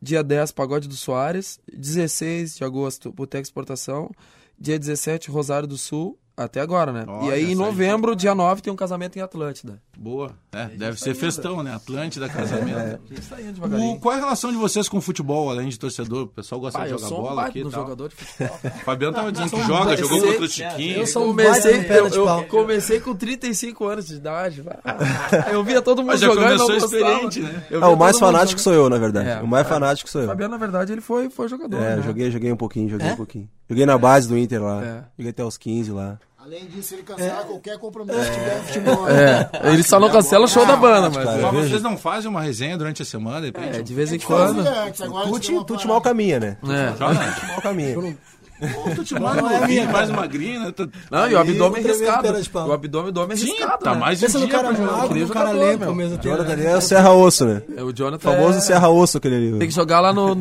dia 0.00 0.22
10 0.22 0.52
Pagode 0.52 0.88
do 0.88 0.94
Soares, 0.94 1.58
16 1.72 2.56
de 2.56 2.64
agosto 2.64 3.12
Boteco 3.12 3.42
Exportação, 3.42 4.10
dia 4.58 4.78
17 4.78 5.30
Rosário 5.30 5.68
do 5.68 5.76
Sul, 5.76 6.18
até 6.36 6.60
agora, 6.60 6.92
né? 6.92 7.04
Olha, 7.06 7.28
e 7.28 7.32
aí 7.32 7.40
em 7.40 7.52
essa 7.52 7.52
aí. 7.52 7.54
novembro, 7.54 8.14
dia 8.14 8.34
9 8.34 8.60
tem 8.60 8.72
um 8.72 8.76
casamento 8.76 9.16
em 9.16 9.22
Atlântida. 9.22 9.82
Boa. 9.96 10.36
É, 10.56 10.66
deve 10.76 10.98
ser 10.98 11.14
festão, 11.14 11.62
né? 11.62 11.74
Atlântida, 11.74 12.28
casamento. 12.28 12.78
A 12.78 13.14
gente 13.14 13.26
tá 13.28 13.40
indo 13.40 13.92
O, 13.92 13.98
qual 14.00 14.14
é 14.14 14.18
a 14.18 14.20
relação 14.20 14.50
de 14.50 14.56
vocês 14.56 14.88
com 14.88 14.98
o 14.98 15.00
futebol, 15.00 15.50
além 15.50 15.68
de 15.68 15.78
torcedor? 15.78 16.22
O 16.24 16.26
pessoal 16.28 16.60
gosta 16.60 16.78
Ah, 16.80 16.86
de 16.86 16.92
eu 16.92 16.98
jogar 16.98 17.08
sou 17.08 17.18
um 17.18 17.22
bola 17.22 17.34
baita 17.36 17.50
aqui 17.50 17.58
e 17.58 17.62
tal. 17.62 17.70
jogador 17.72 18.08
de 18.08 18.14
futebol. 18.16 18.58
O 18.64 18.84
Fabiano 18.86 19.14
tava 19.16 19.32
dizendo 19.32 19.50
que 19.50 19.56
um 19.56 19.64
joga, 19.66 19.84
baita- 19.84 20.02
jogou 20.02 20.18
eu 20.18 20.26
contra 20.28 20.44
o 20.44 20.48
Chiquinho. 20.48 20.96
eu 20.98 21.06
sou 21.06 21.22
um 21.24 21.26
Comecei, 21.28 21.86
eu, 21.90 22.08
de 22.10 22.16
eu 22.16 22.24
pau. 22.24 22.44
comecei 22.44 23.00
com 23.00 23.14
35 23.14 23.84
anos 23.86 24.06
de 24.06 24.14
idade. 24.14 24.62
Eu 25.50 25.62
via 25.64 25.82
todo 25.82 25.98
mundo 25.98 26.08
Mas 26.08 26.20
já 26.20 26.26
jogando 26.28 26.58
começou 26.58 26.76
experiente, 26.76 27.40
né? 27.40 27.64
Eu 27.70 27.82
Ah, 27.84 27.88
o 27.88 27.96
mais 27.96 28.18
fanático 28.18 28.60
jogando. 28.60 28.62
sou 28.62 28.72
eu, 28.84 28.88
na 28.90 28.98
verdade. 28.98 29.28
É. 29.28 29.40
o 29.40 29.46
mais 29.46 29.66
fanático 29.68 30.08
sou 30.08 30.20
O 30.20 30.24
eu. 30.24 30.28
Fabiano, 30.28 30.52
na 30.52 30.58
verdade, 30.58 30.92
ele 30.92 31.00
foi, 31.00 31.28
foi 31.30 31.48
jogador. 31.48 31.76
É, 31.82 31.96
né? 31.96 32.02
joguei, 32.02 32.30
joguei 32.30 32.52
um 32.52 32.56
pouquinho, 32.56 32.88
joguei 32.88 33.08
É? 33.08 33.12
um 33.12 33.16
pouquinho. 33.16 33.48
Joguei 33.68 33.84
na 33.86 33.98
base 33.98 34.28
do 34.28 34.36
Inter 34.38 34.62
lá. 34.62 34.84
É. 34.84 35.04
Joguei 35.18 35.30
até 35.30 35.44
os 35.44 35.56
15 35.56 35.90
lá. 35.90 36.18
Além 36.46 36.64
disso, 36.66 36.94
ele 36.94 37.02
cancela 37.02 37.42
qualquer 37.42 37.76
compromisso 37.76 38.20
que 38.20 38.30
tiver 38.30 38.62
futebol. 38.62 39.02
né? 39.06 39.50
É, 39.64 39.72
ele 39.72 39.82
só 39.82 39.98
não 39.98 40.08
cancela 40.08 40.44
o 40.44 40.48
show 40.48 40.64
da 40.64 40.76
banda, 40.76 41.10
mas. 41.10 41.24
cara. 41.24 41.52
Mas 41.52 41.68
vocês 41.68 41.82
não 41.82 41.96
fazem 41.98 42.30
uma 42.30 42.40
resenha 42.40 42.78
durante 42.78 43.02
a 43.02 43.04
semana, 43.04 43.40
de 43.40 43.46
repente? 43.46 43.78
É, 43.78 43.82
de 43.82 43.92
vez 43.92 44.12
em 44.12 44.18
quando. 44.20 44.60
uma 44.60 45.64
Tuti 45.64 45.78
parada. 45.78 45.88
mal 45.88 46.00
caminha, 46.00 46.38
né? 46.38 46.56
É. 46.62 46.96
Joga. 46.96 47.14
Mal 47.48 47.60
caminha. 47.60 48.16
Pô, 48.58 48.94
tu 48.94 49.04
te 49.04 49.14
manda 49.14 49.42
um 49.42 49.62
ovinho, 49.62 49.90
mais 49.92 50.08
uma 50.08 50.26
grina. 50.26 50.72
Tu... 50.72 50.90
Não, 51.10 51.30
e 51.30 51.34
o 51.34 51.38
abdômen 51.38 51.82
riscado. 51.82 52.28
O 52.68 52.72
abdômen 52.72 53.12
do 53.12 53.20
homem 53.20 53.34
é 53.34 53.36
Sim, 53.36 53.46
riscado. 53.52 53.84
tá 53.84 53.94
né? 53.94 54.00
mais 54.00 54.18
um 54.18 54.26
Pensa 54.26 54.38
no 54.38 54.48
cara 54.48 54.72
magro, 54.72 55.16
no 55.16 55.28
cara 55.28 55.50
ao 55.50 55.94
mesmo. 55.94 56.18
Jonathan 56.22 56.52
ali 56.52 56.66
é 56.66 56.76
o 56.76 56.80
Serra 56.80 57.12
Osso, 57.12 57.44
né? 57.44 57.62
É, 57.76 57.82
O 57.82 57.92
Jonathan. 57.92 58.30
Famoso 58.30 58.58
é... 58.58 58.60
Serra 58.60 58.88
Osso 58.88 59.18
aquele 59.18 59.36
ali. 59.36 59.58
Tem 59.58 59.68
que 59.68 59.74
jogar 59.74 60.00
lá 60.00 60.12
no. 60.12 60.34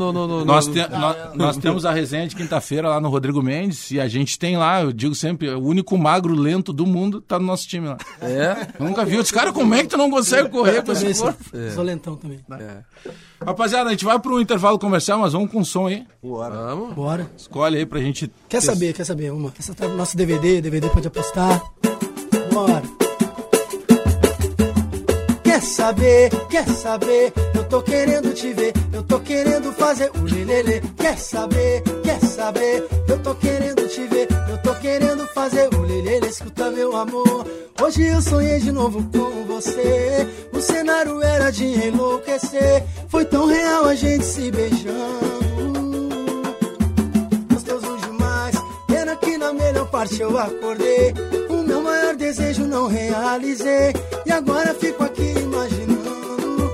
Nós, 1.36 1.58
temos 1.58 1.86
a 1.86 1.92
resenha 1.92 2.28
de 2.28 2.36
quinta-feira 2.36 2.90
lá 2.90 3.00
no 3.00 3.10
Rodrigo 3.10 3.42
Mendes 3.42 3.92
e 3.92 4.00
a 4.00 4.08
gente 4.08 4.40
tem 4.40 4.58
lá, 4.58 4.82
eu 4.82 4.92
digo 4.94 5.14
sempre, 5.16 5.50
o 5.50 5.64
único 5.64 5.98
magro 5.98 6.34
lento 6.34 6.72
do 6.72 6.86
mundo 6.86 7.22
tá 7.22 7.38
no 7.40 7.46
nosso 7.46 7.68
time 7.68 7.88
lá. 7.88 7.98
É. 8.22 8.68
Eu 8.80 8.86
nunca 8.86 9.04
vi. 9.04 9.18
Os 9.18 9.32
caras, 9.32 9.54
como 9.54 9.74
é 9.74 9.84
que 9.84 9.90
tu 9.90 9.98
não 9.98 10.10
consegue 10.10 10.50
correr 10.50 10.84
com 10.84 10.92
esse 10.92 11.14
sou, 11.14 11.28
corpo? 11.28 11.44
sou 11.74 11.84
lentão 11.84 12.16
também. 12.16 12.40
é. 12.60 12.78
Rapaziada, 13.44 13.90
a 13.90 13.92
gente 13.92 14.06
vai 14.06 14.18
pro 14.18 14.40
intervalo 14.40 14.80
comercial, 14.80 15.20
mas 15.20 15.34
vamos 15.34 15.52
com 15.52 15.64
som 15.64 15.88
aí. 15.88 16.06
Bora. 16.24 16.56
Vamos. 16.56 16.94
Bora. 16.96 17.30
Escolhe 17.38 17.78
aí 17.78 17.86
pra 17.86 18.00
gente. 18.00 18.05
Quer 18.14 18.30
ter- 18.60 18.62
saber, 18.62 18.94
quer 18.94 19.06
saber? 19.06 19.32
Uma. 19.32 19.52
Quer 19.52 19.62
saber 19.64 19.88
nosso 19.90 20.16
DVD? 20.16 20.62
DVD 20.62 20.90
pode 20.90 21.08
apostar. 21.08 21.62
Bora. 22.54 22.84
Quer 25.44 25.62
saber, 25.62 26.30
quer 26.50 26.68
saber? 26.68 27.34
Eu 27.56 27.64
tô 27.64 27.82
querendo 27.82 28.34
te 28.34 28.54
ver, 28.54 28.74
eu 28.94 29.02
tô 29.04 29.20
querendo 29.20 29.72
fazer 29.74 30.12
o 30.16 30.22
lelele. 30.24 30.82
Quer 30.98 31.18
saber, 31.18 31.82
quer 32.04 32.20
saber? 32.20 32.86
Eu 33.08 33.20
tô 33.20 33.34
querendo 33.36 33.88
te 33.88 34.06
ver, 34.08 34.28
eu 34.50 34.58
tô 34.62 34.76
querendo 34.76 35.26
fazer 35.28 35.70
o 35.74 35.82
lelele. 35.82 36.28
Escuta, 36.28 36.70
meu 36.72 36.96
amor. 36.96 37.46
Hoje 37.82 38.04
eu 38.08 38.22
sonhei 38.22 38.60
de 38.60 38.72
novo 38.72 39.04
com 39.12 39.46
você. 39.46 40.28
O 40.54 40.60
cenário 40.62 41.22
era 41.22 41.50
de 41.52 41.66
enlouquecer. 41.66 42.84
Foi 43.10 43.26
tão 43.26 43.46
real 43.48 43.86
a 43.86 43.96
gente 43.96 44.26
se 44.26 44.52
beijando 44.52 45.55
Que 49.22 49.38
na 49.38 49.54
melhor 49.54 49.90
parte 49.90 50.22
eu 50.22 50.38
acordei. 50.38 51.14
O 51.50 51.64
meu 51.64 51.82
maior 51.82 52.16
desejo 52.16 52.66
não 52.66 52.88
realizei. 52.88 53.94
E 54.26 54.32
agora 54.32 54.74
fico 54.76 55.04
aqui 55.04 55.34
imaginando 55.40 56.72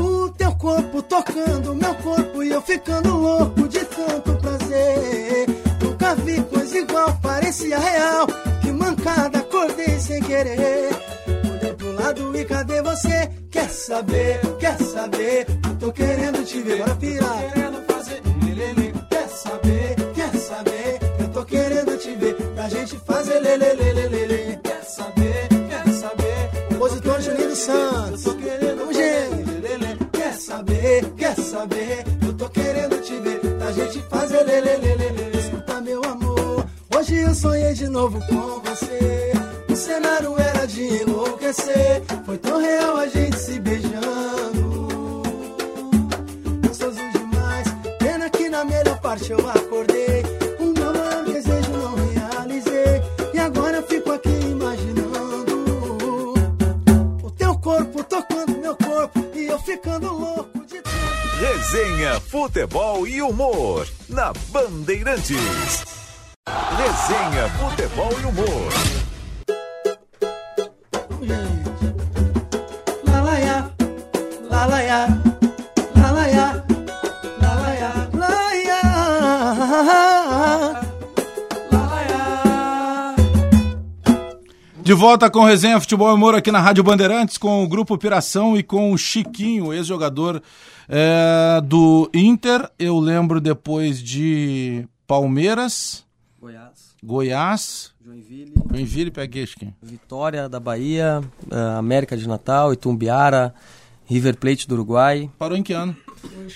o 0.00 0.28
teu 0.30 0.52
corpo 0.52 1.02
tocando 1.02 1.74
meu 1.74 1.94
corpo 1.96 2.42
e 2.42 2.50
eu 2.50 2.62
ficando 2.62 3.16
louco 3.16 3.68
de 3.68 3.80
tanto 3.84 4.32
prazer. 4.36 5.46
Nunca 5.82 6.14
vi 6.16 6.42
coisa 6.42 6.78
igual, 6.78 7.18
parecia 7.22 7.78
real. 7.78 8.26
Que 8.60 8.72
mancada, 8.72 9.38
acordei 9.38 9.98
sem 9.98 10.22
querer. 10.22 10.90
Olhei 11.26 11.74
pro 11.74 11.92
lado 11.92 12.36
e 12.36 12.44
cadê 12.44 12.82
você? 12.82 13.30
Quer 13.50 13.68
saber, 13.68 14.40
quer 14.58 14.78
saber? 14.78 15.46
Eu 15.68 15.76
tô 15.78 15.92
querendo 15.92 16.44
te 16.44 16.60
ver, 16.60 16.78
bora 16.78 16.94
pirar. 16.96 17.52
Querendo 17.52 17.82
fazer. 17.86 18.22
Quer 19.10 19.28
saber, 19.28 19.96
quer 20.14 20.34
saber? 20.36 21.01
Querendo 21.52 21.98
te 21.98 22.14
ver, 22.14 22.34
pra 22.54 22.66
gente 22.66 22.96
fazer 23.00 23.38
lelele. 23.40 24.58
Quer 24.64 24.82
saber, 24.84 25.48
quer 25.68 25.92
saber? 25.92 26.66
Compositor 26.70 27.20
Juninho 27.20 27.54
Santos. 27.54 28.24
Eu 28.24 28.32
tô 28.32 28.38
querendo, 28.40 28.78
vamos 28.78 28.96
gente. 28.96 30.08
Quer 30.12 30.32
saber, 30.32 31.04
quer 31.14 31.36
saber? 31.36 32.04
Eu 32.26 32.32
tô 32.32 32.48
querendo 32.48 33.02
te 33.02 33.14
ver, 33.16 33.38
pra 33.58 33.70
gente 33.70 33.98
fazer 34.08 34.42
lelele. 34.44 35.38
Escuta 35.38 35.80
meu 35.82 36.02
amor, 36.02 36.64
hoje 36.96 37.16
eu 37.16 37.34
sonhei 37.34 37.74
de 37.74 37.86
novo 37.86 38.18
com 38.28 38.60
você. 38.60 39.32
O 39.68 39.76
cenário 39.76 40.34
era 40.38 40.66
de 40.66 41.02
enlouquecer, 41.02 42.02
foi 42.24 42.38
tão 42.38 42.62
real 42.62 42.96
a 42.96 43.06
gente 43.08 43.38
se 43.38 43.60
beijando. 43.60 45.22
Gostoso 46.66 46.98
demais, 47.12 47.68
pena 47.98 48.30
que 48.30 48.48
na 48.48 48.64
melhor 48.64 48.98
parte 49.02 49.30
eu 49.32 49.50
acordei. 49.50 50.21
Ficando 59.72 60.12
louco 60.12 60.64
de 60.66 60.82
tanto. 60.82 60.96
Resenha, 61.40 62.20
futebol 62.20 63.06
e 63.06 63.22
humor 63.22 63.88
na 64.08 64.32
Bandeirantes. 64.50 65.84
Resenha, 66.76 67.48
futebol 67.58 68.12
e 68.20 68.24
humor. 68.26 69.01
De 84.92 84.96
volta 84.96 85.30
com 85.30 85.42
Resenha 85.42 85.80
Futebol 85.80 86.10
e 86.10 86.12
Humor 86.12 86.34
aqui 86.34 86.52
na 86.52 86.60
Rádio 86.60 86.84
Bandeirantes 86.84 87.38
com 87.38 87.64
o 87.64 87.66
Grupo 87.66 87.96
Piração 87.96 88.58
e 88.58 88.62
com 88.62 88.92
o 88.92 88.98
Chiquinho, 88.98 89.72
ex-jogador 89.72 90.42
é, 90.86 91.62
do 91.64 92.10
Inter. 92.12 92.70
Eu 92.78 92.98
lembro 92.98 93.40
depois 93.40 94.02
de 94.02 94.86
Palmeiras, 95.06 96.04
Goiás, 96.38 96.94
Goiás, 97.02 97.92
Joinville, 98.04 98.52
Joinville, 98.70 99.10
peguei, 99.10 99.46
Chiquinho. 99.46 99.74
Vitória 99.82 100.46
da 100.46 100.60
Bahia, 100.60 101.22
eh, 101.50 101.78
América 101.78 102.14
de 102.14 102.28
Natal, 102.28 102.74
Itumbiara, 102.74 103.54
River 104.04 104.36
Plate 104.36 104.68
do 104.68 104.74
Uruguai, 104.74 105.30
Parou 105.38 105.56
em 105.56 105.62
que 105.62 105.72
ano? 105.72 105.96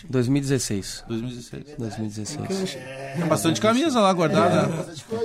2016. 0.08 1.04
2016. 1.08 1.64
2016. 1.78 2.74
Tem 3.16 3.26
bastante 3.26 3.60
camisa 3.60 4.00
lá 4.00 4.12
guardada. 4.12 4.66
né? 4.66 4.84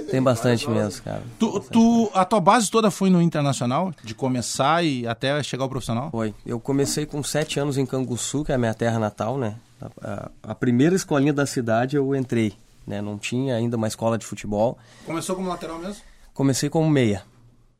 Tem 0.09 0.21
bastante 0.21 0.69
mesmo, 0.69 1.03
cara. 1.03 1.23
Tu, 1.39 1.59
tu- 1.71 2.11
a 2.13 2.25
tua 2.25 2.39
base 2.39 2.69
toda 2.69 2.89
foi 2.91 3.09
no 3.09 3.21
Internacional? 3.21 3.93
De 4.03 4.13
começar 4.15 4.83
e 4.83 5.07
até 5.07 5.41
chegar 5.43 5.63
ao 5.63 5.69
profissional? 5.69 6.09
Foi. 6.11 6.33
Eu 6.45 6.59
comecei 6.59 7.05
com 7.05 7.21
sete 7.23 7.59
anos 7.59 7.77
em 7.77 7.85
Canguçu, 7.85 8.43
que 8.43 8.51
é 8.51 8.55
a 8.55 8.57
minha 8.57 8.73
terra 8.73 8.99
natal, 8.99 9.37
né? 9.37 9.55
A, 9.81 9.89
a- 10.11 10.31
a 10.43 10.55
primeira 10.55 10.95
escolinha 10.95 11.33
da 11.33 11.45
cidade 11.45 11.95
eu 11.95 12.15
entrei, 12.15 12.53
né? 12.85 13.01
Não 13.01 13.17
tinha 13.17 13.55
ainda 13.55 13.77
uma 13.77 13.87
escola 13.87 14.17
de 14.17 14.25
futebol. 14.25 14.77
Começou 15.05 15.35
como 15.35 15.47
lateral 15.49 15.79
mesmo? 15.79 16.01
Comecei 16.33 16.69
como 16.69 16.89
meia. 16.89 17.23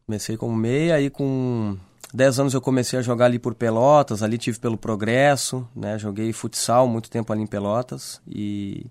Comecei 0.05 0.35
como 0.35 0.55
meia, 0.55 0.95
aí 0.95 1.09
com 1.09 1.77
10 2.13 2.39
anos 2.39 2.53
eu 2.53 2.61
comecei 2.61 2.99
a 2.99 3.01
jogar 3.01 3.25
ali 3.25 3.39
por 3.39 3.55
Pelotas, 3.55 4.21
ali 4.21 4.37
tive 4.37 4.59
pelo 4.59 4.77
Progresso, 4.77 5.67
né? 5.75 5.97
Joguei 5.97 6.33
futsal 6.33 6.87
muito 6.87 7.09
tempo 7.09 7.31
ali 7.31 7.41
em 7.41 7.47
Pelotas 7.47 8.21
e 8.27 8.85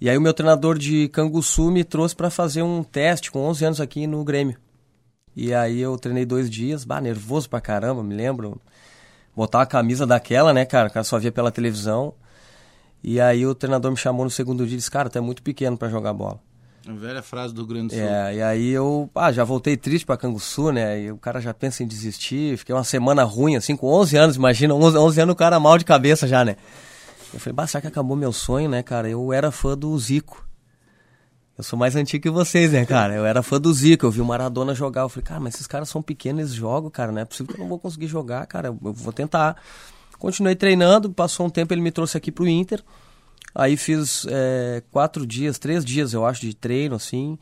e 0.00 0.08
aí 0.08 0.16
o 0.16 0.20
meu 0.20 0.32
treinador 0.32 0.78
de 0.78 1.08
Canguçu 1.08 1.70
me 1.70 1.84
trouxe 1.84 2.16
para 2.16 2.30
fazer 2.30 2.62
um 2.62 2.82
teste 2.82 3.30
com 3.30 3.40
11 3.40 3.64
anos 3.66 3.80
aqui 3.82 4.06
no 4.06 4.24
Grêmio. 4.24 4.56
E 5.36 5.52
aí 5.52 5.78
eu 5.78 5.98
treinei 5.98 6.24
dois 6.24 6.48
dias, 6.48 6.84
bah, 6.84 7.02
nervoso 7.02 7.50
pra 7.50 7.60
caramba, 7.60 8.02
me 8.02 8.14
lembro. 8.14 8.58
Botar 9.36 9.60
a 9.60 9.66
camisa 9.66 10.06
daquela, 10.06 10.54
né, 10.54 10.64
cara, 10.64 10.88
que 10.88 11.04
só 11.04 11.18
via 11.18 11.30
pela 11.30 11.52
televisão. 11.52 12.14
E 13.04 13.20
aí 13.20 13.46
o 13.46 13.54
treinador 13.54 13.90
me 13.90 13.96
chamou 13.96 14.24
no 14.24 14.30
segundo 14.30 14.66
dia 14.66 14.74
e 14.74 14.78
disse, 14.78 14.90
cara, 14.90 15.10
tu 15.10 15.18
é 15.18 15.20
muito 15.20 15.42
pequeno 15.42 15.76
para 15.76 15.90
jogar 15.90 16.14
bola. 16.14 16.40
A 16.86 16.92
velha 16.92 17.22
frase 17.22 17.52
do 17.52 17.66
Grande 17.66 17.88
do 17.88 17.94
Sul. 17.94 18.02
É, 18.02 18.34
e 18.36 18.42
aí 18.42 18.70
eu 18.70 19.10
ah, 19.14 19.30
já 19.30 19.44
voltei 19.44 19.76
triste 19.76 20.06
pra 20.06 20.16
Canguçu, 20.16 20.72
né? 20.72 21.02
E 21.02 21.12
o 21.12 21.18
cara 21.18 21.40
já 21.40 21.52
pensa 21.52 21.82
em 21.82 21.86
desistir. 21.86 22.56
Fiquei 22.56 22.74
uma 22.74 22.84
semana 22.84 23.22
ruim, 23.22 23.56
assim, 23.56 23.76
com 23.76 23.86
11 23.86 24.16
anos, 24.16 24.36
imagina, 24.36 24.74
11, 24.74 24.96
11 24.96 25.20
anos 25.20 25.32
o 25.34 25.36
cara 25.36 25.60
mal 25.60 25.76
de 25.76 25.84
cabeça 25.84 26.26
já, 26.26 26.44
né? 26.44 26.56
Eu 27.32 27.38
falei, 27.38 27.54
bah, 27.54 27.66
será 27.66 27.82
que 27.82 27.86
acabou 27.86 28.16
meu 28.16 28.32
sonho, 28.32 28.68
né, 28.68 28.82
cara? 28.82 29.08
Eu 29.08 29.32
era 29.32 29.50
fã 29.50 29.76
do 29.76 29.96
Zico. 29.98 30.46
Eu 31.56 31.62
sou 31.62 31.78
mais 31.78 31.94
antigo 31.94 32.22
que 32.22 32.30
vocês, 32.30 32.72
né, 32.72 32.86
cara? 32.86 33.14
Eu 33.14 33.26
era 33.26 33.42
fã 33.42 33.60
do 33.60 33.72
Zico, 33.72 34.06
eu 34.06 34.10
vi 34.10 34.22
o 34.22 34.24
Maradona 34.24 34.74
jogar. 34.74 35.02
Eu 35.02 35.10
falei, 35.10 35.26
cara, 35.26 35.40
mas 35.40 35.54
esses 35.54 35.66
caras 35.66 35.90
são 35.90 36.00
pequenos, 36.00 36.40
eles 36.40 36.54
jogam, 36.54 36.88
cara. 36.88 37.12
Não 37.12 37.20
é 37.20 37.24
possível 37.26 37.52
que 37.52 37.60
eu 37.60 37.62
não 37.62 37.68
vou 37.68 37.78
conseguir 37.78 38.06
jogar, 38.06 38.46
cara. 38.46 38.68
Eu 38.68 38.78
vou 38.80 39.12
tentar. 39.12 39.56
Continuei 40.18 40.56
treinando, 40.56 41.10
passou 41.10 41.46
um 41.46 41.50
tempo, 41.50 41.74
ele 41.74 41.82
me 41.82 41.90
trouxe 41.90 42.16
aqui 42.16 42.32
pro 42.32 42.48
Inter. 42.48 42.82
Aí 43.54 43.76
fiz 43.76 44.26
é, 44.28 44.82
quatro 44.92 45.26
dias, 45.26 45.58
três 45.58 45.84
dias, 45.84 46.12
eu 46.12 46.24
acho, 46.24 46.40
de 46.42 46.54
treino, 46.54 46.94
assim, 46.94 47.38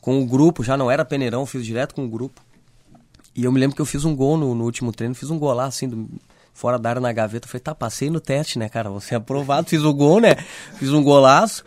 com 0.00 0.20
o 0.22 0.26
grupo, 0.26 0.64
já 0.64 0.76
não 0.76 0.90
era 0.90 1.04
peneirão, 1.04 1.44
fiz 1.46 1.64
direto 1.64 1.94
com 1.94 2.04
o 2.04 2.08
grupo. 2.08 2.40
E 3.34 3.44
eu 3.44 3.52
me 3.52 3.58
lembro 3.60 3.74
que 3.76 3.82
eu 3.82 3.86
fiz 3.86 4.04
um 4.04 4.14
gol 4.16 4.36
no, 4.36 4.54
no 4.54 4.64
último 4.64 4.92
treino, 4.92 5.14
fiz 5.14 5.30
um 5.30 5.38
gol 5.38 5.52
lá, 5.52 5.64
assim, 5.66 5.88
do- 5.88 6.08
fora 6.54 6.78
da 6.78 6.90
área 6.90 7.00
na 7.00 7.12
gaveta. 7.12 7.48
Falei, 7.48 7.60
tá, 7.62 7.74
passei 7.74 8.10
no 8.10 8.20
teste, 8.20 8.58
né, 8.58 8.68
cara? 8.68 8.90
Você 8.90 9.14
é 9.14 9.16
aprovado, 9.18 9.68
fiz 9.70 9.82
o 9.82 9.92
gol, 9.92 10.20
né? 10.20 10.36
Fiz 10.78 10.90
um 10.92 11.02
golaço. 11.02 11.64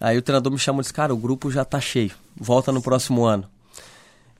Aí 0.00 0.16
o 0.16 0.22
treinador 0.22 0.52
me 0.52 0.58
chamou 0.58 0.80
e 0.80 0.82
disse, 0.82 0.94
cara, 0.94 1.12
o 1.12 1.16
grupo 1.16 1.50
já 1.50 1.64
tá 1.64 1.80
cheio, 1.80 2.12
volta 2.36 2.70
no 2.70 2.80
próximo 2.80 3.24
ano. 3.24 3.44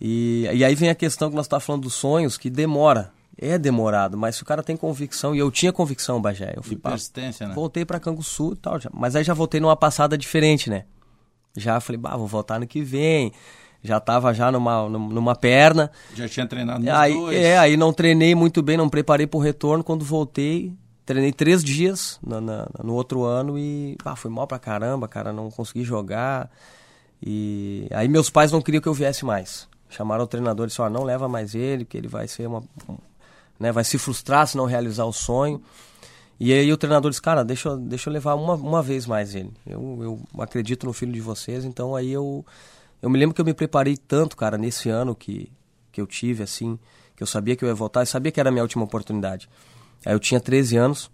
E, 0.00 0.48
e 0.54 0.64
aí 0.64 0.74
vem 0.76 0.88
a 0.88 0.94
questão 0.94 1.28
que 1.28 1.34
nós 1.34 1.46
estávamos 1.46 1.66
falando 1.66 1.82
dos 1.82 1.94
sonhos, 1.94 2.38
que 2.38 2.48
demora. 2.48 3.11
É 3.40 3.57
demorado, 3.57 4.16
mas 4.18 4.35
se 4.37 4.42
o 4.42 4.44
cara 4.46 4.62
tem 4.64 4.77
convicção, 4.77 5.35
e 5.35 5.38
eu 5.38 5.51
tinha 5.51 5.72
convicção, 5.72 6.20
Bagé. 6.20 6.55
Eu 6.57 6.62
fui, 6.62 6.74
pá, 6.77 6.90
persistência, 6.90 7.46
né? 7.46 7.55
Voltei 7.55 7.85
pra 7.85 8.01
Canguçu 8.01 8.53
e 8.55 8.57
tal, 8.57 8.81
já. 8.81 8.90
mas 8.92 9.14
aí 9.14 9.22
já 9.22 9.33
voltei 9.33 9.61
numa 9.61 9.77
passada 9.77 10.18
diferente, 10.18 10.68
né? 10.68 10.85
Já 11.57 11.79
falei, 11.81 12.01
bah, 12.01 12.16
vou 12.16 12.27
voltar 12.27 12.59
no 12.59 12.66
que 12.66 12.83
vem. 12.83 13.33
Já 13.83 14.01
tava 14.01 14.35
já 14.35 14.51
numa, 14.51 14.88
num- 14.88 15.09
numa 15.09 15.37
perna. 15.37 15.88
Já 16.14 16.29
tinha 16.29 16.46
treinado 16.48 16.81
nos 16.81 16.88
Aí, 16.92 17.14
dois. 17.14 17.37
é, 17.38 17.57
aí 17.59 17.77
não 17.77 17.92
treinei 17.92 18.35
muito 18.35 18.61
bem, 18.61 18.77
não 18.77 18.88
preparei 18.88 19.24
pro 19.27 19.38
retorno. 19.38 19.85
Quando 19.85 20.05
voltei, 20.05 20.72
treinei 21.07 21.33
três 21.33 21.62
dias 21.62 22.18
na- 22.27 22.40
na- 22.40 22.68
no 22.83 22.92
outro 22.94 23.22
ano 23.22 23.57
e 23.57 23.96
ah, 24.05 24.16
fui 24.16 24.31
mal 24.33 24.48
pra 24.48 24.59
caramba, 24.59 25.07
cara, 25.07 25.33
não 25.33 25.48
consegui 25.48 25.85
jogar. 25.85 26.51
E 27.24 27.87
aí 27.92 28.09
meus 28.09 28.31
pais 28.31 28.51
não 28.51 28.61
queriam 28.61 28.81
que 28.81 28.88
eu 28.88 28.94
viesse 28.94 29.24
mais. 29.24 29.68
Chamaram 29.88 30.24
o 30.24 30.27
treinador 30.29 30.66
e 30.66 30.68
disseram, 30.68 30.88
ó, 30.88 30.90
não 30.90 31.05
leva 31.05 31.29
mais 31.29 31.55
ele, 31.55 31.85
que 31.85 31.96
ele 31.96 32.09
vai 32.09 32.27
ser 32.29 32.46
uma... 32.48 32.62
né, 33.59 33.73
vai 33.73 33.85
se 33.85 33.99
frustrar 33.99 34.47
se 34.47 34.57
não 34.57 34.66
realizar 34.66 35.05
o 35.05 35.12
sonho. 35.12 35.62
E 36.40 36.53
aí 36.53 36.73
o 36.73 36.77
treinador 36.77 37.11
disse, 37.11 37.21
cara, 37.21 37.44
deixa, 37.44 37.77
deixa 37.77 38.09
eu 38.09 38.12
levar 38.12 38.35
uma, 38.35 38.55
uma 38.55 38.83
vez 38.83 39.07
mais 39.07 39.35
ele. 39.35 39.53
Eu, 39.66 39.99
eu 40.35 40.42
acredito 40.42 40.87
no 40.87 40.92
filho 40.92 41.12
de 41.12 41.21
vocês, 41.21 41.64
então 41.64 41.97
aí 41.97 42.12
eu... 42.12 42.44
Eu 43.01 43.09
me 43.09 43.16
lembro 43.16 43.33
que 43.33 43.40
eu 43.40 43.44
me 43.44 43.55
preparei 43.55 43.97
tanto, 43.97 44.37
cara, 44.37 44.59
nesse 44.59 44.88
ano 44.88 45.14
que, 45.14 45.53
que 45.92 46.01
eu 46.01 46.07
tive, 46.07 46.42
assim, 46.42 46.77
que 47.14 47.23
eu 47.23 47.29
sabia 47.29 47.55
que 47.55 47.64
eu 47.64 47.68
ia 47.68 47.75
voltar, 47.75 48.01
eu 48.03 48.07
sabia 48.07 48.33
que 48.33 48.40
era 48.40 48.49
a 48.49 48.53
minha 48.53 48.62
última 48.62 48.85
oportunidade. 48.85 49.49
Aí 50.05 50.12
eu 50.12 50.18
tinha 50.18 50.40
13 50.40 50.77
anos 50.77 51.11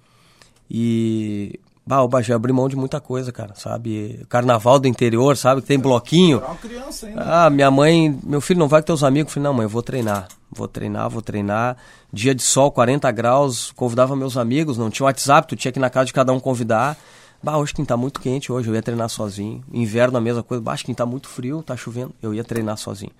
e... 0.70 1.60
Bah, 1.86 2.00
o 2.00 2.08
Bagé 2.08 2.32
abri 2.32 2.50
mão 2.50 2.66
de 2.66 2.76
muita 2.76 2.98
coisa, 2.98 3.30
cara, 3.30 3.54
sabe? 3.54 4.24
Carnaval 4.30 4.78
do 4.78 4.88
interior, 4.88 5.36
sabe? 5.36 5.60
Que 5.60 5.66
tem 5.66 5.78
bloquinho. 5.78 6.38
Era 6.38 6.46
uma 6.46 6.56
criança 6.56 7.06
ainda. 7.06 7.22
Ah, 7.22 7.50
minha 7.50 7.70
mãe, 7.70 8.18
meu 8.24 8.40
filho 8.40 8.58
não 8.58 8.68
vai 8.68 8.80
com 8.80 8.86
teus 8.86 9.04
amigos. 9.04 9.30
Eu 9.30 9.34
falei, 9.34 9.48
não, 9.48 9.54
mãe, 9.54 9.64
eu 9.64 9.68
vou 9.68 9.82
treinar. 9.82 10.28
Vou 10.50 10.66
treinar, 10.66 11.10
vou 11.10 11.20
treinar. 11.20 11.76
Dia 12.10 12.34
de 12.34 12.42
sol, 12.42 12.70
40 12.70 13.10
graus, 13.10 13.70
convidava 13.72 14.16
meus 14.16 14.38
amigos, 14.38 14.78
não 14.78 14.88
tinha 14.88 15.04
WhatsApp, 15.04 15.46
tu 15.46 15.56
tinha 15.56 15.70
que 15.70 15.78
ir 15.78 15.80
na 15.80 15.90
casa 15.90 16.06
de 16.06 16.14
cada 16.14 16.32
um 16.32 16.40
convidar. 16.40 16.96
Bah, 17.42 17.58
hoje 17.58 17.74
que 17.74 17.84
tá 17.84 17.98
muito 17.98 18.18
quente 18.18 18.50
hoje, 18.50 18.68
eu 18.68 18.74
ia 18.74 18.80
treinar 18.80 19.10
sozinho. 19.10 19.62
Inverno 19.70 20.16
a 20.16 20.20
mesma 20.22 20.42
coisa. 20.42 20.62
Bah, 20.62 20.72
acho 20.72 20.86
que 20.86 20.94
tá 20.94 21.04
muito 21.04 21.28
frio, 21.28 21.62
tá 21.62 21.76
chovendo, 21.76 22.14
eu 22.22 22.32
ia 22.32 22.42
treinar 22.42 22.78
sozinho. 22.78 23.12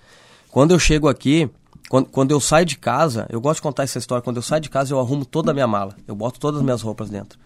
Quando 0.51 0.70
eu 0.70 0.78
chego 0.78 1.07
aqui, 1.07 1.51
quando, 1.91 2.07
quando 2.07 2.30
eu 2.30 2.41
saio 2.41 2.64
de 2.64 2.78
casa, 2.78 3.26
eu 3.28 3.43
gosto 3.43 3.57
de 3.57 3.62
contar 3.62 3.82
essa 3.82 3.99
história, 3.99 4.22
quando 4.22 4.36
eu 4.36 4.43
saio 4.43 4.62
de 4.62 4.70
casa 4.70 4.95
eu 4.95 4.99
arrumo 4.99 5.26
toda 5.26 5.51
a 5.51 5.55
minha 5.55 5.66
mala. 5.66 5.95
Eu 6.09 6.14
boto 6.14 6.41
todas 6.41 6.61
as 6.61 6.64
minhas 6.64 6.80
roupas 6.80 7.11
dentro. 7.11 7.39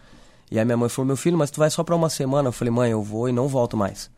E 0.51 0.59
aí 0.59 0.65
minha 0.65 0.77
mãe 0.77 0.89
falou, 0.89 1.07
meu 1.07 1.17
filho, 1.17 1.37
mas 1.37 1.51
tu 1.51 1.59
vai 1.59 1.71
só 1.71 1.85
pra 1.85 1.95
uma 1.95 2.09
semana. 2.09 2.49
Eu 2.49 2.53
falei, 2.53 2.73
mãe, 2.73 2.91
eu 2.91 3.03
vou 3.03 3.29
e 3.29 3.33
não 3.33 3.49
volto 3.49 3.77
mais 3.77 4.11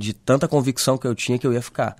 de 0.00 0.14
tanta 0.14 0.48
convicção 0.48 0.96
que 0.96 1.06
eu 1.06 1.14
tinha 1.14 1.38
que 1.38 1.46
eu 1.46 1.52
ia 1.52 1.60
ficar. 1.60 1.94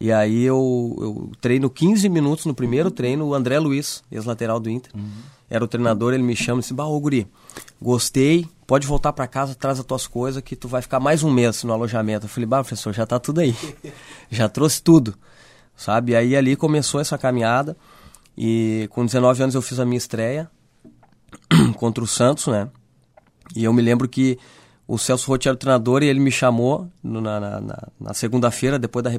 E 0.00 0.10
aí 0.10 0.44
eu, 0.44 0.96
eu 0.98 1.32
treino 1.40 1.68
15 1.68 2.08
minutos 2.08 2.46
no 2.46 2.54
primeiro 2.54 2.90
treino, 2.90 3.26
o 3.26 3.34
André 3.34 3.58
Luiz, 3.58 4.02
ex-lateral 4.10 4.58
do 4.58 4.70
Inter, 4.70 4.92
era 5.50 5.62
o 5.62 5.68
treinador, 5.68 6.14
ele 6.14 6.22
me 6.22 6.36
chama 6.36 6.60
e 6.60 6.62
disse, 6.62 6.72
bah, 6.72 6.86
ô 6.86 6.98
guri, 7.00 7.26
gostei, 7.82 8.46
pode 8.66 8.86
voltar 8.86 9.12
para 9.12 9.26
casa, 9.26 9.54
traz 9.54 9.78
as 9.78 9.84
tuas 9.84 10.06
coisas 10.06 10.42
que 10.42 10.54
tu 10.56 10.68
vai 10.68 10.80
ficar 10.80 11.00
mais 11.00 11.22
um 11.22 11.30
mês 11.30 11.64
no 11.64 11.72
alojamento. 11.72 12.26
Eu 12.26 12.30
falei, 12.30 12.46
bah, 12.46 12.62
professor, 12.62 12.94
já 12.94 13.04
tá 13.04 13.18
tudo 13.18 13.40
aí. 13.40 13.54
já 14.30 14.48
trouxe 14.48 14.80
tudo, 14.80 15.14
sabe? 15.76 16.12
E 16.12 16.16
aí 16.16 16.36
ali 16.36 16.54
começou 16.56 17.00
essa 17.00 17.18
caminhada 17.18 17.76
e 18.36 18.88
com 18.92 19.04
19 19.04 19.42
anos 19.42 19.54
eu 19.54 19.62
fiz 19.62 19.80
a 19.80 19.84
minha 19.84 19.98
estreia 19.98 20.48
contra 21.76 22.02
o 22.02 22.06
Santos, 22.06 22.46
né? 22.46 22.68
E 23.54 23.64
eu 23.64 23.72
me 23.72 23.82
lembro 23.82 24.08
que 24.08 24.38
o 24.86 24.96
Celso 24.98 25.30
Rotti 25.30 25.48
era 25.48 25.54
o 25.54 25.58
treinador 25.58 26.02
e 26.02 26.06
ele 26.06 26.20
me 26.20 26.30
chamou 26.30 26.88
no, 27.02 27.20
na, 27.20 27.38
na, 27.40 27.88
na 28.00 28.14
segunda-feira, 28.14 28.78
depois 28.78 29.02
da 29.02 29.10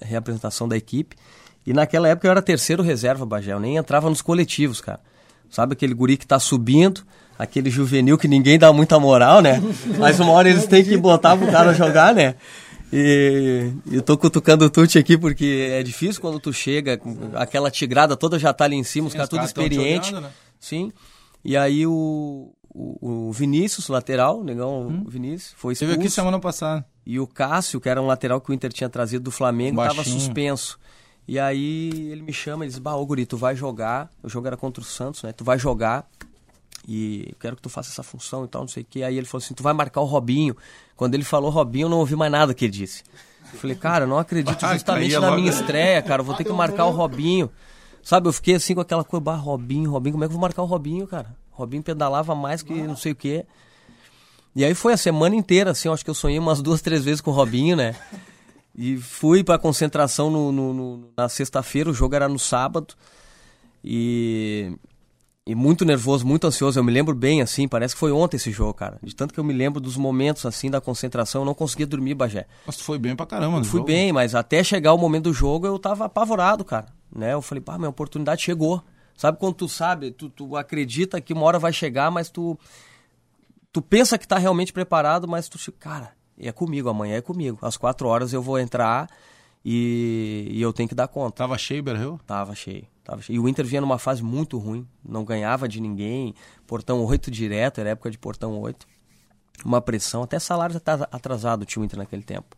reapresentação 0.00 0.66
da 0.66 0.76
equipe. 0.76 1.16
E 1.66 1.72
naquela 1.72 2.08
época 2.08 2.26
eu 2.26 2.30
era 2.30 2.40
terceiro 2.40 2.82
reserva, 2.82 3.26
Bagé. 3.26 3.52
Eu 3.52 3.60
nem 3.60 3.76
entrava 3.76 4.08
nos 4.08 4.22
coletivos, 4.22 4.80
cara. 4.80 5.00
Sabe 5.50 5.74
aquele 5.74 5.92
guri 5.92 6.16
que 6.16 6.26
tá 6.26 6.38
subindo, 6.38 7.02
aquele 7.38 7.70
juvenil 7.70 8.16
que 8.16 8.28
ninguém 8.28 8.58
dá 8.58 8.72
muita 8.72 8.98
moral, 8.98 9.42
né? 9.42 9.62
Mas 9.98 10.18
uma 10.18 10.32
hora 10.32 10.48
eles 10.48 10.66
têm 10.66 10.82
que 10.82 10.96
botar 10.96 11.36
pro 11.36 11.50
cara 11.50 11.74
jogar, 11.74 12.14
né? 12.14 12.34
E 12.90 13.70
eu 13.92 14.00
tô 14.00 14.16
cutucando 14.16 14.64
o 14.64 14.70
Tuti 14.70 14.98
aqui 14.98 15.18
porque 15.18 15.68
é 15.72 15.82
difícil 15.82 16.22
quando 16.22 16.40
tu 16.40 16.54
chega, 16.54 16.98
aquela 17.34 17.70
tigrada 17.70 18.16
toda 18.16 18.38
já 18.38 18.52
tá 18.52 18.64
ali 18.64 18.76
em 18.76 18.84
cima, 18.84 19.08
os 19.08 19.12
caras 19.12 19.28
tudo 19.28 19.44
experiente. 19.44 20.14
Né? 20.14 20.30
Sim. 20.58 20.90
E 21.44 21.56
aí 21.56 21.86
o, 21.86 22.52
o, 22.68 23.28
o 23.28 23.32
Vinícius, 23.32 23.88
lateral, 23.88 24.42
negão 24.42 24.88
hum. 24.88 25.04
Vinícius, 25.06 25.54
foi 25.56 25.72
expulso. 25.72 25.92
Teve 25.92 26.06
aqui 26.06 26.10
semana 26.10 26.38
passada. 26.38 26.84
E 27.06 27.18
o 27.18 27.26
Cássio, 27.26 27.80
que 27.80 27.88
era 27.88 28.02
um 28.02 28.06
lateral 28.06 28.40
que 28.40 28.50
o 28.50 28.54
Inter 28.54 28.72
tinha 28.72 28.88
trazido 28.88 29.24
do 29.24 29.30
Flamengo, 29.30 29.80
estava 29.82 30.04
suspenso. 30.04 30.78
E 31.26 31.38
aí 31.38 32.10
ele 32.10 32.22
me 32.22 32.32
chama 32.32 32.64
e 32.64 32.68
diz, 32.68 32.78
bah, 32.78 32.96
ô 32.96 33.04
guri, 33.04 33.26
tu 33.26 33.36
vai 33.36 33.54
jogar, 33.54 34.10
o 34.22 34.28
jogo 34.28 34.46
era 34.46 34.56
contra 34.56 34.82
o 34.82 34.84
Santos, 34.84 35.22
né? 35.22 35.32
Tu 35.32 35.44
vai 35.44 35.58
jogar 35.58 36.08
e 36.86 37.34
quero 37.38 37.54
que 37.54 37.60
tu 37.60 37.68
faça 37.68 37.90
essa 37.90 38.02
função 38.02 38.46
e 38.46 38.48
tal, 38.48 38.62
não 38.62 38.68
sei 38.68 38.82
o 38.82 38.86
que. 38.86 39.02
Aí 39.02 39.18
ele 39.18 39.26
falou 39.26 39.44
assim, 39.44 39.52
tu 39.52 39.62
vai 39.62 39.74
marcar 39.74 40.00
o 40.00 40.06
Robinho. 40.06 40.56
Quando 40.96 41.14
ele 41.14 41.24
falou 41.24 41.50
Robinho, 41.50 41.84
eu 41.84 41.90
não 41.90 41.98
ouvi 41.98 42.16
mais 42.16 42.32
nada 42.32 42.54
que 42.54 42.64
ele 42.64 42.72
disse. 42.72 43.02
Eu 43.52 43.58
falei, 43.58 43.76
cara, 43.76 44.04
eu 44.04 44.08
não 44.08 44.18
acredito 44.18 44.58
justamente 44.72 45.18
na 45.18 45.36
minha 45.36 45.50
estreia, 45.50 46.00
cara, 46.00 46.22
eu 46.22 46.24
vou 46.24 46.34
ter 46.34 46.44
que 46.44 46.52
marcar 46.52 46.86
o 46.86 46.90
Robinho. 46.96 47.50
Sabe, 48.08 48.26
eu 48.26 48.32
fiquei 48.32 48.54
assim 48.54 48.74
com 48.74 48.80
aquela 48.80 49.04
coisa, 49.04 49.22
bah, 49.22 49.34
Robinho, 49.34 49.90
Robinho, 49.90 50.14
como 50.14 50.24
é 50.24 50.26
que 50.26 50.30
eu 50.30 50.38
vou 50.38 50.40
marcar 50.40 50.62
o 50.62 50.64
Robinho, 50.64 51.06
cara? 51.06 51.36
Robinho 51.50 51.82
pedalava 51.82 52.34
mais 52.34 52.62
que 52.62 52.72
não 52.72 52.96
sei 52.96 53.12
o 53.12 53.14
que. 53.14 53.44
E 54.56 54.64
aí 54.64 54.72
foi 54.72 54.94
a 54.94 54.96
semana 54.96 55.36
inteira, 55.36 55.72
assim, 55.72 55.88
eu 55.88 55.92
acho 55.92 56.02
que 56.02 56.08
eu 56.08 56.14
sonhei 56.14 56.38
umas 56.38 56.62
duas, 56.62 56.80
três 56.80 57.04
vezes 57.04 57.20
com 57.20 57.30
o 57.30 57.34
Robinho, 57.34 57.76
né? 57.76 57.94
E 58.74 58.96
fui 58.96 59.44
pra 59.44 59.58
concentração 59.58 60.30
no, 60.30 60.50
no, 60.50 60.72
no 60.72 61.10
na 61.14 61.28
sexta-feira, 61.28 61.90
o 61.90 61.92
jogo 61.92 62.14
era 62.14 62.30
no 62.30 62.38
sábado. 62.38 62.94
E, 63.84 64.72
e 65.46 65.54
muito 65.54 65.84
nervoso, 65.84 66.26
muito 66.26 66.46
ansioso. 66.46 66.80
Eu 66.80 66.84
me 66.84 66.90
lembro 66.90 67.14
bem, 67.14 67.42
assim, 67.42 67.68
parece 67.68 67.94
que 67.94 68.00
foi 68.00 68.10
ontem 68.10 68.38
esse 68.38 68.50
jogo, 68.50 68.72
cara. 68.72 68.98
De 69.02 69.14
tanto 69.14 69.34
que 69.34 69.40
eu 69.40 69.44
me 69.44 69.52
lembro 69.52 69.82
dos 69.82 69.98
momentos, 69.98 70.46
assim, 70.46 70.70
da 70.70 70.80
concentração, 70.80 71.42
eu 71.42 71.44
não 71.44 71.52
conseguia 71.52 71.86
dormir, 71.86 72.14
Bagé. 72.14 72.46
Mas 72.66 72.78
tu 72.78 72.84
foi 72.84 72.98
bem 72.98 73.14
pra 73.14 73.26
caramba, 73.26 73.58
né? 73.58 73.64
Fui 73.64 73.80
jogo. 73.80 73.86
bem, 73.86 74.14
mas 74.14 74.34
até 74.34 74.64
chegar 74.64 74.94
o 74.94 74.98
momento 74.98 75.24
do 75.24 75.34
jogo 75.34 75.66
eu 75.66 75.78
tava 75.78 76.06
apavorado, 76.06 76.64
cara. 76.64 76.96
Né? 77.14 77.32
Eu 77.32 77.42
falei, 77.42 77.62
pá, 77.62 77.78
minha 77.78 77.90
oportunidade 77.90 78.42
chegou. 78.42 78.82
Sabe 79.16 79.38
quando 79.38 79.54
tu 79.54 79.68
sabe, 79.68 80.12
tu, 80.12 80.28
tu 80.30 80.56
acredita 80.56 81.20
que 81.20 81.32
uma 81.32 81.44
hora 81.44 81.58
vai 81.58 81.72
chegar, 81.72 82.10
mas 82.10 82.30
tu 82.30 82.58
tu 83.72 83.82
pensa 83.82 84.18
que 84.18 84.26
tá 84.26 84.38
realmente 84.38 84.72
preparado, 84.72 85.28
mas 85.28 85.48
tu, 85.48 85.58
cara, 85.72 86.12
é 86.38 86.52
comigo, 86.52 86.88
amanhã 86.88 87.16
é 87.16 87.20
comigo. 87.20 87.58
Às 87.62 87.76
quatro 87.76 88.08
horas 88.08 88.32
eu 88.32 88.42
vou 88.42 88.58
entrar 88.58 89.08
e, 89.64 90.48
e 90.50 90.62
eu 90.62 90.72
tenho 90.72 90.88
que 90.88 90.94
dar 90.94 91.08
conta. 91.08 91.36
Tava 91.36 91.58
cheio, 91.58 91.82
Berreu? 91.82 92.18
Tava 92.26 92.54
cheio, 92.54 92.86
tava 93.04 93.22
cheio. 93.22 93.36
E 93.36 93.38
o 93.40 93.48
Inter 93.48 93.66
vinha 93.66 93.80
numa 93.80 93.98
fase 93.98 94.22
muito 94.22 94.58
ruim, 94.58 94.86
não 95.04 95.24
ganhava 95.24 95.68
de 95.68 95.80
ninguém, 95.80 96.34
portão 96.66 97.04
8 97.04 97.30
direto, 97.30 97.80
era 97.80 97.90
época 97.90 98.10
de 98.10 98.18
portão 98.18 98.58
8. 98.60 98.86
Uma 99.64 99.80
pressão, 99.80 100.22
até 100.22 100.38
salário 100.38 100.80
atrasado 101.10 101.64
tinha 101.64 101.82
o 101.82 101.84
Inter 101.84 101.98
naquele 101.98 102.22
tempo. 102.22 102.56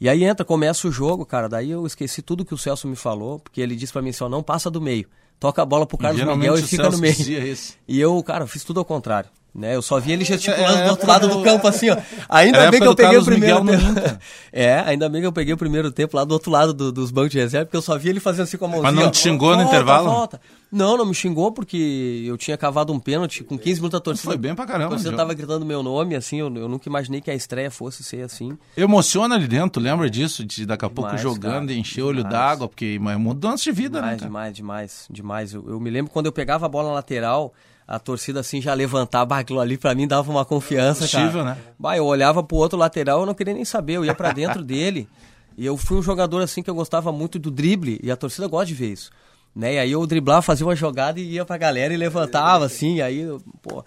E 0.00 0.08
aí 0.08 0.24
entra, 0.24 0.44
começa 0.44 0.88
o 0.88 0.92
jogo, 0.92 1.24
cara, 1.24 1.48
daí 1.48 1.70
eu 1.70 1.86
esqueci 1.86 2.20
tudo 2.20 2.44
que 2.44 2.54
o 2.54 2.58
Celso 2.58 2.88
me 2.88 2.96
falou, 2.96 3.38
porque 3.38 3.60
ele 3.60 3.76
disse 3.76 3.92
para 3.92 4.02
mim 4.02 4.10
assim, 4.10 4.24
ó, 4.24 4.28
não 4.28 4.42
passa 4.42 4.70
do 4.70 4.80
meio. 4.80 5.08
Toca 5.38 5.62
a 5.62 5.64
bola 5.66 5.86
pro 5.86 5.98
Carlos 5.98 6.22
Miguel 6.22 6.54
e 6.56 6.62
fica 6.62 6.90
no 6.90 6.98
meio. 6.98 7.14
E 7.86 8.00
eu, 8.00 8.22
cara, 8.22 8.46
fiz 8.46 8.64
tudo 8.64 8.80
ao 8.80 8.84
contrário. 8.84 9.30
Né? 9.54 9.76
Eu 9.76 9.82
só 9.82 10.00
vi 10.00 10.10
ele 10.10 10.24
gesticulando 10.24 10.78
é, 10.78 10.84
do 10.84 10.90
outro 10.90 11.06
lado 11.06 11.28
do... 11.28 11.36
do 11.36 11.44
campo, 11.44 11.68
assim, 11.68 11.88
ó. 11.88 11.96
Ainda 12.28 12.68
bem 12.72 12.80
que 12.80 12.86
eu 12.88 12.94
peguei 12.96 13.16
o 13.16 13.24
primeiro 13.24 13.64
tempo. 13.64 14.18
é, 14.52 14.80
ainda 14.80 15.08
bem 15.08 15.20
que 15.20 15.26
eu 15.28 15.32
peguei 15.32 15.54
o 15.54 15.56
primeiro 15.56 15.92
tempo 15.92 16.16
lá 16.16 16.24
do 16.24 16.32
outro 16.32 16.50
lado 16.50 16.74
do, 16.74 16.90
dos 16.90 17.12
bancos 17.12 17.30
de 17.30 17.38
reserva, 17.38 17.66
porque 17.66 17.76
eu 17.76 17.82
só 17.82 17.96
vi 17.96 18.08
ele 18.08 18.18
fazendo 18.18 18.42
assim 18.42 18.56
com 18.56 18.64
a 18.64 18.68
mãozinha. 18.68 18.90
Mas 18.90 19.04
não 19.04 19.10
te 19.12 19.18
xingou 19.18 19.50
ó, 19.50 19.52
no 19.52 19.58
volta, 19.58 19.76
intervalo? 19.76 20.10
Volta. 20.10 20.40
Não, 20.72 20.96
não 20.96 21.06
me 21.06 21.14
xingou 21.14 21.52
porque 21.52 22.24
eu 22.26 22.36
tinha 22.36 22.56
cavado 22.56 22.92
um 22.92 22.98
pênalti 22.98 23.44
com 23.44 23.56
15 23.56 23.80
minutos 23.80 23.92
da 23.92 24.02
torcida. 24.02 24.28
Foi 24.28 24.36
bem 24.36 24.56
pra 24.56 24.66
caramba. 24.66 24.86
A 24.86 24.90
torcida 24.90 25.16
tava 25.16 25.32
gritando 25.32 25.64
meu 25.64 25.84
nome, 25.84 26.16
assim, 26.16 26.40
eu, 26.40 26.52
eu, 26.52 26.68
nunca 26.68 26.88
imaginei 26.88 27.20
que 27.20 27.30
a 27.30 27.34
estreia 27.34 27.70
fosse 27.70 28.02
ser 28.02 28.24
assim. 28.24 28.58
Emociona 28.76 29.36
ali 29.36 29.46
dentro, 29.46 29.80
lembra 29.80 30.10
disso? 30.10 30.44
De 30.44 30.66
daqui 30.66 30.84
a 30.84 30.88
demais, 30.88 31.12
pouco 31.12 31.16
jogando 31.16 31.70
e 31.70 31.78
encher 31.78 32.02
o 32.02 32.08
olho 32.08 32.24
d'água, 32.24 32.68
porque 32.68 32.98
é 33.00 33.16
mudança 33.16 33.62
de 33.62 33.70
vida, 33.70 34.00
demais, 34.00 34.20
né? 34.20 34.26
Demais, 34.26 34.56
demais, 34.56 35.06
demais. 35.08 35.54
Eu, 35.54 35.64
eu 35.68 35.78
me 35.78 35.90
lembro 35.90 36.10
quando 36.10 36.26
eu 36.26 36.32
pegava 36.32 36.66
a 36.66 36.68
bola 36.68 36.88
na 36.88 36.94
lateral 36.94 37.54
a 37.86 37.98
torcida 37.98 38.40
assim 38.40 38.60
já 38.60 38.72
levantava 38.72 39.38
aquilo 39.38 39.60
ali 39.60 39.76
para 39.76 39.94
mim 39.94 40.08
dava 40.08 40.30
uma 40.30 40.44
confiança, 40.44 41.06
cara. 41.06 41.44
né? 41.44 41.58
Bah, 41.78 41.96
eu 41.96 42.04
olhava 42.04 42.42
pro 42.42 42.56
outro 42.56 42.78
lateral, 42.78 43.20
eu 43.20 43.26
não 43.26 43.34
queria 43.34 43.54
nem 43.54 43.64
saber, 43.64 43.94
eu 43.94 44.04
ia 44.04 44.14
para 44.14 44.32
dentro 44.32 44.62
dele. 44.64 45.08
E 45.56 45.64
eu 45.64 45.76
fui 45.76 45.98
um 45.98 46.02
jogador 46.02 46.42
assim 46.42 46.62
que 46.62 46.70
eu 46.70 46.74
gostava 46.74 47.12
muito 47.12 47.38
do 47.38 47.50
drible 47.50 48.00
e 48.02 48.10
a 48.10 48.16
torcida 48.16 48.46
gosta 48.48 48.66
de 48.66 48.74
ver 48.74 48.92
isso. 48.92 49.10
Né? 49.54 49.74
E 49.74 49.78
aí 49.78 49.92
eu 49.92 50.04
driblava, 50.06 50.42
fazia 50.42 50.66
uma 50.66 50.74
jogada 50.74 51.20
e 51.20 51.34
ia 51.34 51.44
pra 51.44 51.56
galera 51.56 51.94
e 51.94 51.96
levantava 51.96 52.64
assim, 52.64 53.00
aí, 53.00 53.24
pô, 53.62 53.84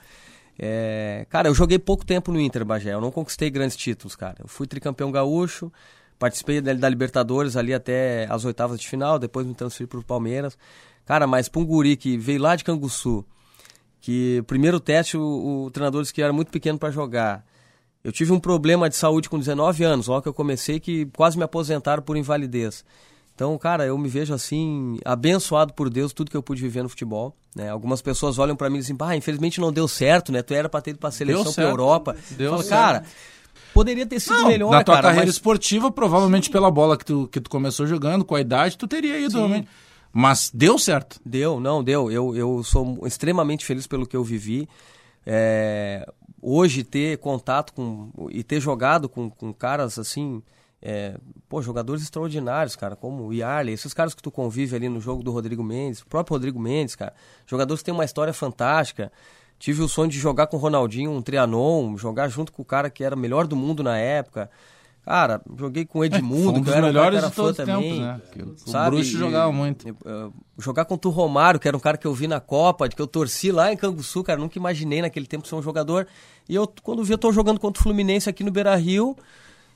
é... 0.57 1.25
cara, 1.29 1.49
eu 1.49 1.53
joguei 1.53 1.77
pouco 1.77 2.05
tempo 2.05 2.31
no 2.31 2.39
Inter, 2.39 2.63
Bagé, 2.63 2.93
eu 2.93 3.01
não 3.01 3.11
conquistei 3.11 3.49
grandes 3.49 3.75
títulos, 3.75 4.15
cara. 4.15 4.35
Eu 4.39 4.47
fui 4.47 4.65
tricampeão 4.65 5.11
gaúcho, 5.11 5.71
participei 6.17 6.61
da, 6.61 6.73
da 6.73 6.87
Libertadores 6.87 7.57
ali 7.57 7.73
até 7.73 8.27
as 8.29 8.45
oitavas 8.45 8.79
de 8.79 8.87
final, 8.87 9.19
depois 9.19 9.45
me 9.45 9.53
transferi 9.53 9.87
pro 9.87 10.01
Palmeiras. 10.01 10.57
Cara, 11.05 11.27
mas 11.27 11.49
pra 11.49 11.61
um 11.61 11.65
guri 11.65 11.97
que 11.97 12.17
veio 12.17 12.41
lá 12.41 12.55
de 12.55 12.63
Canguçu, 12.63 13.25
que 14.07 14.41
primeiro 14.47 14.79
teste 14.79 15.17
o, 15.17 15.65
o 15.65 15.69
treinador 15.69 16.01
disse 16.01 16.13
que 16.13 16.21
era 16.21 16.31
muito 16.31 16.49
pequeno 16.49 16.79
para 16.79 16.89
jogar. 16.89 17.43
Eu 18.01 18.09
tive 18.09 18.31
um 18.31 18.39
problema 18.39 18.87
de 18.89 18.95
saúde 18.95 19.29
com 19.29 19.37
19 19.37 19.83
anos, 19.83 20.07
logo 20.07 20.21
que 20.21 20.29
eu 20.29 20.33
comecei, 20.33 20.79
que 20.79 21.07
quase 21.07 21.37
me 21.37 21.43
aposentaram 21.43 22.01
por 22.01 22.15
invalidez. 22.15 22.85
Então, 23.35 23.57
cara, 23.57 23.85
eu 23.85 23.97
me 23.97 24.07
vejo 24.07 24.33
assim, 24.33 24.97
abençoado 25.03 25.73
por 25.73 25.89
Deus, 25.89 26.13
tudo 26.13 26.31
que 26.31 26.37
eu 26.37 26.41
pude 26.41 26.61
viver 26.61 26.83
no 26.83 26.87
futebol. 26.87 27.35
Né? 27.53 27.69
Algumas 27.69 28.01
pessoas 28.01 28.39
olham 28.39 28.55
para 28.55 28.69
mim 28.69 28.77
e 28.77 28.79
dizem, 28.79 28.95
ah, 28.97 29.13
infelizmente 29.13 29.59
não 29.59 29.73
deu 29.73 29.89
certo, 29.89 30.31
né? 30.31 30.41
Tu 30.41 30.53
era 30.53 30.69
para 30.69 30.79
ter 30.79 30.91
ido 30.91 30.99
pra 30.99 31.11
seleção 31.11 31.51
pra 31.51 31.65
Europa. 31.65 32.15
Deu 32.31 32.51
falo, 32.51 32.63
cara, 32.63 33.03
poderia 33.73 34.05
ter 34.05 34.21
sido 34.21 34.37
não, 34.37 34.47
melhor, 34.47 34.71
Na 34.71 34.85
tua 34.85 34.95
cara, 34.95 35.07
carreira 35.09 35.25
mas... 35.25 35.35
esportiva, 35.35 35.91
provavelmente 35.91 36.49
pela 36.49 36.71
bola 36.71 36.97
que 36.97 37.03
tu, 37.03 37.27
que 37.29 37.41
tu 37.41 37.49
começou 37.49 37.85
jogando, 37.85 38.23
com 38.23 38.35
a 38.35 38.39
idade, 38.39 38.77
tu 38.77 38.87
teria 38.87 39.19
ido, 39.19 39.35
realmente. 39.35 39.67
Mas 40.19 40.49
deu 40.51 40.79
certo? 40.79 41.19
Deu, 41.23 41.59
não, 41.59 41.83
deu. 41.83 42.11
Eu, 42.11 42.35
eu 42.35 42.63
sou 42.63 43.05
extremamente 43.05 43.63
feliz 43.63 43.85
pelo 43.85 44.07
que 44.07 44.17
eu 44.17 44.23
vivi. 44.23 44.67
É, 45.23 46.11
hoje 46.41 46.83
ter 46.83 47.19
contato 47.19 47.71
com 47.71 48.09
e 48.31 48.43
ter 48.43 48.59
jogado 48.59 49.07
com, 49.07 49.29
com 49.29 49.53
caras 49.53 49.99
assim, 49.99 50.41
é, 50.81 51.15
pô, 51.47 51.61
jogadores 51.61 52.01
extraordinários, 52.01 52.75
cara, 52.75 52.95
como 52.95 53.27
o 53.27 53.31
Yarley, 53.31 53.75
esses 53.75 53.93
caras 53.93 54.15
que 54.15 54.21
tu 54.23 54.31
convive 54.31 54.75
ali 54.75 54.89
no 54.89 54.99
jogo 54.99 55.21
do 55.21 55.29
Rodrigo 55.29 55.63
Mendes, 55.63 55.99
o 55.99 56.07
próprio 56.07 56.33
Rodrigo 56.33 56.59
Mendes, 56.59 56.95
cara, 56.95 57.13
jogadores 57.45 57.81
que 57.81 57.85
têm 57.85 57.93
uma 57.93 58.05
história 58.05 58.33
fantástica. 58.33 59.11
Tive 59.59 59.83
o 59.83 59.87
sonho 59.87 60.09
de 60.09 60.17
jogar 60.17 60.47
com 60.47 60.57
o 60.57 60.59
Ronaldinho, 60.59 61.11
um 61.11 61.21
Trianon, 61.21 61.95
jogar 61.95 62.27
junto 62.27 62.51
com 62.51 62.63
o 62.63 62.65
cara 62.65 62.89
que 62.89 63.03
era 63.03 63.15
melhor 63.15 63.45
do 63.45 63.55
mundo 63.55 63.83
na 63.83 63.99
época. 63.99 64.49
Cara, 65.07 65.41
joguei 65.55 65.85
com 65.85 65.99
o 65.99 66.03
Edmundo, 66.03 66.57
é, 66.57 66.59
um 66.59 66.63
que 66.65 66.69
era 66.69 66.81
melhores 66.81 67.19
um 67.19 67.21
cara 67.21 67.33
que 67.33 67.39
era 67.39 67.53
fã 67.53 67.53
também. 67.53 67.93
Tempos, 67.93 67.99
né? 67.99 68.21
O 68.65 68.69
sabe? 68.69 68.95
Bruxo 68.97 69.17
jogava 69.17 69.51
muito. 69.53 69.97
Jogar 70.57 70.83
contra 70.83 71.07
o 71.07 71.13
Romário, 71.13 71.61
que 71.61 71.65
era 71.65 71.77
um 71.77 71.79
cara 71.79 71.95
que 71.95 72.05
eu 72.05 72.13
vi 72.13 72.27
na 72.27 72.41
Copa, 72.41 72.89
que 72.89 73.01
eu 73.01 73.07
torci 73.07 73.49
lá 73.49 73.71
em 73.71 73.77
Canguçu, 73.77 74.21
cara, 74.21 74.37
nunca 74.37 74.59
imaginei 74.59 75.01
naquele 75.01 75.25
tempo 75.25 75.47
ser 75.47 75.55
um 75.55 75.61
jogador. 75.61 76.07
E 76.49 76.53
eu, 76.53 76.69
quando 76.83 77.05
vi, 77.05 77.13
eu 77.13 77.17
tô 77.17 77.31
jogando 77.31 77.57
contra 77.57 77.79
o 77.79 77.83
Fluminense 77.83 78.29
aqui 78.29 78.43
no 78.43 78.51
Beira-Rio, 78.51 79.15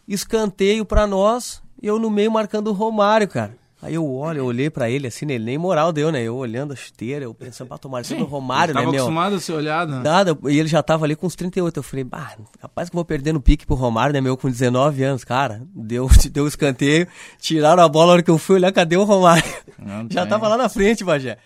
escanteio 0.06 0.84
para 0.84 1.08
nós, 1.08 1.64
e 1.82 1.88
eu 1.88 1.98
no 1.98 2.10
meio 2.10 2.30
marcando 2.30 2.68
o 2.68 2.74
Romário, 2.74 3.30
cara. 3.30 3.56
Aí 3.82 3.96
eu 3.96 4.08
olho, 4.08 4.38
eu 4.38 4.46
olhei 4.46 4.70
pra 4.70 4.90
ele 4.92 5.08
assim, 5.08 5.26
ele 5.26 5.44
nem 5.44 5.58
moral 5.58 5.92
deu, 5.92 6.12
né? 6.12 6.22
Eu 6.22 6.36
olhando 6.36 6.72
a 6.72 6.76
chuteira, 6.76 7.26
eu 7.26 7.34
pensando, 7.34 7.68
pra 7.68 7.80
tomar 7.80 8.02
isso 8.02 8.16
do 8.16 8.26
Romário, 8.26 8.76
né, 8.76 8.82
meu? 8.82 8.92
acostumado 8.92 9.36
a 9.36 9.40
ser 9.40 9.54
olhado, 9.54 9.92
né? 9.92 10.02
Nada, 10.04 10.38
e 10.48 10.60
ele 10.60 10.68
já 10.68 10.84
tava 10.84 11.06
ali 11.06 11.16
com 11.16 11.26
uns 11.26 11.36
38. 11.36 11.78
Eu 11.78 11.84
falei, 11.84 12.04
bah, 12.04 12.38
capaz 12.60 12.90
que 12.90 12.96
eu 12.96 12.98
vou 12.98 13.06
perder 13.06 13.34
no 13.34 13.42
pique 13.42 13.66
pro 13.66 13.74
Romário, 13.76 14.14
né, 14.14 14.22
meu? 14.22 14.38
Com 14.38 14.52
19 14.52 15.04
anos, 15.04 15.24
cara. 15.24 15.64
Deu, 15.74 16.08
deu 16.32 16.48
escanteio, 16.48 17.08
tiraram 17.40 17.82
a 17.82 17.90
bola 17.90 18.08
na 18.08 18.14
hora 18.14 18.24
que 18.24 18.30
eu 18.30 18.38
fui 18.38 18.58
olhar, 18.58 18.72
cadê 18.72 18.98
o 18.98 19.04
Romário? 19.04 19.44
Não 19.80 20.08
já 20.12 20.22
tem. 20.22 20.30
tava 20.30 20.48
lá 20.48 20.58
na 20.58 20.70
frente, 20.70 21.04
Bagé. 21.04 21.40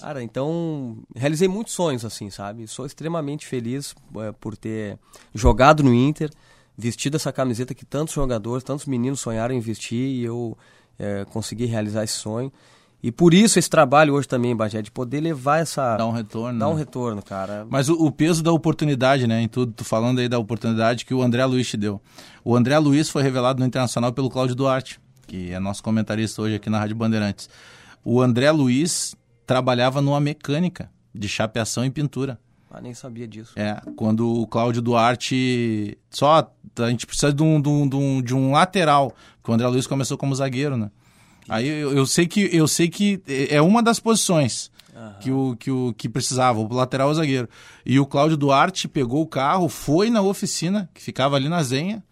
Cara, 0.00 0.22
então, 0.22 0.98
realizei 1.14 1.46
muitos 1.46 1.74
sonhos, 1.74 2.04
assim, 2.04 2.28
sabe? 2.28 2.66
Sou 2.66 2.86
extremamente 2.86 3.46
feliz 3.46 3.94
é, 4.16 4.32
por 4.32 4.56
ter 4.56 4.98
jogado 5.32 5.82
no 5.82 5.94
Inter, 5.94 6.30
vestido 6.76 7.16
essa 7.16 7.32
camiseta 7.32 7.74
que 7.74 7.84
tantos 7.84 8.14
jogadores, 8.14 8.64
tantos 8.64 8.86
meninos 8.86 9.20
sonharam 9.20 9.54
em 9.54 9.60
vestir 9.60 9.96
e 9.96 10.24
eu 10.24 10.56
é, 10.98 11.24
consegui 11.26 11.66
realizar 11.66 12.04
esse 12.04 12.14
sonho. 12.14 12.52
E 13.00 13.12
por 13.12 13.32
isso 13.32 13.58
esse 13.58 13.70
trabalho 13.70 14.14
hoje 14.14 14.26
também, 14.26 14.56
Bagé, 14.56 14.82
de 14.82 14.90
poder 14.90 15.20
levar 15.20 15.58
essa. 15.58 15.96
Dar 15.96 16.06
um 16.06 16.10
retorno. 16.10 16.58
Dar 16.58 16.68
um 16.68 16.74
né? 16.74 16.80
retorno, 16.80 17.22
cara. 17.22 17.64
Mas 17.70 17.88
o, 17.88 17.94
o 17.94 18.10
peso 18.10 18.42
da 18.42 18.52
oportunidade, 18.52 19.26
né? 19.26 19.40
Em 19.40 19.48
tudo, 19.48 19.72
tu 19.72 19.84
falando 19.84 20.18
aí 20.18 20.28
da 20.28 20.38
oportunidade 20.38 21.04
que 21.04 21.14
o 21.14 21.22
André 21.22 21.44
Luiz 21.44 21.68
te 21.68 21.76
deu. 21.76 22.00
O 22.44 22.56
André 22.56 22.76
Luiz 22.78 23.08
foi 23.08 23.22
revelado 23.22 23.60
no 23.60 23.66
Internacional 23.66 24.12
pelo 24.12 24.28
Cláudio 24.28 24.56
Duarte, 24.56 25.00
que 25.28 25.52
é 25.52 25.60
nosso 25.60 25.82
comentarista 25.82 26.42
hoje 26.42 26.56
aqui 26.56 26.68
na 26.68 26.78
Rádio 26.80 26.96
Bandeirantes. 26.96 27.48
O 28.04 28.20
André 28.20 28.50
Luiz 28.50 29.14
trabalhava 29.46 30.02
numa 30.02 30.20
mecânica 30.20 30.90
de 31.14 31.28
chapeação 31.28 31.84
e 31.84 31.90
pintura. 31.90 32.38
Ah, 32.70 32.80
nem 32.80 32.94
sabia 32.94 33.26
disso. 33.26 33.52
É, 33.56 33.80
quando 33.96 34.40
o 34.40 34.46
Cláudio 34.46 34.82
Duarte. 34.82 35.96
Só 36.10 36.50
a 36.78 36.90
gente 36.90 37.06
precisa 37.06 37.32
de 37.32 37.42
um, 37.42 37.60
de 37.60 37.68
um, 37.68 38.22
de 38.22 38.34
um, 38.34 38.52
lateral, 38.52 39.12
porque 39.36 39.50
o 39.50 39.54
André 39.54 39.66
Luiz 39.68 39.86
começou 39.86 40.16
como 40.16 40.34
zagueiro, 40.34 40.76
né? 40.76 40.90
Aí 41.48 41.66
eu, 41.66 41.96
eu 41.96 42.06
sei 42.06 42.26
que 42.26 42.54
eu 42.54 42.68
sei 42.68 42.88
que 42.88 43.22
é 43.26 43.60
uma 43.60 43.82
das 43.82 43.98
posições 43.98 44.70
que, 45.20 45.30
o, 45.30 45.56
que, 45.56 45.70
o, 45.70 45.94
que 45.96 46.08
precisava, 46.08 46.58
o 46.58 46.72
lateral 46.72 47.08
ou 47.08 47.12
o 47.12 47.14
zagueiro. 47.14 47.48
E 47.84 47.98
o 47.98 48.06
Cláudio 48.06 48.36
Duarte 48.36 48.88
pegou 48.88 49.22
o 49.22 49.26
carro, 49.26 49.68
foi 49.68 50.10
na 50.10 50.20
oficina, 50.20 50.88
que 50.92 51.00
ficava 51.00 51.36
ali 51.36 51.48
na 51.48 51.62
Zenha, 51.62 52.02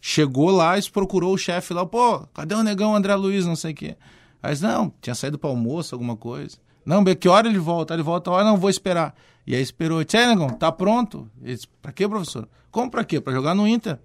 chegou 0.00 0.50
lá 0.50 0.78
e 0.78 0.90
procurou 0.90 1.34
o 1.34 1.38
chefe 1.38 1.74
lá, 1.74 1.84
pô, 1.84 2.20
cadê 2.34 2.54
o 2.54 2.62
negão 2.62 2.94
André 2.94 3.14
Luiz, 3.14 3.46
não 3.46 3.56
sei 3.56 3.72
o 3.72 3.74
quê. 3.74 3.96
Aí 4.42 4.52
disse, 4.52 4.62
não, 4.62 4.92
tinha 5.00 5.14
saído 5.14 5.38
para 5.38 5.50
almoço, 5.50 5.94
alguma 5.94 6.16
coisa. 6.16 6.56
Não, 6.84 7.04
que 7.04 7.28
hora 7.28 7.48
ele 7.48 7.58
volta? 7.58 7.94
Ele 7.94 8.02
volta, 8.02 8.30
hora 8.30 8.44
não, 8.44 8.56
vou 8.56 8.70
esperar. 8.70 9.14
E 9.46 9.54
aí 9.54 9.62
esperou, 9.62 10.04
negão, 10.12 10.50
tá 10.50 10.70
pronto? 10.70 11.28
Ele 11.42 11.54
disse, 11.54 11.66
pra 11.80 11.92
quê, 11.92 12.08
professor? 12.08 12.48
Como 12.70 12.90
pra 12.90 13.04
quê? 13.04 13.20
Pra 13.20 13.32
jogar 13.32 13.54
no 13.54 13.66
Inter. 13.66 13.98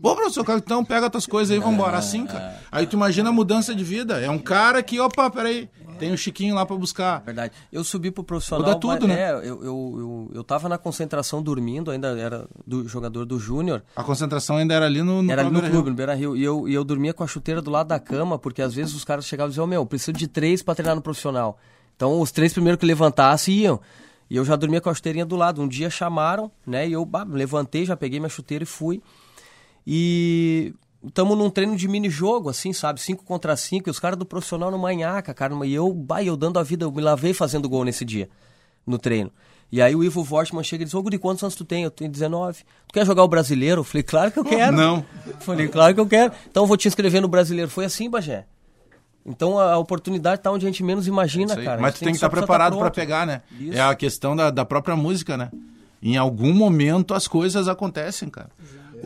Pô, 0.00 0.14
professor, 0.14 0.44
então 0.56 0.84
pega 0.84 1.08
tuas 1.08 1.26
coisas 1.26 1.54
aí, 1.54 1.62
vambora. 1.62 1.96
Assim, 1.96 2.26
cara. 2.26 2.60
Aí 2.70 2.86
tu 2.86 2.96
imagina 2.96 3.30
a 3.30 3.32
mudança 3.32 3.74
de 3.74 3.84
vida. 3.84 4.20
É 4.20 4.28
um 4.28 4.38
cara 4.38 4.82
que, 4.82 4.98
opa, 4.98 5.30
peraí, 5.30 5.68
tem 5.98 6.10
o 6.10 6.14
um 6.14 6.16
Chiquinho 6.16 6.54
lá 6.54 6.66
pra 6.66 6.76
buscar. 6.76 7.22
Verdade. 7.24 7.52
Eu 7.72 7.84
subi 7.84 8.10
pro 8.10 8.24
profissional. 8.24 8.66
Muda 8.66 8.78
tudo, 8.78 9.06
mas, 9.06 9.16
né? 9.16 9.22
É, 9.22 9.30
eu, 9.30 9.42
eu, 9.42 9.64
eu, 9.64 10.30
eu 10.34 10.44
tava 10.44 10.68
na 10.68 10.76
concentração 10.76 11.40
dormindo, 11.40 11.92
ainda 11.92 12.08
era 12.18 12.46
do 12.66 12.88
jogador 12.88 13.24
do 13.24 13.38
Júnior. 13.38 13.82
A 13.94 14.02
concentração 14.02 14.56
ainda 14.56 14.74
era 14.74 14.86
ali 14.86 15.02
no, 15.02 15.22
no 15.22 15.30
Era 15.30 15.42
ali 15.42 15.50
no 15.50 15.60
Beira 15.60 15.70
clube, 15.70 15.84
Rio. 15.84 15.90
no 15.90 15.96
Beira 15.96 16.14
Rio. 16.14 16.36
E 16.36 16.42
eu, 16.42 16.68
e 16.68 16.74
eu 16.74 16.82
dormia 16.84 17.14
com 17.14 17.22
a 17.22 17.26
chuteira 17.26 17.62
do 17.62 17.70
lado 17.70 17.86
da 17.86 18.00
cama, 18.00 18.36
porque 18.36 18.62
às 18.62 18.74
vezes 18.74 18.94
os 18.94 19.04
caras 19.04 19.24
chegavam 19.24 19.48
e 19.48 19.52
diziam, 19.52 19.66
meu, 19.66 19.86
preciso 19.86 20.12
de 20.12 20.26
três 20.26 20.60
pra 20.60 20.74
treinar 20.74 20.96
no 20.96 21.02
profissional. 21.02 21.58
Então 21.96 22.20
os 22.20 22.30
três 22.30 22.52
primeiros 22.52 22.78
que 22.78 22.86
levantassem 22.86 23.54
iam. 23.54 23.80
E 24.28 24.36
eu 24.36 24.44
já 24.44 24.56
dormia 24.56 24.80
com 24.80 24.90
a 24.90 24.94
chuteirinha 24.94 25.24
do 25.24 25.36
lado. 25.36 25.62
Um 25.62 25.68
dia 25.68 25.90
chamaram, 25.90 26.50
né? 26.66 26.88
E 26.88 26.92
eu 26.92 27.04
bah, 27.04 27.24
levantei, 27.24 27.84
já 27.84 27.96
peguei 27.96 28.18
minha 28.18 28.28
chuteira 28.28 28.64
e 28.64 28.66
fui. 28.66 29.02
E 29.86 30.74
estamos 31.06 31.36
num 31.36 31.50
treino 31.50 31.76
de 31.76 31.86
mini 31.86 32.08
jogo, 32.08 32.48
assim, 32.48 32.72
sabe? 32.72 33.00
Cinco 33.00 33.24
contra 33.24 33.56
cinco, 33.56 33.88
e 33.88 33.90
os 33.90 33.98
caras 33.98 34.18
do 34.18 34.24
profissional 34.24 34.70
no 34.70 34.78
manhaca, 34.78 35.34
cara. 35.34 35.54
E 35.66 35.74
eu, 35.74 35.92
bah, 35.92 36.22
eu 36.22 36.36
dando 36.36 36.58
a 36.58 36.62
vida, 36.62 36.84
eu 36.84 36.92
me 36.92 37.02
lavei 37.02 37.34
fazendo 37.34 37.68
gol 37.68 37.84
nesse 37.84 38.04
dia, 38.04 38.28
no 38.86 38.98
treino. 38.98 39.30
E 39.70 39.82
aí 39.82 39.94
o 39.94 40.04
Ivo 40.04 40.22
Vortman 40.22 40.62
chega 40.62 40.82
e 40.82 40.84
diz, 40.84 40.94
ô 40.94 41.02
Guri, 41.02 41.18
quantos 41.18 41.42
anos 41.42 41.54
tu 41.54 41.64
tem? 41.64 41.82
Eu 41.82 41.90
tenho 41.90 42.10
19. 42.10 42.62
Tu 42.86 42.92
quer 42.92 43.04
jogar 43.04 43.24
o 43.24 43.28
brasileiro? 43.28 43.80
Eu 43.80 43.84
falei, 43.84 44.02
claro 44.02 44.30
que 44.30 44.38
eu 44.38 44.44
quero. 44.46 44.76
Não. 44.76 45.04
Falei, 45.40 45.68
claro 45.68 45.94
que 45.94 46.00
eu 46.00 46.06
quero. 46.06 46.32
Então 46.48 46.62
eu 46.62 46.66
vou 46.66 46.76
te 46.76 46.86
inscrever 46.86 47.20
no 47.20 47.28
brasileiro. 47.28 47.70
Foi 47.70 47.84
assim, 47.84 48.08
Bagé. 48.08 48.46
Então 49.26 49.58
a, 49.58 49.78
oportunidade 49.78 50.42
tá 50.42 50.50
onde 50.50 50.66
a 50.66 50.68
gente 50.68 50.82
menos 50.82 51.06
imagina, 51.06 51.54
aí. 51.56 51.64
cara. 51.64 51.80
Mas 51.80 51.94
tu 51.94 52.00
tem 52.00 52.12
que 52.12 52.18
só 52.18 52.26
estar 52.26 52.36
preparado 52.36 52.72
tá 52.72 52.78
pra 52.78 52.90
pronto. 52.90 52.94
pegar, 52.94 53.26
né? 53.26 53.42
Isso. 53.58 53.72
É 53.76 53.80
a 53.80 53.94
questão 53.94 54.36
da, 54.36 54.50
da 54.50 54.64
própria 54.64 54.94
música, 54.96 55.36
né? 55.36 55.50
Em 56.02 56.16
algum 56.18 56.52
momento 56.52 57.14
as 57.14 57.26
coisas 57.26 57.66
acontecem, 57.66 58.28
cara. 58.28 58.50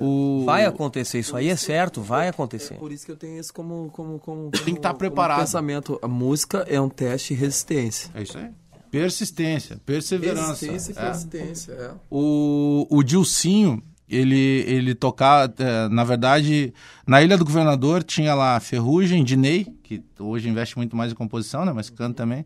O... 0.01 0.43
Vai 0.45 0.65
acontecer, 0.65 1.19
isso 1.19 1.37
aí 1.37 1.49
é 1.49 1.57
certo, 1.57 2.01
vai 2.01 2.29
acontecer. 2.29 2.75
Por 2.75 2.93
isso 2.93 3.05
que 3.05 3.11
eu 3.13 3.17
tenho 3.17 3.39
isso 3.39 3.53
como, 3.53 3.91
como, 3.93 4.19
como, 4.19 4.51
Tem 4.51 4.63
que 4.65 4.71
estar 4.73 4.91
como 4.91 4.99
preparado. 4.99 5.41
pensamento. 5.41 5.99
A 6.03 6.07
música 6.09 6.65
é 6.69 6.81
um 6.81 6.89
teste 6.89 7.35
de 7.35 7.41
resistência. 7.41 8.11
É 8.15 8.23
isso 8.23 8.39
aí. 8.39 8.49
Persistência, 8.91 9.79
perseverança. 9.85 10.67
Resistência 10.67 10.93
e 10.93 10.97
É. 10.99 11.01
persistência, 11.07 11.73
é. 11.73 11.91
O, 12.11 12.87
o 12.91 13.03
Dilcinho, 13.03 13.83
ele, 14.09 14.65
ele 14.67 14.95
tocava, 14.95 15.53
é, 15.59 15.89
na 15.89 16.03
verdade, 16.05 16.73
na 17.07 17.23
Ilha 17.23 17.37
do 17.37 17.45
Governador 17.45 18.03
tinha 18.03 18.35
lá 18.35 18.59
Ferrugem, 18.59 19.23
Dinei, 19.23 19.67
que 19.83 20.03
hoje 20.19 20.49
investe 20.49 20.77
muito 20.77 20.97
mais 20.97 21.13
em 21.13 21.15
composição, 21.15 21.65
né, 21.65 21.73
mas 21.73 21.91
canta 21.91 22.23
também, 22.23 22.45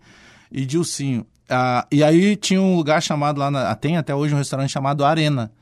e 0.50 0.66
Dilcinho. 0.66 1.26
Ah, 1.48 1.86
e 1.90 2.02
aí 2.02 2.36
tinha 2.36 2.60
um 2.60 2.76
lugar 2.76 3.02
chamado 3.02 3.38
lá, 3.38 3.50
na, 3.50 3.74
tem 3.74 3.96
até 3.96 4.14
hoje 4.14 4.34
um 4.34 4.38
restaurante 4.38 4.70
chamado 4.70 5.04
Arena, 5.04 5.52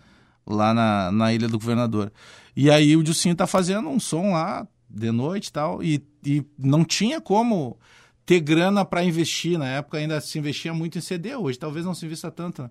lá 0.46 0.72
na, 0.72 1.12
na 1.12 1.32
Ilha 1.32 1.48
do 1.48 1.59
Governador. 1.59 2.12
E 2.57 2.70
aí 2.70 2.96
o 2.96 3.03
Dilcinho 3.03 3.34
tá 3.34 3.46
fazendo 3.46 3.88
um 3.88 4.01
som 4.01 4.32
lá 4.32 4.66
de 4.88 5.11
noite 5.11 5.48
e 5.48 5.53
tal, 5.53 5.82
e, 5.82 6.03
e 6.24 6.44
não 6.59 6.84
tinha 6.84 7.20
como 7.20 7.78
ter 8.26 8.40
grana 8.40 8.84
para 8.84 9.05
investir. 9.05 9.59
Na 9.59 9.68
época 9.68 9.98
ainda 9.98 10.20
se 10.20 10.38
investia 10.38 10.72
muito 10.72 10.98
em 10.98 11.01
CD, 11.01 11.34
hoje 11.36 11.59
talvez 11.59 11.84
não 11.84 11.94
se 11.94 12.07
invista 12.07 12.30
tanto. 12.30 12.62
Né? 12.62 12.70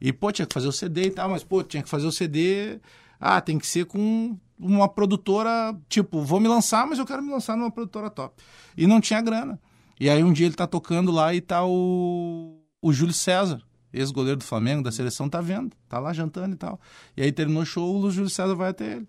E, 0.00 0.12
pô, 0.12 0.32
tinha 0.32 0.46
que 0.46 0.54
fazer 0.54 0.68
o 0.68 0.72
CD 0.72 1.06
e 1.06 1.10
tal, 1.10 1.28
mas, 1.28 1.44
pô, 1.44 1.62
tinha 1.62 1.82
que 1.82 1.88
fazer 1.88 2.06
o 2.06 2.12
CD. 2.12 2.80
Ah, 3.20 3.40
tem 3.40 3.58
que 3.58 3.66
ser 3.66 3.84
com 3.84 4.36
uma 4.58 4.88
produtora, 4.88 5.74
tipo, 5.88 6.22
vou 6.22 6.40
me 6.40 6.48
lançar, 6.48 6.86
mas 6.86 6.98
eu 6.98 7.06
quero 7.06 7.22
me 7.22 7.30
lançar 7.30 7.56
numa 7.56 7.70
produtora 7.70 8.10
top. 8.10 8.42
E 8.76 8.86
não 8.86 9.00
tinha 9.00 9.20
grana. 9.20 9.58
E 9.98 10.08
aí 10.08 10.22
um 10.24 10.32
dia 10.32 10.46
ele 10.46 10.54
tá 10.54 10.66
tocando 10.66 11.10
lá 11.12 11.34
e 11.34 11.40
tá 11.40 11.64
o, 11.64 12.58
o 12.80 12.92
Júlio 12.92 13.12
César, 13.12 13.62
ex-goleiro 13.92 14.38
do 14.38 14.44
Flamengo, 14.44 14.82
da 14.82 14.90
seleção, 14.90 15.28
tá 15.28 15.40
vendo, 15.40 15.76
tá 15.88 15.98
lá 15.98 16.12
jantando 16.12 16.54
e 16.54 16.58
tal. 16.58 16.80
E 17.16 17.22
aí 17.22 17.32
terminou 17.32 17.62
o 17.62 17.66
show, 17.66 17.96
o 17.98 18.10
Júlio 18.10 18.30
César 18.30 18.54
vai 18.54 18.70
até 18.70 18.96
ele. 18.96 19.08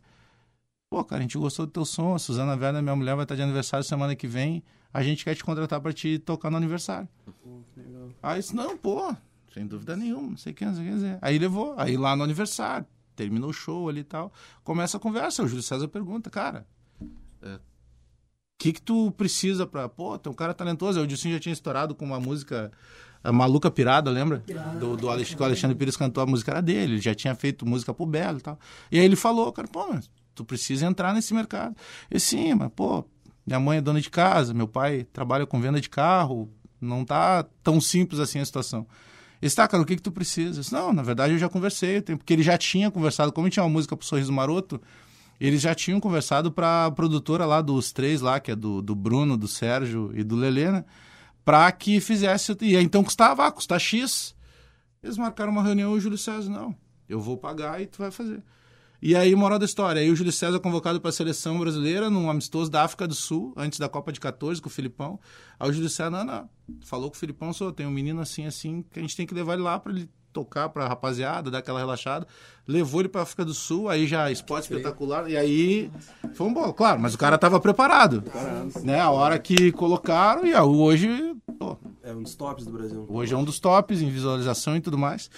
Pô, 0.89 1.03
cara, 1.05 1.19
a 1.19 1.21
gente 1.21 1.37
gostou 1.37 1.65
do 1.65 1.71
teu 1.71 1.85
som, 1.85 2.13
a 2.13 2.19
Suzana 2.19 2.53
Werner, 2.53 2.83
minha 2.83 2.95
mulher, 2.95 3.15
vai 3.15 3.23
estar 3.23 3.35
de 3.35 3.41
aniversário 3.41 3.85
semana 3.85 4.13
que 4.13 4.27
vem, 4.27 4.61
a 4.93 5.01
gente 5.01 5.23
quer 5.23 5.33
te 5.35 5.43
contratar 5.43 5.79
para 5.79 5.93
te 5.93 6.19
tocar 6.19 6.49
no 6.49 6.57
aniversário. 6.57 7.07
Aí 8.21 8.41
disse, 8.41 8.53
não, 8.53 8.77
pô, 8.77 9.15
sem 9.53 9.67
dúvida 9.67 9.95
nenhuma, 9.95 10.29
não 10.29 10.37
sei 10.37 10.51
o 10.53 10.55
que, 10.55 10.65
não 10.65 10.73
sei 10.73 10.83
o 10.83 10.87
que 10.87 10.93
dizer. 10.93 11.19
Aí 11.21 11.37
levou, 11.37 11.75
aí 11.77 11.97
lá 11.97 12.15
no 12.15 12.23
aniversário, 12.23 12.85
terminou 13.15 13.49
o 13.49 13.53
show 13.53 13.89
ali 13.89 14.01
e 14.01 14.03
tal, 14.03 14.31
começa 14.63 14.97
a 14.97 14.99
conversa, 14.99 15.43
o 15.43 15.47
Júlio 15.47 15.63
César 15.63 15.87
pergunta, 15.87 16.29
cara, 16.29 16.65
o 17.01 17.59
que 18.57 18.73
que 18.73 18.81
tu 18.81 19.11
precisa 19.11 19.65
pra... 19.65 19.89
Pô, 19.89 20.17
tem 20.17 20.31
um 20.31 20.35
cara 20.35 20.53
talentoso, 20.53 21.01
o 21.01 21.07
Dilcinho 21.07 21.33
já 21.33 21.39
tinha 21.39 21.53
estourado 21.53 21.95
com 21.95 22.05
uma 22.05 22.19
música... 22.19 22.71
A 23.23 23.31
Maluca 23.31 23.69
Pirada, 23.69 24.09
lembra? 24.09 24.43
Do, 24.79 24.97
do 24.97 25.07
Alex, 25.07 25.35
que 25.35 25.39
o 25.39 25.45
Alexandre 25.45 25.77
Pires 25.77 25.95
cantou, 25.95 26.23
a 26.23 26.25
música 26.25 26.53
era 26.53 26.59
dele, 26.59 26.93
ele 26.93 27.01
já 27.01 27.13
tinha 27.13 27.35
feito 27.35 27.67
música 27.67 27.93
pro 27.93 28.03
Belo 28.03 28.39
e 28.39 28.41
tal. 28.41 28.59
E 28.91 28.97
aí 28.97 29.05
ele 29.05 29.15
falou, 29.15 29.51
cara, 29.51 29.67
pô, 29.67 29.93
mas 29.93 30.09
tu 30.33 30.43
precisa 30.43 30.87
entrar 30.87 31.13
nesse 31.13 31.31
mercado. 31.31 31.75
E 32.09 32.19
sim, 32.19 32.55
mas, 32.55 32.71
pô, 32.75 33.05
minha 33.45 33.59
mãe 33.59 33.77
é 33.77 33.81
dona 33.81 34.01
de 34.01 34.09
casa, 34.09 34.55
meu 34.55 34.67
pai 34.67 35.03
trabalha 35.13 35.45
com 35.45 35.61
venda 35.61 35.79
de 35.79 35.87
carro, 35.87 36.51
não 36.79 37.05
tá 37.05 37.45
tão 37.61 37.79
simples 37.79 38.19
assim 38.19 38.39
a 38.39 38.45
situação. 38.45 38.87
Ele 39.41 39.51
tá, 39.51 39.67
cara, 39.67 39.81
o 39.81 39.85
que 39.85 39.95
que 39.95 40.01
tu 40.01 40.11
precisa? 40.11 40.59
Disse, 40.59 40.71
não, 40.71 40.93
na 40.93 41.01
verdade 41.01 41.33
eu 41.33 41.39
já 41.39 41.49
conversei, 41.49 42.01
porque 42.01 42.33
ele 42.33 42.43
já 42.43 42.57
tinha 42.57 42.91
conversado, 42.91 43.31
como 43.31 43.49
tinha 43.49 43.63
uma 43.63 43.69
música 43.69 43.97
pro 43.97 44.05
Sorriso 44.05 44.31
Maroto, 44.31 44.79
eles 45.39 45.61
já 45.61 45.73
tinham 45.73 45.99
conversado 45.99 46.51
pra 46.51 46.91
produtora 46.91 47.45
lá 47.45 47.61
dos 47.61 47.91
três 47.91 48.21
lá, 48.21 48.39
que 48.39 48.51
é 48.51 48.55
do, 48.55 48.81
do 48.81 48.93
Bruno, 48.93 49.35
do 49.35 49.47
Sérgio 49.47 50.11
e 50.13 50.23
do 50.23 50.35
Lelê, 50.35 50.71
né? 50.71 50.85
Pra 51.43 51.71
que 51.71 51.99
fizesse, 51.99 52.55
e 52.61 52.77
aí 52.77 52.83
então 52.83 53.03
custava, 53.03 53.47
ah, 53.47 53.51
custa 53.51 53.79
X. 53.79 54.35
Eles 55.01 55.17
marcaram 55.17 55.51
uma 55.51 55.63
reunião 55.63 55.95
e 55.95 55.97
o 55.97 55.99
Júlio 55.99 56.17
César, 56.19 56.47
não, 56.47 56.75
eu 57.09 57.19
vou 57.19 57.35
pagar 57.35 57.81
e 57.81 57.87
tu 57.87 57.97
vai 57.97 58.11
fazer. 58.11 58.43
E 59.01 59.15
aí, 59.15 59.33
moral 59.33 59.57
da 59.57 59.65
história, 59.65 59.99
aí 59.99 60.11
o 60.11 60.15
Júlio 60.15 60.31
César 60.31 60.59
convocado 60.59 61.01
para 61.01 61.09
a 61.09 61.11
seleção 61.11 61.57
brasileira 61.57 62.07
num 62.07 62.29
amistoso 62.29 62.69
da 62.69 62.83
África 62.83 63.07
do 63.07 63.15
Sul, 63.15 63.51
antes 63.57 63.79
da 63.79 63.89
Copa 63.89 64.11
de 64.11 64.19
14, 64.19 64.61
com 64.61 64.69
o 64.69 64.71
Filipão. 64.71 65.19
Aí 65.59 65.67
o 65.67 65.73
Júlio 65.73 65.89
César, 65.89 66.11
não, 66.11 66.23
não, 66.23 66.49
falou 66.85 67.09
com 67.09 67.15
o 67.15 67.19
Filipão, 67.19 67.53
só 67.53 67.71
tem 67.71 67.85
um 67.85 67.91
menino 67.91 68.21
assim, 68.21 68.45
assim, 68.45 68.83
que 68.91 68.99
a 68.99 69.01
gente 69.01 69.15
tem 69.15 69.25
que 69.25 69.33
levar 69.33 69.53
ele 69.53 69.63
lá 69.63 69.79
para 69.79 69.91
ele 69.91 70.09
tocar 70.31 70.69
pra 70.69 70.87
rapaziada, 70.87 71.51
dar 71.51 71.59
aquela 71.59 71.79
relaxada. 71.79 72.25
Levou 72.67 73.01
ele 73.01 73.09
pra 73.09 73.21
África 73.21 73.43
do 73.43 73.53
Sul, 73.53 73.89
aí 73.89 74.07
já 74.07 74.31
esporte 74.31 74.71
espetacular, 74.71 75.29
e 75.29 75.35
aí 75.35 75.91
foi 76.33 76.47
um 76.47 76.53
bom, 76.53 76.71
claro, 76.71 76.99
mas 76.99 77.13
o 77.13 77.17
cara 77.17 77.37
tava 77.37 77.59
preparado. 77.59 78.23
Né? 78.83 78.99
A 78.99 79.09
hora 79.09 79.37
que 79.37 79.71
colocaram, 79.71 80.45
e 80.45 80.55
hoje, 80.55 81.35
pô, 81.59 81.77
É 82.03 82.13
um 82.13 82.23
dos 82.23 82.35
tops 82.35 82.65
do 82.65 82.71
Brasil. 82.71 83.05
Hoje 83.07 83.33
é 83.33 83.37
um 83.37 83.43
dos 83.43 83.59
tops 83.59 84.01
em 84.01 84.09
visualização 84.09 84.75
e 84.75 84.81
tudo 84.81 84.97
mais. 84.97 85.29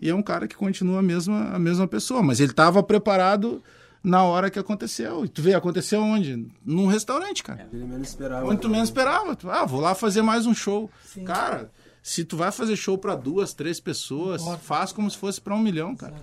E 0.00 0.08
é 0.08 0.14
um 0.14 0.22
cara 0.22 0.46
que 0.46 0.54
continua 0.54 1.00
a 1.00 1.02
mesma, 1.02 1.50
a 1.50 1.58
mesma 1.58 1.88
pessoa. 1.88 2.22
Mas 2.22 2.38
ele 2.38 2.52
estava 2.52 2.82
preparado 2.82 3.62
na 4.02 4.24
hora 4.24 4.50
que 4.50 4.58
aconteceu. 4.58 5.24
E 5.24 5.28
tu 5.28 5.42
vê, 5.42 5.54
aconteceu 5.54 6.00
onde? 6.00 6.46
Num 6.64 6.86
restaurante, 6.86 7.42
cara. 7.42 7.68
Ele 7.72 7.84
menos 7.84 8.08
esperava. 8.08 8.56
Tu 8.56 8.68
menos 8.68 8.88
esperava. 8.88 9.36
Tu, 9.36 9.50
Ah, 9.50 9.64
vou 9.64 9.80
lá 9.80 9.94
fazer 9.94 10.22
mais 10.22 10.46
um 10.46 10.54
show. 10.54 10.90
Cara, 11.24 11.70
se 12.02 12.24
tu 12.24 12.36
vai 12.36 12.50
fazer 12.50 12.74
show 12.76 12.98
para 12.98 13.14
duas, 13.14 13.54
três 13.54 13.78
pessoas, 13.78 14.42
faz 14.62 14.90
como 14.92 15.10
se 15.10 15.16
fosse 15.16 15.40
para 15.40 15.54
um 15.54 15.58
milhão, 15.60 15.94
cara. 15.94 16.14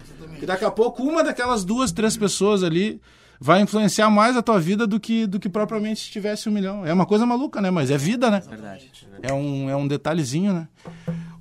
E 0.42 0.46
daqui 0.46 0.66
a 0.66 0.72
pouco 0.72 1.04
uma 1.04 1.24
daquelas 1.24 1.64
duas, 1.64 1.92
três 1.92 2.18
pessoas 2.18 2.64
ali 2.64 3.02
vai 3.40 3.62
influenciar 3.62 4.10
mais 4.10 4.36
a 4.36 4.42
tua 4.42 4.60
vida 4.60 4.86
do 4.86 5.00
que, 5.00 5.26
do 5.26 5.40
que 5.40 5.48
propriamente 5.50 6.02
se 6.06 6.10
tivesse 6.12 6.50
um 6.50 6.52
milhão. 6.52 6.86
É 6.86 6.92
uma 6.94 7.06
coisa 7.06 7.26
maluca, 7.26 7.62
né? 7.62 7.72
Mas 7.72 7.90
é 7.90 7.98
vida, 7.98 8.30
né? 8.30 8.42
Verdade. 8.48 8.92
É 9.22 9.34
um, 9.34 9.70
é 9.70 9.76
um 9.76 9.88
detalhezinho, 9.88 10.54
né? 10.54 10.68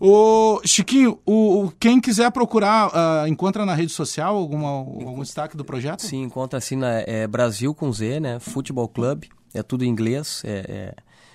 O 0.00 0.60
Chiquinho, 0.64 1.18
o, 1.26 1.64
o- 1.64 1.72
quem 1.78 2.00
quiser 2.00 2.30
procurar, 2.30 2.90
ah, 2.94 3.28
encontra 3.28 3.66
na 3.66 3.74
rede 3.74 3.90
social 3.92 4.36
alguma, 4.36 4.68
algum 4.68 5.22
destaque 5.22 5.56
do 5.56 5.64
projeto? 5.64 6.02
Sim, 6.02 6.22
encontra 6.22 6.58
assim 6.58 6.76
na 6.76 7.00
é, 7.00 7.26
Brasil 7.26 7.74
com 7.74 7.92
Z, 7.92 8.20
né? 8.20 8.38
Futebol 8.38 8.88
Club, 8.88 9.24
é 9.52 9.62
tudo 9.62 9.84
em 9.84 9.88
inglês. 9.88 10.42
É, 10.44 10.64
é 10.68 10.94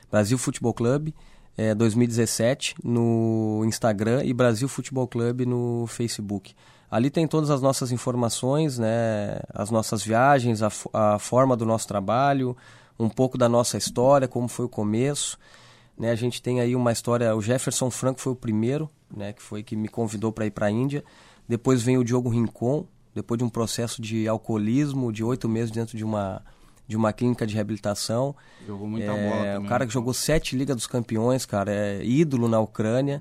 Brasil 0.09 0.38
Futebol 0.38 0.74
Clube 0.74 1.14
é, 1.57 1.76
2017 1.76 2.76
no 2.84 3.64
Instagram 3.66 4.24
e 4.24 4.34
Brasil 4.34 4.68
Futebol 4.70 5.07
Clube 5.07 5.45
no 5.45 5.86
Facebook. 5.88 6.53
Ali 6.94 7.10
tem 7.10 7.28
todas 7.28 7.50
as 7.50 7.60
nossas 7.60 7.91
informações, 7.91 8.78
né, 8.78 9.39
as 9.52 9.72
nossas 9.72 10.04
viagens, 10.04 10.62
a, 10.62 10.70
a 10.94 11.18
forma 11.18 11.58
do 11.58 11.66
nosso 11.66 11.88
trabalho, 11.88 12.56
um 13.00 13.10
pouco 13.10 13.36
da 13.36 13.50
nossa 13.50 13.80
história, 13.80 14.28
como 14.28 14.48
foi 14.48 14.66
o 14.66 14.70
começo. 14.70 15.39
Né, 15.98 16.12
a 16.12 16.16
gente 16.16 16.39
tem 16.39 16.62
aí 16.62 16.76
uma 16.76 16.91
história, 16.91 17.36
o 17.36 17.41
Jefferson 17.41 17.89
Franco 17.89 18.22
foi 18.22 18.34
o 18.34 18.36
primeiro, 18.36 18.88
né, 19.12 19.34
que 19.34 19.41
foi 19.41 19.64
que 19.64 19.76
me 19.76 19.88
convidou 19.88 20.32
para 20.32 20.46
ir 20.46 20.52
para 20.52 20.68
a 20.68 20.70
Índia. 20.70 21.04
Depois 21.50 21.82
vem 21.82 21.98
o 21.98 22.04
Diogo 22.04 22.30
Rincon, 22.30 22.86
depois 23.16 23.39
de 23.39 23.44
um 23.44 23.50
processo 23.50 24.00
de 24.00 24.28
alcoolismo 24.28 25.12
de 25.12 25.24
oito 25.24 25.50
meses 25.50 25.72
dentro 25.72 25.98
de 25.98 26.04
uma 26.04 26.44
de 26.88 26.96
uma 26.96 27.12
clínica 27.12 27.48
de 27.48 27.56
reabilitação. 27.56 28.36
Jogou 28.68 28.88
muita 28.88 29.12
é, 29.12 29.30
bola 29.30 29.44
também, 29.44 29.66
O 29.66 29.70
cara 29.70 29.84
né? 29.84 29.88
que 29.88 29.94
jogou 29.94 30.14
sete 30.14 30.56
Liga 30.56 30.76
dos 30.76 30.86
Campeões, 30.86 31.44
cara, 31.44 31.72
é 31.72 32.06
ídolo 32.06 32.48
na 32.48 32.60
Ucrânia, 32.60 33.20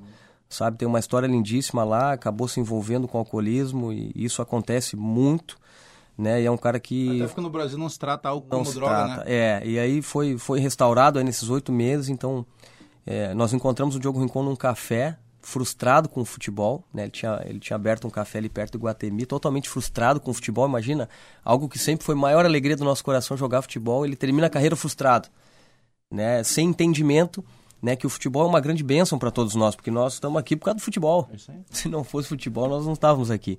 sabe? 0.53 0.79
Tem 0.79 0.87
uma 0.87 0.99
história 0.99 1.27
lindíssima 1.27 1.85
lá, 1.85 2.13
acabou 2.13 2.47
se 2.47 2.61
envolvendo 2.61 3.09
com 3.09 3.19
alcoolismo 3.19 3.93
e 3.93 4.13
isso 4.15 4.43
acontece 4.43 4.97
muito, 4.97 5.57
né? 6.17 6.43
E 6.43 6.47
é 6.47 6.51
um 6.51 6.57
cara 6.57 6.79
que 6.79 7.17
Até 7.17 7.27
porque 7.27 7.41
no 7.41 7.51
Brasil 7.51 7.79
não 7.79 7.89
se 7.89 7.99
trata 7.99 8.29
algo 8.29 8.47
não 8.51 8.59
como 8.59 8.71
se 8.71 8.75
droga, 8.75 8.95
trata. 8.95 9.25
né? 9.25 9.25
É, 9.27 9.63
e 9.65 9.79
aí 9.79 10.03
foi, 10.03 10.37
foi 10.37 10.61
restaurado 10.61 11.19
aí 11.19 11.25
nesses 11.25 11.49
oito 11.49 11.73
meses, 11.73 12.09
então 12.09 12.45
é, 13.07 13.33
nós 13.35 13.53
encontramos 13.53 13.97
o 13.97 14.01
Diogo 14.01 14.21
Rincon 14.21 14.43
num 14.43 14.57
café, 14.57 15.17
frustrado 15.41 16.09
com 16.09 16.21
o 16.21 16.25
futebol, 16.25 16.85
né? 16.95 17.03
Ele 17.03 17.11
tinha, 17.11 17.43
ele 17.45 17.59
tinha 17.59 17.75
aberto 17.75 18.07
um 18.07 18.11
café 18.11 18.39
ali 18.39 18.49
perto 18.49 18.79
do 18.79 18.85
Guatemi, 18.85 19.27
totalmente 19.27 19.69
frustrado 19.69 20.21
com 20.21 20.31
o 20.31 20.35
futebol, 20.35 20.69
imagina, 20.69 21.09
algo 21.45 21.69
que 21.69 21.79
sempre 21.79 22.05
foi 22.05 22.15
a 22.15 22.19
maior 22.19 22.45
alegria 22.47 22.77
do 22.77 22.85
nosso 22.85 23.03
coração 23.03 23.37
jogar 23.37 23.63
futebol, 23.63 24.07
ele 24.07 24.15
termina 24.15 24.47
a 24.47 24.51
carreira 24.51 24.77
frustrado, 24.77 25.29
né? 26.11 26.45
Sem 26.45 26.69
entendimento, 26.69 27.45
né, 27.83 27.97
que 27.97 28.07
o 28.07 28.11
futebol 28.11 28.45
é 28.45 28.49
uma 28.49 28.61
grande 28.61 28.83
bênção 28.85 29.19
para 29.19 29.31
todos 29.31 29.55
nós, 29.55 29.75
porque 29.75 29.91
nós 29.91 30.15
estamos 30.15 30.39
aqui 30.39 30.55
por 30.57 30.67
causa 30.67 30.79
do 30.79 30.83
futebol. 30.83 31.29
Se 31.71 31.89
não 31.89 32.05
fosse 32.05 32.29
futebol, 32.29 32.69
nós 32.69 32.87
não 32.87 32.93
estávamos 32.93 33.31
aqui. 33.31 33.59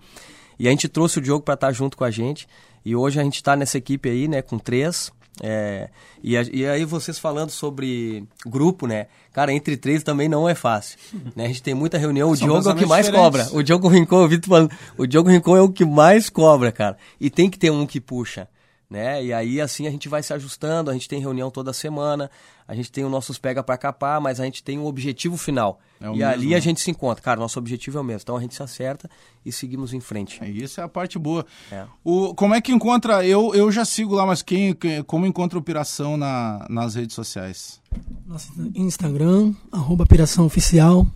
E 0.57 0.67
a 0.67 0.71
gente 0.71 0.87
trouxe 0.87 1.17
o 1.17 1.21
Diogo 1.21 1.43
para 1.43 1.55
estar 1.55 1.71
junto 1.71 1.97
com 1.97 2.03
a 2.03 2.11
gente. 2.11 2.47
E 2.85 2.95
hoje 2.95 3.19
a 3.19 3.23
gente 3.23 3.35
está 3.35 3.55
nessa 3.55 3.77
equipe 3.77 4.07
aí, 4.09 4.27
né, 4.27 4.41
com 4.41 4.57
três. 4.57 5.11
É, 5.41 5.89
e, 6.21 6.37
a- 6.37 6.43
e 6.53 6.63
aí 6.67 6.85
vocês 6.85 7.17
falando 7.17 7.49
sobre 7.49 8.23
grupo, 8.45 8.85
né? 8.85 9.07
Cara, 9.31 9.51
entre 9.51 9.75
três 9.75 10.03
também 10.03 10.29
não 10.29 10.47
é 10.47 10.53
fácil. 10.53 10.97
Né? 11.35 11.45
A 11.45 11.47
gente 11.47 11.63
tem 11.63 11.73
muita 11.73 11.97
reunião. 11.97 12.29
O 12.29 12.37
São 12.37 12.47
Diogo 12.47 12.69
é 12.69 12.71
o 12.73 12.75
que 12.75 12.85
mais 12.85 13.07
diferentes. 13.07 13.41
cobra. 13.47 13.57
O 13.59 13.63
Diogo 13.63 13.87
Rincon, 13.87 14.21
eu 14.21 14.27
vi 14.27 14.37
tu 14.37 14.47
falando, 14.47 14.71
o 14.95 15.07
Diogo 15.07 15.29
Rincon 15.31 15.57
é 15.57 15.61
o 15.61 15.69
que 15.69 15.83
mais 15.83 16.29
cobra, 16.29 16.71
cara. 16.71 16.95
E 17.19 17.31
tem 17.31 17.49
que 17.49 17.57
ter 17.57 17.71
um 17.71 17.87
que 17.87 17.99
puxa. 17.99 18.47
Né? 18.89 19.25
E 19.25 19.33
aí 19.33 19.59
assim 19.59 19.87
a 19.87 19.89
gente 19.91 20.07
vai 20.07 20.21
se 20.21 20.31
ajustando, 20.33 20.91
a 20.91 20.93
gente 20.93 21.07
tem 21.09 21.19
reunião 21.19 21.49
toda 21.49 21.73
semana, 21.73 22.29
a 22.67 22.75
gente 22.75 22.91
tem 22.91 23.03
os 23.03 23.09
nossos 23.09 23.39
pega 23.39 23.63
para 23.63 23.75
capar, 23.75 24.21
mas 24.21 24.39
a 24.39 24.45
gente 24.45 24.63
tem 24.63 24.77
um 24.77 24.85
objetivo 24.85 25.35
final. 25.35 25.79
É 25.99 26.05
e 26.05 26.09
mesmo, 26.11 26.25
ali 26.25 26.49
né? 26.49 26.55
a 26.57 26.59
gente 26.59 26.79
se 26.79 26.91
encontra. 26.91 27.23
Cara, 27.23 27.39
nosso 27.39 27.57
objetivo 27.57 27.97
é 27.97 28.01
o 28.01 28.03
mesmo. 28.03 28.21
Então 28.21 28.37
a 28.37 28.41
gente 28.41 28.53
se 28.53 28.61
acerta 28.61 29.09
e 29.43 29.51
seguimos 29.51 29.93
em 29.93 29.99
frente. 29.99 30.37
É, 30.43 30.47
Isso 30.49 30.79
é 30.79 30.83
a 30.83 30.87
parte 30.87 31.17
boa. 31.17 31.43
É. 31.71 31.85
O, 32.03 32.35
como 32.35 32.53
é 32.53 32.61
que 32.61 32.71
encontra? 32.71 33.25
Eu, 33.25 33.55
eu 33.55 33.71
já 33.71 33.83
sigo 33.83 34.13
lá, 34.13 34.27
mas 34.27 34.43
quem, 34.43 34.75
quem- 34.75 35.01
como 35.01 35.25
encontra 35.25 35.57
o 35.57 35.61
Piração 35.63 36.15
na, 36.15 36.67
nas 36.69 36.93
redes 36.93 37.15
sociais? 37.15 37.81
Nosso 38.27 38.51
Instagram, 38.75 39.53
arroba 39.71 40.05
Piração 40.05 40.45
Oficial. 40.45 41.07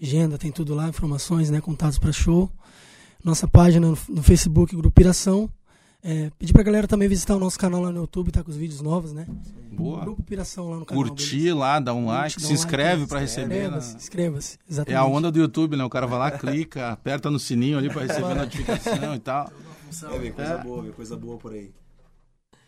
Agenda, 0.00 0.38
tem 0.38 0.50
tudo 0.50 0.74
lá, 0.74 0.88
informações, 0.88 1.50
né? 1.50 1.60
Contatos 1.60 1.98
para 1.98 2.12
show. 2.12 2.50
Nossa 3.22 3.46
página 3.46 3.88
no, 3.88 3.98
no 4.08 4.22
Facebook, 4.22 4.74
Grupo 4.74 4.94
Piração. 4.94 5.50
É, 6.02 6.30
pedir 6.38 6.52
pra 6.52 6.62
galera 6.62 6.86
também 6.86 7.08
visitar 7.08 7.34
o 7.34 7.40
nosso 7.40 7.58
canal 7.58 7.80
lá 7.82 7.90
no 7.90 8.00
YouTube, 8.02 8.30
tá 8.30 8.42
com 8.44 8.50
os 8.50 8.56
vídeos 8.56 8.80
novos, 8.80 9.12
né? 9.12 9.26
Boa. 9.72 10.00
Grupo 10.00 10.22
Piração 10.22 10.70
lá 10.70 10.76
no 10.76 10.86
canal. 10.86 11.02
Curtir 11.04 11.52
lá, 11.52 11.80
dá 11.80 11.92
um 11.92 12.06
like, 12.06 12.36
dá 12.36 12.40
se 12.40 12.46
um 12.46 12.48
like, 12.50 12.54
inscreve 12.54 13.00
né? 13.02 13.06
para 13.08 13.18
receber. 13.20 13.68
na- 13.68 13.78
Inscreva-se, 13.78 13.96
inscreva-se, 13.96 14.58
É 14.68 14.70
exatamente. 14.72 14.98
a 15.00 15.04
onda 15.04 15.30
do 15.30 15.38
YouTube, 15.40 15.76
né? 15.76 15.84
O 15.84 15.90
cara 15.90 16.06
vai 16.06 16.18
lá, 16.18 16.30
clica, 16.30 16.90
aperta 16.90 17.30
no 17.30 17.38
sininho 17.38 17.78
ali 17.78 17.88
para 17.90 18.02
receber 18.02 18.30
a 18.32 18.34
notificação 18.36 19.14
e 19.14 19.18
tal. 19.18 19.50
É, 20.12 20.18
vem 20.18 20.32
coisa 20.32 20.58
boa, 20.58 20.82
vem 20.82 20.92
coisa 20.92 21.16
boa 21.16 21.36
por 21.36 21.52
aí. 21.52 21.70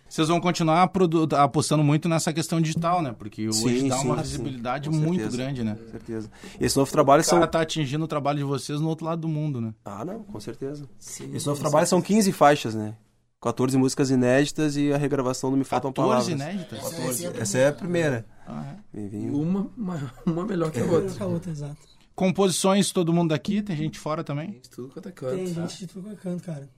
Vocês 0.09 0.27
vão 0.27 0.41
continuar 0.41 0.91
apostando 1.39 1.85
muito 1.85 2.09
nessa 2.09 2.33
questão 2.33 2.61
digital, 2.61 3.01
né? 3.01 3.15
Porque 3.17 3.47
hoje 3.49 3.81
Sim, 3.83 3.89
dá 3.89 3.97
sim, 3.99 4.07
uma 4.07 4.17
sim. 4.17 4.23
visibilidade 4.23 4.91
muito 4.91 5.21
certeza. 5.21 5.37
grande, 5.37 5.63
né? 5.63 5.77
Com 5.77 5.91
certeza. 5.93 6.31
Esse 6.61 6.77
novo 6.77 6.91
trabalho 6.91 7.21
O 7.21 7.25
são. 7.25 7.39
cara 7.39 7.47
tá 7.49 7.61
atingindo 7.61 8.05
o 8.05 8.09
trabalho 8.09 8.39
de 8.39 8.45
vocês 8.45 8.81
no 8.81 8.89
outro 8.89 9.07
lado 9.07 9.21
do 9.21 9.29
mundo, 9.29 9.61
né? 9.61 9.73
Ah, 9.85 10.05
não, 10.05 10.25
com 10.25 10.41
certeza. 10.41 10.85
Esse 10.99 11.47
novo 11.47 11.61
trabalho 11.61 11.87
são 11.87 12.03
15 12.03 12.33
faixas, 12.33 12.75
né? 12.75 12.97
14 13.41 13.77
músicas 13.79 14.11
inéditas 14.11 14.77
e 14.77 14.93
a 14.93 14.99
regravação 14.99 15.51
do 15.51 15.57
Me 15.57 15.65
Faltam 15.65 15.93
14 15.93 16.35
Palavras. 16.37 16.51
inéditas? 16.55 16.79
14. 16.79 17.27
Essa 17.41 17.59
é 17.59 17.69
a 17.69 17.73
primeira. 17.73 18.27
Ah, 18.47 18.75
é. 18.95 19.01
Uma, 19.31 19.71
uma, 19.77 20.13
uma 20.27 20.45
melhor 20.45 20.71
que 20.71 20.81
a 20.81 20.85
Uma 20.85 20.93
outra. 20.95 21.15
com 21.17 21.25
a 21.25 21.27
outra, 21.27 21.51
exato. 21.51 21.77
Composições, 22.15 22.93
todo 22.93 23.15
mundo 23.15 23.33
aqui, 23.33 23.63
tem 23.63 23.75
gente 23.77 23.99
fora 23.99 24.23
também. 24.23 24.61
Tudo 24.71 24.89
quanto 24.93 25.09
é 25.09 25.13
Tem 25.13 25.47
canto. 25.47 25.55
gente 25.55 25.79
de 25.79 25.87
tudo 25.87 26.03
quanto 26.03 26.13
é 26.19 26.23
canto, 26.23 26.43
cara. 26.45 26.69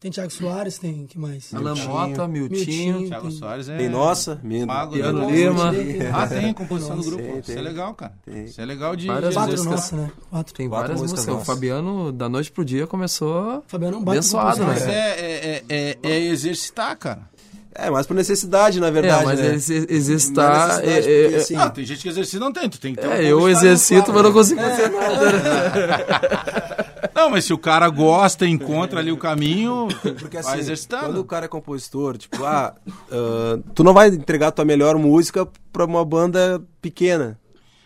Tem 0.00 0.10
Thiago 0.10 0.32
Soares, 0.32 0.78
tem 0.78 1.06
que 1.06 1.18
mais? 1.18 1.52
Alan 1.52 1.74
Mota, 1.74 2.26
Miltinho. 2.26 2.92
Miltinho. 2.94 3.08
Thiago 3.08 3.28
tem- 3.28 3.36
Soares 3.36 3.68
é. 3.68 3.76
Tem 3.76 3.88
nossa, 3.90 4.40
Mindo. 4.42 4.66
Mago 4.66 4.94
Piano 4.94 5.30
Lima. 5.30 5.72
Ah, 6.14 6.26
tem 6.26 6.54
composição 6.54 6.96
do 6.96 7.04
grupo. 7.04 7.22
Tem, 7.22 7.38
Isso 7.40 7.52
é 7.52 7.60
legal, 7.60 7.92
cara. 7.94 8.12
Tem. 8.24 8.44
Isso 8.46 8.58
é 8.58 8.64
legal 8.64 8.96
de. 8.96 9.06
Várias 9.06 9.34
Quatro 9.34 9.52
exercitar. 9.52 9.76
nossa, 9.76 9.96
né? 9.96 10.10
Quatro. 10.30 10.54
Tem 10.54 10.68
Quatro 10.70 10.86
várias 10.86 11.00
músicas 11.02 11.26
músicas. 11.26 11.42
O. 11.42 11.44
Fabiano, 11.54 12.12
da 12.12 12.30
noite 12.30 12.50
pro 12.50 12.64
dia, 12.64 12.86
começou 12.86 13.62
Fabiano 13.66 13.96
é 13.96 13.98
um 13.98 14.02
abençoado, 14.02 14.64
Mas 14.64 14.80
né? 14.80 14.86
cara. 14.86 14.98
é, 14.98 15.20
é, 15.20 15.62
é, 15.68 15.98
é- 16.02 16.10
é 16.10 16.18
exercitar, 16.28 16.96
cara. 16.96 17.28
É, 17.74 17.88
mais 17.90 18.06
por 18.06 18.14
necessidade, 18.14 18.80
na 18.80 18.90
verdade. 18.90 19.22
é, 19.22 19.26
mas 19.26 19.38
né? 19.38 19.48
é 19.48 19.54
exercitar. 19.94 20.80
É, 20.82 21.32
é, 21.32 21.36
assim, 21.36 21.54
Ah, 21.56 21.68
tem 21.70 21.84
gente 21.84 22.00
que 22.02 22.08
exercita 22.08 22.42
não 22.42 22.52
tem. 22.52 22.68
Tu 22.70 22.80
tem 22.80 22.94
que 22.94 23.00
ter 23.02 23.06
um 23.06 23.12
é, 23.12 23.22
eu 23.24 23.36
pouco 23.38 23.52
de 23.52 23.58
exercito, 23.58 24.12
mas 24.14 24.22
não 24.22 24.32
consigo 24.32 24.60
fazer 24.62 24.88
nada. 24.88 26.89
Não, 27.20 27.30
mas 27.30 27.44
se 27.44 27.52
o 27.52 27.58
cara 27.58 27.88
gosta 27.88 28.46
e 28.46 28.50
encontra 28.50 28.98
ali 29.00 29.12
o 29.12 29.16
caminho, 29.16 29.88
Porque 30.18 30.40
vai 30.40 30.52
assim, 30.54 30.60
exercitando. 30.60 31.06
quando 31.06 31.18
o 31.18 31.24
cara 31.24 31.44
é 31.44 31.48
compositor, 31.48 32.16
tipo, 32.16 32.44
ah, 32.44 32.74
ah, 33.12 33.58
tu 33.74 33.84
não 33.84 33.92
vai 33.92 34.08
entregar 34.08 34.50
tua 34.52 34.64
melhor 34.64 34.96
música 34.96 35.46
pra 35.72 35.84
uma 35.84 36.04
banda 36.04 36.62
pequena. 36.80 37.38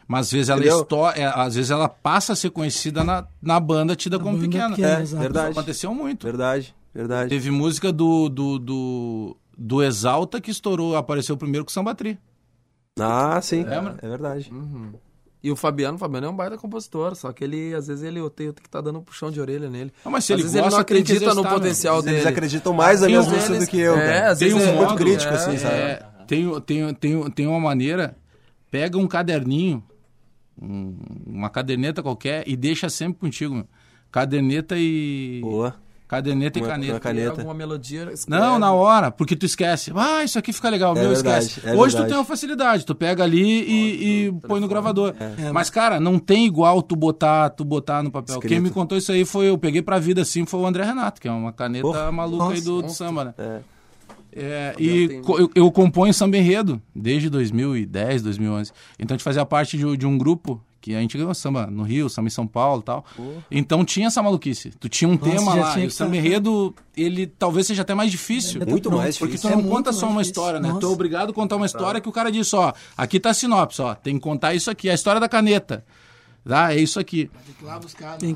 Mas 0.06 0.26
às 0.26 0.32
vezes 0.32 0.48
ela 0.50 0.60
Entendeu? 0.60 0.80
esto- 0.82 1.06
é, 1.16 1.24
às 1.24 1.54
vezes 1.54 1.70
ela 1.70 1.88
passa 1.88 2.34
a 2.34 2.36
ser 2.36 2.50
conhecida 2.50 3.02
na, 3.02 3.26
na 3.42 3.58
banda 3.58 3.96
tida 3.96 4.18
como 4.18 4.36
banda 4.36 4.46
pequena. 4.48 4.68
pequena, 4.70 4.98
É, 4.98 5.02
exato. 5.02 5.22
verdade. 5.22 5.50
Isso 5.50 5.58
aconteceu 5.60 5.94
muito. 5.94 6.24
Verdade, 6.26 6.74
verdade. 6.94 7.30
Teve 7.30 7.50
música 7.50 7.90
do, 7.92 8.28
do, 8.28 8.58
do, 8.58 9.36
do 9.56 9.82
Exalta 9.82 10.40
que 10.40 10.50
estourou, 10.50 10.94
apareceu 10.94 11.36
primeiro 11.36 11.64
com 11.64 11.70
o 11.70 11.72
Sambatri. 11.72 12.18
Ah, 13.00 13.40
sim. 13.42 13.64
Lembra? 13.64 13.96
É 14.02 14.08
verdade. 14.08 14.52
E 15.44 15.50
o 15.50 15.56
Fabiano, 15.56 15.96
o 15.96 15.98
Fabiano 15.98 16.26
é 16.26 16.30
um 16.30 16.34
baita 16.34 16.56
compositor, 16.56 17.14
só 17.14 17.30
que 17.30 17.44
ele, 17.44 17.74
às 17.74 17.86
vezes, 17.86 18.02
ele, 18.02 18.18
eu 18.18 18.30
tenho 18.30 18.54
que 18.54 18.62
estar 18.66 18.80
dando 18.80 18.98
um 19.00 19.02
puxão 19.02 19.30
de 19.30 19.38
orelha 19.38 19.68
nele. 19.68 19.92
Ah, 20.02 20.08
mas 20.08 20.24
se 20.24 20.32
às 20.32 20.36
ele 20.38 20.42
vezes 20.42 20.54
ele 20.56 20.62
gosta, 20.64 20.78
não 20.78 20.84
tem 20.86 20.96
que 20.96 21.02
acredita 21.02 21.24
no 21.26 21.30
exercitar, 21.32 21.52
potencial 21.52 21.94
Eles 21.98 22.04
dele. 22.06 22.28
acreditam 22.28 22.72
mais 22.72 23.02
uns 23.02 23.08
músicas 23.12 23.48
deles- 23.48 23.64
do 23.66 23.70
que 23.70 23.78
eu, 23.78 23.94
é, 23.94 24.06
cara. 24.06 24.30
às 24.32 24.38
Tem 24.38 24.48
vezes 24.48 24.66
um 24.66 24.70
é- 24.70 24.74
modo, 24.74 24.94
crítico, 24.96 25.32
é, 25.32 25.36
assim, 25.36 25.58
sabe? 25.58 25.74
É, 25.76 26.06
tem, 26.26 26.60
tem, 26.62 26.94
tem, 26.94 27.30
tem 27.30 27.46
uma 27.46 27.60
maneira, 27.60 28.16
pega 28.70 28.96
um 28.96 29.06
caderninho, 29.06 29.84
um- 30.60 30.96
uma 31.26 31.50
caderneta 31.50 32.02
qualquer 32.02 32.44
e 32.48 32.56
deixa 32.56 32.88
sempre 32.88 33.18
contigo. 33.20 33.54
meu. 33.54 33.66
Caderneta 34.10 34.76
e. 34.78 35.40
Boa. 35.42 35.74
Caderneta 36.06 36.58
Uma- 36.58 36.66
e 36.66 36.70
caneta. 36.70 37.00
caneta. 37.00 37.30
Alguma 37.30 37.54
melodia. 37.54 38.10
escreve. 38.12 38.42
Não, 38.42 38.58
na 38.58 38.72
hora, 38.72 39.10
porque 39.10 39.34
tu 39.34 39.46
esquece. 39.46 39.90
Ah, 39.96 40.22
isso 40.22 40.38
aqui 40.38 40.52
fica 40.52 40.68
legal, 40.68 40.94
É 40.96 41.00
meu, 41.00 41.10
verdade, 41.10 41.46
esquece. 41.46 41.66
é 41.66 41.72
Hoje 41.72 41.80
tu 41.94 41.98
verdade. 41.98 42.08
tem 42.08 42.18
uma 42.18 42.24
facilidade, 42.24 42.84
tu 42.86 42.94
pega 42.94 43.24
ali 43.24 43.42
e, 43.42 44.26
e 44.28 44.32
põe 44.46 44.60
no 44.60 44.68
gravador. 44.68 45.14
É. 45.18 45.50
Mas, 45.50 45.70
cara, 45.70 45.98
não 45.98 46.18
tem 46.18 46.44
igual 46.46 46.82
tu 46.82 46.94
botar, 46.94 47.48
tu 47.50 47.64
botar 47.64 48.02
no 48.02 48.10
papel. 48.10 48.34
Escrito. 48.34 48.48
Quem 48.52 48.60
me 48.60 48.70
contou 48.70 48.98
isso 48.98 49.10
aí 49.12 49.24
foi, 49.24 49.48
eu 49.48 49.56
peguei 49.56 49.80
pra 49.82 49.98
vida 49.98 50.20
assim, 50.22 50.44
foi 50.44 50.60
o 50.60 50.66
André 50.66 50.84
Renato, 50.84 51.20
que 51.20 51.26
é 51.26 51.32
uma 51.32 51.52
caneta 51.52 51.82
Porra, 51.82 52.12
maluca 52.12 52.44
aí 52.44 52.50
nossa, 52.50 52.64
do, 52.64 52.82
do 52.82 52.90
samba, 52.90 53.24
né? 53.24 53.34
É. 53.38 53.60
É, 54.36 54.74
e 54.80 55.20
co- 55.24 55.38
eu, 55.38 55.48
eu 55.54 55.70
componho 55.70 56.12
samba 56.12 56.36
enredo 56.36 56.82
desde 56.94 57.30
2010, 57.30 58.20
2011. 58.20 58.72
Então 58.98 59.14
a 59.14 59.16
gente 59.16 59.22
fazia 59.24 59.46
parte 59.46 59.78
de, 59.78 59.96
de 59.96 60.06
um 60.06 60.18
grupo 60.18 60.60
que 60.84 60.94
a 60.94 61.00
gente 61.00 61.16
ganhou 61.16 61.32
samba 61.32 61.66
no 61.66 61.82
Rio, 61.82 62.10
samba 62.10 62.26
em 62.26 62.30
São 62.30 62.46
Paulo 62.46 62.82
e 62.82 62.84
tal. 62.84 63.04
Então 63.50 63.82
tinha 63.86 64.08
essa 64.08 64.22
maluquice. 64.22 64.70
Tu 64.78 64.86
tinha 64.86 65.08
um 65.08 65.16
tema 65.16 65.54
já 65.54 65.60
lá. 65.62 65.72
tinha 65.72 65.84
E 65.84 65.86
o 65.86 65.90
que 65.90 65.94
samba 65.96 66.14
enredo, 66.16 66.74
ele 66.94 67.26
talvez 67.26 67.66
seja 67.66 67.80
até 67.80 67.94
mais 67.94 68.10
difícil. 68.10 68.60
Muito 68.68 68.92
mais 68.92 69.16
Porque 69.16 69.38
tu 69.38 69.40
difícil. 69.48 69.56
não 69.62 69.66
É 69.66 69.70
conta 69.76 69.92
só 69.94 70.04
uma 70.06 70.20
difícil. 70.20 70.30
história, 70.32 70.60
né? 70.60 70.68
Tu 70.68 70.72
é 70.72 70.74
Nossa. 70.74 70.86
obrigado 70.88 71.30
a 71.30 71.32
contar 71.32 71.56
uma 71.56 71.64
história 71.64 72.02
que 72.02 72.08
o 72.08 72.12
cara 72.12 72.30
diz, 72.30 72.52
ó, 72.52 72.74
aqui 72.96 73.18
tá 73.18 73.30
a 73.30 73.34
sinopse, 73.34 73.80
ó, 73.80 73.94
tem 73.94 74.14
que 74.16 74.20
contar 74.20 74.52
isso 74.54 74.70
aqui, 74.70 74.90
a 74.90 74.94
história 74.94 75.18
da 75.18 75.28
caneta. 75.28 75.86
Tá? 76.46 76.74
É 76.74 76.78
isso 76.78 77.00
aqui. 77.00 77.30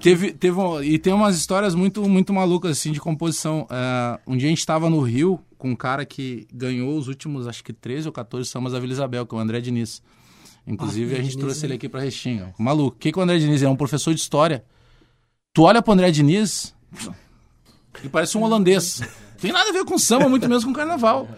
Teve, 0.01 0.33
teve 0.33 0.59
um- 0.59 0.83
e 0.83 0.99
tem 0.99 1.13
umas 1.13 1.37
histórias 1.37 1.75
muito, 1.75 2.09
muito 2.09 2.33
malucas, 2.33 2.79
assim, 2.79 2.91
de 2.93 2.99
composição. 3.01 3.67
É, 3.71 4.19
um 4.27 4.35
dia 4.35 4.47
a 4.47 4.51
gente 4.51 4.61
estava 4.61 4.89
no 4.89 5.03
Rio 5.03 5.39
com 5.59 5.71
um 5.73 5.77
cara 5.77 6.07
que 6.07 6.47
ganhou 6.51 6.97
os 6.97 7.09
últimos, 7.09 7.47
acho 7.47 7.63
que 7.63 7.73
13 7.75 8.07
ou 8.09 8.13
14 8.13 8.49
sambas 8.49 8.73
da 8.73 8.81
Vila 8.81 8.95
Isabel, 8.95 9.27
que 9.27 9.35
é 9.35 9.39
o 9.39 9.41
André 9.41 9.61
Diniz. 9.61 10.03
Inclusive, 10.69 11.15
Ah, 11.15 11.19
a 11.19 11.23
gente 11.23 11.31
Diniz, 11.31 11.43
trouxe 11.45 11.61
né? 11.63 11.67
ele 11.69 11.75
aqui 11.75 11.89
pra 11.89 12.01
Restinga. 12.01 12.55
Maluco. 12.59 12.97
O 12.97 12.99
que, 13.01 13.11
que 13.13 13.19
o 13.19 13.23
André 13.23 13.39
Diniz 13.39 13.63
é? 13.63 13.67
É 13.67 13.69
um 13.69 13.77
professor 13.77 14.13
de 14.15 14.21
história. 14.21 14.65
Tu 15.55 15.63
olha 15.63 15.81
pro 15.83 15.93
André 15.93 16.11
Diniz, 16.11 16.75
ele 18.01 18.09
parece 18.11 18.37
um 18.39 18.43
holandês. 18.43 19.01
Tem 19.41 19.51
nada 19.53 19.71
a 19.71 19.73
ver 19.73 19.85
com 19.85 19.99
samba, 19.99 20.29
muito 20.29 20.49
menos 20.49 20.65
com 20.65 20.73
carnaval. 20.73 21.29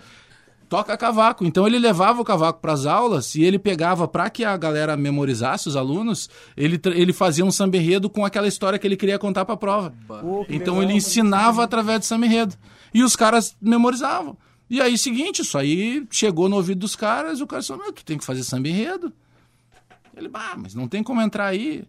toca 0.68 0.96
cavaco. 0.96 1.44
Então 1.44 1.66
ele 1.66 1.78
levava 1.78 2.20
o 2.20 2.24
cavaco 2.24 2.60
para 2.60 2.72
as 2.72 2.86
aulas 2.86 3.34
e 3.34 3.42
ele 3.42 3.58
pegava 3.58 4.06
para 4.08 4.28
que 4.30 4.44
a 4.44 4.56
galera 4.56 4.96
memorizasse 4.96 5.68
os 5.68 5.76
alunos, 5.76 6.28
ele, 6.56 6.80
ele 6.86 7.12
fazia 7.12 7.44
um 7.44 7.50
samba 7.50 7.76
enredo 7.76 8.08
com 8.10 8.24
aquela 8.24 8.46
história 8.48 8.78
que 8.78 8.86
ele 8.86 8.96
queria 8.96 9.18
contar 9.18 9.44
para 9.44 9.54
a 9.54 9.58
prova. 9.58 9.94
então 10.48 10.82
ele 10.82 10.92
ensinava 10.94 11.62
através 11.64 12.00
de 12.00 12.06
samba 12.06 12.26
enredo. 12.26 12.54
E 12.92 13.02
os 13.02 13.14
caras 13.16 13.56
memorizavam. 13.60 14.36
E 14.70 14.80
aí, 14.80 14.96
seguinte, 14.96 15.42
isso 15.42 15.58
aí 15.58 16.06
chegou 16.10 16.48
no 16.48 16.54
ouvido 16.54 16.78
dos 16.78 16.94
caras 16.94 17.40
e 17.40 17.42
o 17.42 17.46
cara 17.46 17.60
falou: 17.60 17.82
"Meu, 17.82 17.92
tu 17.92 18.04
tem 18.04 18.16
que 18.16 18.24
fazer 18.24 18.44
samba 18.44 18.68
enredo. 18.68 19.12
Ele, 20.16 20.28
bah, 20.28 20.54
mas 20.56 20.74
não 20.74 20.86
tem 20.86 21.02
como 21.02 21.20
entrar 21.20 21.46
aí. 21.46 21.82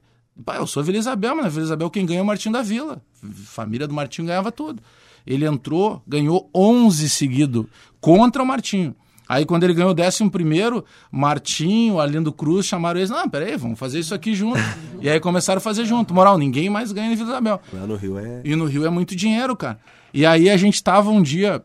Pá, 0.44 0.56
eu 0.56 0.66
sou 0.66 0.82
Vila 0.84 0.98
Isabel, 0.98 1.36
mas 1.36 1.46
na 1.46 1.50
Vila 1.50 1.64
Isabel 1.64 1.90
quem 1.90 2.06
ganha 2.06 2.20
é 2.20 2.24
o 2.24 2.26
Martinho 2.26 2.54
da 2.54 2.62
Vila. 2.64 3.02
Família 3.46 3.88
do 3.88 3.94
Martinho 3.94 4.28
ganhava 4.28 4.52
tudo. 4.52 4.82
Ele 5.28 5.46
entrou, 5.46 6.02
ganhou 6.08 6.50
11 6.56 7.08
seguido 7.10 7.70
contra 8.00 8.42
o 8.42 8.46
Martinho. 8.46 8.96
Aí 9.30 9.46
quando 9.46 9.64
ele 9.64 9.74
ganhou 9.74 9.92
o 9.92 9.94
décimo 9.94 10.32
primeiro, 10.32 10.84
Martinho, 11.12 12.00
Arlindo 12.00 12.34
Cruz 12.34 12.66
chamaram 12.66 13.00
eles, 13.00 13.10
não, 13.10 13.30
peraí, 13.30 13.56
vamos 13.56 13.78
fazer 13.78 14.00
isso 14.00 14.14
aqui 14.14 14.34
junto. 14.34 14.60
e 15.00 15.10
aí 15.10 15.20
começaram 15.20 15.60
a 15.60 15.62
fazer 15.62 15.86
junto. 15.86 16.14
Moral, 16.14 16.38
ninguém 16.38 16.70
mais 16.70 16.92
ganha 16.92 17.14
em 17.14 17.16
Vila 17.16 17.30
Isabel. 17.30 17.62
Lá 17.72 17.86
no 17.86 17.96
Rio 17.96 18.18
é. 18.18 18.42
E 18.44 18.56
no 18.56 18.66
Rio 18.66 18.86
é 18.86 18.90
muito 18.90 19.16
dinheiro, 19.16 19.56
cara. 19.56 19.80
E 20.14 20.26
aí 20.26 20.50
a 20.50 20.58
gente 20.58 20.84
tava 20.84 21.10
um 21.10 21.22
dia 21.22 21.64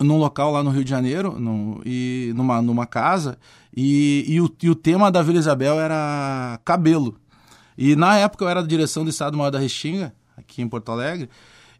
num 0.00 0.16
local 0.16 0.50
lá 0.50 0.62
no 0.62 0.70
Rio 0.70 0.82
de 0.82 0.90
Janeiro, 0.90 1.36
e 1.84 2.32
numa, 2.34 2.62
numa 2.62 2.86
casa, 2.86 3.38
e, 3.76 4.24
e, 4.26 4.40
o, 4.40 4.50
e 4.62 4.70
o 4.70 4.74
tema 4.74 5.10
da 5.10 5.22
Vila 5.22 5.38
Isabel 5.38 5.78
era 5.78 6.58
cabelo. 6.64 7.16
E 7.76 7.94
na 7.94 8.16
época 8.16 8.44
eu 8.44 8.48
era 8.48 8.62
da 8.62 8.68
direção 8.68 9.04
do 9.04 9.10
Estado 9.10 9.36
Maior 9.36 9.50
da 9.50 9.58
Restinga, 9.58 10.14
aqui 10.36 10.62
em 10.62 10.68
Porto 10.68 10.90
Alegre, 10.90 11.28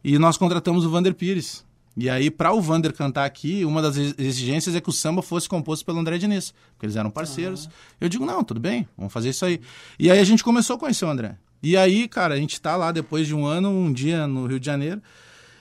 e 0.04 0.18
nós 0.18 0.36
contratamos 0.36 0.84
o 0.84 0.90
Vander 0.90 1.14
Pires. 1.14 1.64
E 1.96 2.08
aí, 2.08 2.30
para 2.30 2.52
o 2.52 2.60
Vander 2.60 2.94
cantar 2.94 3.24
aqui, 3.24 3.64
uma 3.64 3.82
das 3.82 3.96
ex- 3.96 4.14
exigências 4.16 4.74
é 4.74 4.80
que 4.80 4.88
o 4.88 4.92
samba 4.92 5.20
fosse 5.20 5.48
composto 5.48 5.84
pelo 5.84 5.98
André 5.98 6.18
Diniz, 6.18 6.54
porque 6.72 6.86
eles 6.86 6.96
eram 6.96 7.10
parceiros. 7.10 7.68
Eu 8.00 8.08
digo, 8.08 8.24
não, 8.24 8.44
tudo 8.44 8.60
bem, 8.60 8.88
vamos 8.96 9.12
fazer 9.12 9.30
isso 9.30 9.44
aí. 9.44 9.60
E 9.98 10.10
aí 10.10 10.18
a 10.18 10.24
gente 10.24 10.44
começou 10.44 10.76
a 10.76 10.78
conhecer 10.78 11.04
o 11.04 11.10
André. 11.10 11.36
E 11.62 11.76
aí, 11.76 12.08
cara, 12.08 12.34
a 12.34 12.36
gente 12.38 12.58
tá 12.60 12.76
lá 12.76 12.92
depois 12.92 13.26
de 13.26 13.34
um 13.34 13.44
ano, 13.44 13.68
um 13.68 13.92
dia 13.92 14.26
no 14.26 14.46
Rio 14.46 14.60
de 14.60 14.64
Janeiro, 14.64 15.02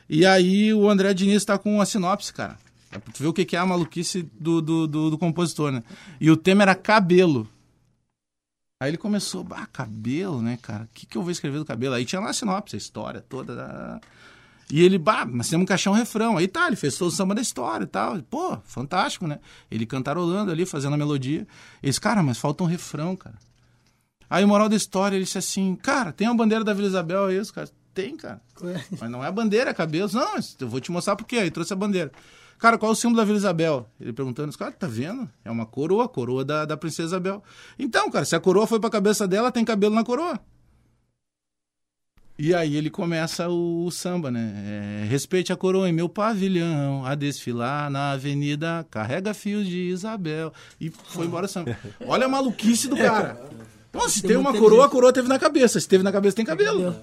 e 0.10 0.26
aí 0.26 0.74
o 0.74 0.90
André 0.90 1.14
Diniz 1.14 1.46
tá 1.46 1.58
com 1.58 1.76
uma 1.76 1.86
sinopse, 1.86 2.34
cara. 2.34 2.58
É 2.92 2.98
pra 2.98 3.14
tu 3.14 3.22
ver 3.22 3.28
o 3.28 3.34
que 3.34 3.56
é 3.56 3.60
a 3.60 3.66
maluquice 3.66 4.24
do, 4.40 4.62
do, 4.62 4.88
do, 4.88 5.10
do 5.12 5.18
compositor, 5.18 5.72
né? 5.72 5.84
E 6.20 6.32
o 6.32 6.36
tema 6.38 6.64
era 6.64 6.74
cabelo. 6.74 7.48
Aí 8.82 8.90
ele 8.90 8.98
começou, 8.98 9.46
ah, 9.52 9.68
cabelo, 9.68 10.42
né, 10.42 10.58
cara? 10.62 10.86
O 10.86 10.90
que, 10.94 11.06
que 11.06 11.18
eu 11.18 11.22
vou 11.22 11.32
escrever 11.32 11.58
do 11.60 11.66
cabelo? 11.66 11.94
Aí 11.96 12.06
tinha 12.06 12.20
lá 12.22 12.30
a 12.30 12.34
sinopse, 12.34 12.76
a 12.76 12.78
história 12.78 13.22
toda. 13.22 13.56
da- 13.56 14.02
E 14.72 14.82
ele, 14.82 14.98
bah, 14.98 15.26
nós 15.26 15.50
temos 15.50 15.68
que 15.68 15.74
achar 15.74 15.92
um 15.92 15.96
refrão. 15.96 16.38
Aí 16.38 16.48
tá, 16.48 16.66
ele 16.68 16.76
fez 16.78 16.98
todo 16.98 17.10
o 17.10 17.12
samba 17.12 17.36
da 17.36 17.42
história 17.42 17.84
e 17.84 17.88
tal. 17.88 18.20
Pô, 18.24 18.58
fantástico, 18.64 19.28
né? 19.28 19.40
Ele 19.70 19.86
cantarolando 19.86 20.50
ali, 20.52 20.66
fazendo 20.66 20.94
a 20.94 20.98
melodia. 20.98 21.46
Eles, 21.84 22.00
cara, 22.00 22.24
mas 22.24 22.38
falta 22.38 22.64
um 22.64 22.68
refrão, 22.68 23.16
cara. 23.16 23.36
Aí 24.30 24.44
o 24.46 24.48
moral 24.48 24.70
da 24.70 24.76
história, 24.76 25.16
ele 25.16 25.26
disse 25.26 25.38
assim, 25.40 25.76
cara, 25.76 26.12
tem 26.14 26.28
uma 26.28 26.36
bandeira 26.38 26.64
da 26.64 26.74
Vila 26.74 26.88
Isabel 26.88 27.26
aí? 27.26 27.38
Os 27.40 27.52
caras, 27.52 27.74
tem, 28.00 28.16
cara. 28.16 28.42
Mas 29.00 29.12
não 29.12 29.24
é 29.24 29.28
a 29.28 29.32
bandeira, 29.32 29.72
é 29.72 29.74
cabelo. 29.74 30.10
Não, 30.14 30.36
eu 30.60 30.68
vou 30.68 30.80
te 30.80 30.92
mostrar 30.92 31.16
por 31.16 31.26
quê. 31.26 31.38
Aí 31.38 31.52
trouxe 31.52 31.74
a 31.74 31.76
bandeira. 31.76 32.12
Cara, 32.58 32.78
qual 32.78 32.92
é 32.92 32.94
o 32.94 32.96
símbolo 32.96 33.18
da 33.18 33.26
Vila 33.26 33.38
Isabel? 33.38 33.90
Ele 34.00 34.14
perguntando, 34.14 34.58
cara, 34.58 34.72
tá 34.72 34.88
vendo? 34.88 35.30
É 35.44 35.52
uma 35.52 35.66
coroa, 35.66 36.06
a 36.06 36.10
coroa 36.10 36.44
da, 36.44 36.66
da 36.66 36.78
princesa 36.78 37.10
Isabel. 37.10 37.44
Então, 37.78 38.10
cara, 38.10 38.26
se 38.26 38.36
a 38.36 38.40
coroa 38.40 38.68
foi 38.68 38.80
pra 38.80 38.90
cabeça 38.90 39.28
dela, 39.28 39.52
tem 39.52 39.64
cabelo 39.64 39.96
na 39.96 40.04
coroa. 40.04 40.40
E 42.38 42.56
aí 42.56 42.78
ele 42.78 42.90
começa 42.90 43.50
o, 43.50 43.86
o 43.86 43.92
samba, 43.92 44.32
né? 44.32 44.54
É, 45.04 45.06
Respeite 45.06 45.52
a 45.52 45.58
coroa 45.58 45.90
em 45.90 45.94
meu 45.94 46.08
pavilhão, 46.08 47.06
a 47.06 47.14
desfilar 47.14 47.90
na 47.90 48.12
avenida, 48.12 48.86
carrega 48.90 49.34
fios 49.34 49.68
de 49.68 49.78
Isabel. 49.78 50.54
E 50.80 50.90
foi 50.90 51.26
embora 51.26 51.48
o 51.48 51.50
samba. 51.50 51.78
Olha 52.08 52.26
a 52.26 52.30
maluquice 52.30 52.88
do 52.88 52.96
cara. 52.96 53.40
Então, 53.92 54.08
se 54.08 54.22
tem 54.22 54.38
uma 54.38 54.54
coroa, 54.54 54.86
a 54.86 54.90
coroa 54.90 55.12
teve 55.12 55.28
na 55.28 55.40
cabeça. 55.40 55.80
Se 55.80 55.88
teve 55.88 56.04
na 56.04 56.12
cabeça, 56.12 56.36
tem 56.36 56.46
cabelo. 56.46 56.96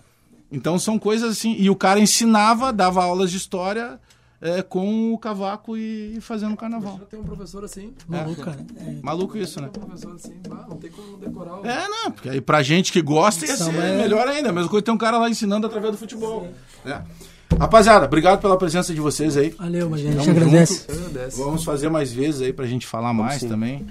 Então 0.50 0.78
são 0.78 0.98
coisas 0.98 1.32
assim. 1.32 1.56
E 1.58 1.68
o 1.68 1.76
cara 1.76 1.98
ensinava, 2.00 2.72
dava 2.72 3.02
aulas 3.02 3.30
de 3.30 3.36
história 3.36 3.98
é, 4.40 4.62
com 4.62 5.12
o 5.12 5.18
cavaco 5.18 5.76
e 5.76 6.18
fazendo 6.20 6.56
carnaval. 6.56 7.00
Tem 7.10 7.18
um 7.18 7.24
professor 7.24 7.64
assim. 7.64 7.92
Maluco, 8.06 8.42
cara. 8.42 8.64
É, 8.76 8.98
Maluco 9.02 9.38
isso, 9.38 9.60
né? 9.60 9.68
Tem 9.72 9.82
um 9.82 9.86
professor 9.86 10.14
assim. 10.14 10.34
Não 10.68 10.76
tem 10.76 10.90
como 10.90 11.16
decorar 11.16 11.60
o. 11.60 11.66
É, 11.66 11.88
não, 11.88 12.10
porque 12.10 12.28
aí 12.28 12.40
pra 12.40 12.62
gente 12.62 12.92
que 12.92 13.02
gosta 13.02 13.44
ia 13.46 13.56
ser 13.56 13.64
Samba 13.64 13.82
é- 13.82 13.96
melhor 13.96 14.28
ainda. 14.28 14.50
A 14.50 14.52
mesma 14.52 14.68
coisa 14.68 14.84
tem 14.84 14.94
um 14.94 14.98
cara 14.98 15.18
lá 15.18 15.28
ensinando 15.28 15.66
através 15.66 15.92
do 15.92 15.98
futebol. 15.98 16.48
É. 16.84 17.02
Rapaziada, 17.58 18.04
obrigado 18.04 18.40
pela 18.40 18.58
presença 18.58 18.92
de 18.92 19.00
vocês 19.00 19.36
aí. 19.36 19.50
Valeu, 19.50 19.88
mas 19.88 20.00
a 20.04 20.10
gente 20.10 20.30
agradece. 20.30 20.86
Vamos 21.36 21.64
fazer 21.64 21.88
mais 21.88 22.12
vezes 22.12 22.42
aí 22.42 22.52
pra 22.52 22.66
gente 22.66 22.86
falar 22.86 23.12
mais 23.14 23.42
também. 23.42 23.86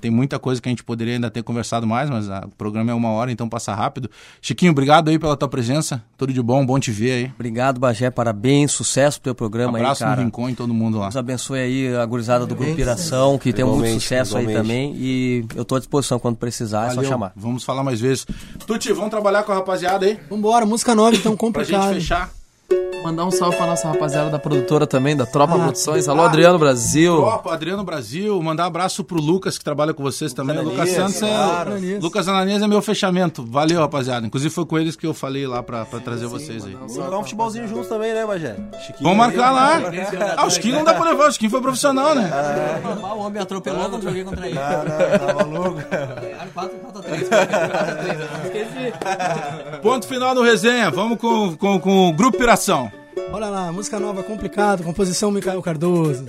Tem 0.00 0.10
muita 0.10 0.38
coisa 0.38 0.60
que 0.60 0.68
a 0.68 0.70
gente 0.70 0.84
poderia 0.84 1.14
ainda 1.14 1.30
ter 1.30 1.42
conversado 1.42 1.86
mais, 1.86 2.08
mas 2.08 2.28
ah, 2.30 2.44
o 2.46 2.50
programa 2.56 2.90
é 2.90 2.94
uma 2.94 3.10
hora, 3.10 3.32
então 3.32 3.48
passa 3.48 3.74
rápido. 3.74 4.10
Chiquinho, 4.40 4.70
obrigado 4.72 5.08
aí 5.08 5.18
pela 5.18 5.36
tua 5.36 5.48
presença. 5.48 6.02
Tudo 6.16 6.32
de 6.32 6.40
bom, 6.42 6.64
bom 6.64 6.78
te 6.78 6.90
ver 6.90 7.12
aí. 7.12 7.32
Obrigado, 7.34 7.80
Bagé. 7.80 8.10
Parabéns, 8.10 8.70
sucesso 8.72 9.18
pro 9.20 9.24
teu 9.24 9.34
programa 9.34 9.78
Abraço 9.78 10.04
aí, 10.04 10.10
cara. 10.10 10.20
no 10.20 10.26
Rincon 10.26 10.50
e 10.50 10.54
todo 10.54 10.72
mundo 10.72 10.98
lá. 10.98 11.06
Deus 11.06 11.16
abençoe 11.16 11.60
aí 11.60 11.96
a 11.96 12.04
gurizada 12.06 12.46
do 12.46 12.54
Grupo 12.54 12.74
Piração, 12.74 13.38
que 13.38 13.52
tem 13.52 13.64
muito 13.64 13.78
Igualmente, 13.78 14.02
sucesso 14.02 14.36
aí 14.36 14.44
igualmente. 14.44 14.68
também. 14.68 14.94
E 14.96 15.44
eu 15.56 15.64
tô 15.64 15.74
à 15.74 15.78
disposição 15.78 16.18
quando 16.18 16.36
precisar, 16.36 16.86
é 16.86 16.90
só 16.90 16.96
Valeu. 16.96 17.10
chamar. 17.10 17.32
Vamos 17.34 17.64
falar 17.64 17.82
mais 17.82 18.00
vezes. 18.00 18.26
Tuti, 18.66 18.92
vamos 18.92 19.10
trabalhar 19.10 19.42
com 19.42 19.52
a 19.52 19.56
rapaziada 19.56 20.06
aí 20.06 20.18
Vambora, 20.30 20.64
música 20.66 20.94
nova, 20.94 21.16
então 21.16 21.36
pra 21.36 21.64
gente 21.64 21.72
complicado. 21.72 21.94
fechar. 21.94 22.41
Mandar 23.02 23.24
um 23.24 23.30
salve 23.30 23.56
pra 23.56 23.66
nossa 23.66 23.88
rapaziada 23.88 24.30
da 24.30 24.38
produtora 24.38 24.86
também, 24.86 25.16
da 25.16 25.26
Tropa 25.26 25.54
Ah. 25.54 25.58
Produções. 25.58 26.08
Alô, 26.08 26.22
Adriano 26.22 26.58
Brasil. 26.58 27.16
Tropa, 27.16 27.52
Adriano 27.52 27.82
Brasil, 27.82 28.40
mandar 28.40 28.64
um 28.64 28.66
abraço 28.68 29.02
pro 29.02 29.20
Lucas 29.20 29.58
que 29.58 29.64
trabalha 29.64 29.92
com 29.92 30.02
vocês 30.02 30.32
também. 30.32 30.56
Lucas 30.58 30.78
Ananias, 30.94 30.96
Santos 30.96 31.22
é. 31.22 31.26
claro. 31.34 31.72
Lucas 32.00 32.28
Ananias 32.28 32.62
é 32.62 32.66
meu 32.68 32.80
fechamento. 32.80 33.44
Valeu, 33.44 33.80
rapaziada. 33.80 34.24
Inclusive 34.26 34.54
foi 34.54 34.64
com 34.64 34.78
eles 34.78 34.94
que 34.94 35.04
eu 35.06 35.12
falei 35.12 35.46
lá 35.46 35.62
pra, 35.62 35.84
pra 35.84 35.98
trazer 35.98 36.26
vocês 36.26 36.64
aí. 36.64 36.74
Vamos 36.74 36.94
jogar 36.94 37.18
um 37.18 37.22
futebolzinho 37.24 37.66
juntos 37.68 37.88
também, 37.88 38.14
né, 38.14 38.24
Bagé? 38.24 38.54
Chiquinho 38.86 39.02
Vamos 39.02 39.16
marcar 39.18 39.50
lá. 39.50 39.80
Ah, 40.36 40.44
o 40.44 40.48
Skin 40.48 40.70
não 40.72 40.84
dá 40.84 40.94
pra 40.94 41.04
levar, 41.04 41.26
o 41.26 41.30
Skin 41.30 41.48
foi 41.48 41.60
profissional, 41.60 42.14
né? 42.14 42.30
O 43.16 43.18
homem 43.18 43.42
atropelou 43.42 43.88
quando 43.90 44.02
joguei 44.02 44.22
contra 44.24 44.46
ele. 44.46 44.54
Não, 44.54 44.62
não, 44.62 45.18
tá 45.18 45.34
maluco. 45.34 45.82
4 46.54 46.78
4 46.78 47.02
3 47.02 47.28
Ponto 49.82 50.06
final 50.06 50.34
no 50.34 50.42
resenha. 50.42 50.90
Vamos 50.90 51.18
com, 51.18 51.56
com, 51.56 51.80
com 51.80 52.08
o 52.08 52.12
Grupo 52.12 52.38
Piração. 52.38 52.91
Bora 53.32 53.48
lá, 53.48 53.72
música 53.72 53.98
nova, 53.98 54.22
complicado, 54.22 54.84
composição 54.84 55.30
Micael 55.30 55.62
Cardoso. 55.62 56.26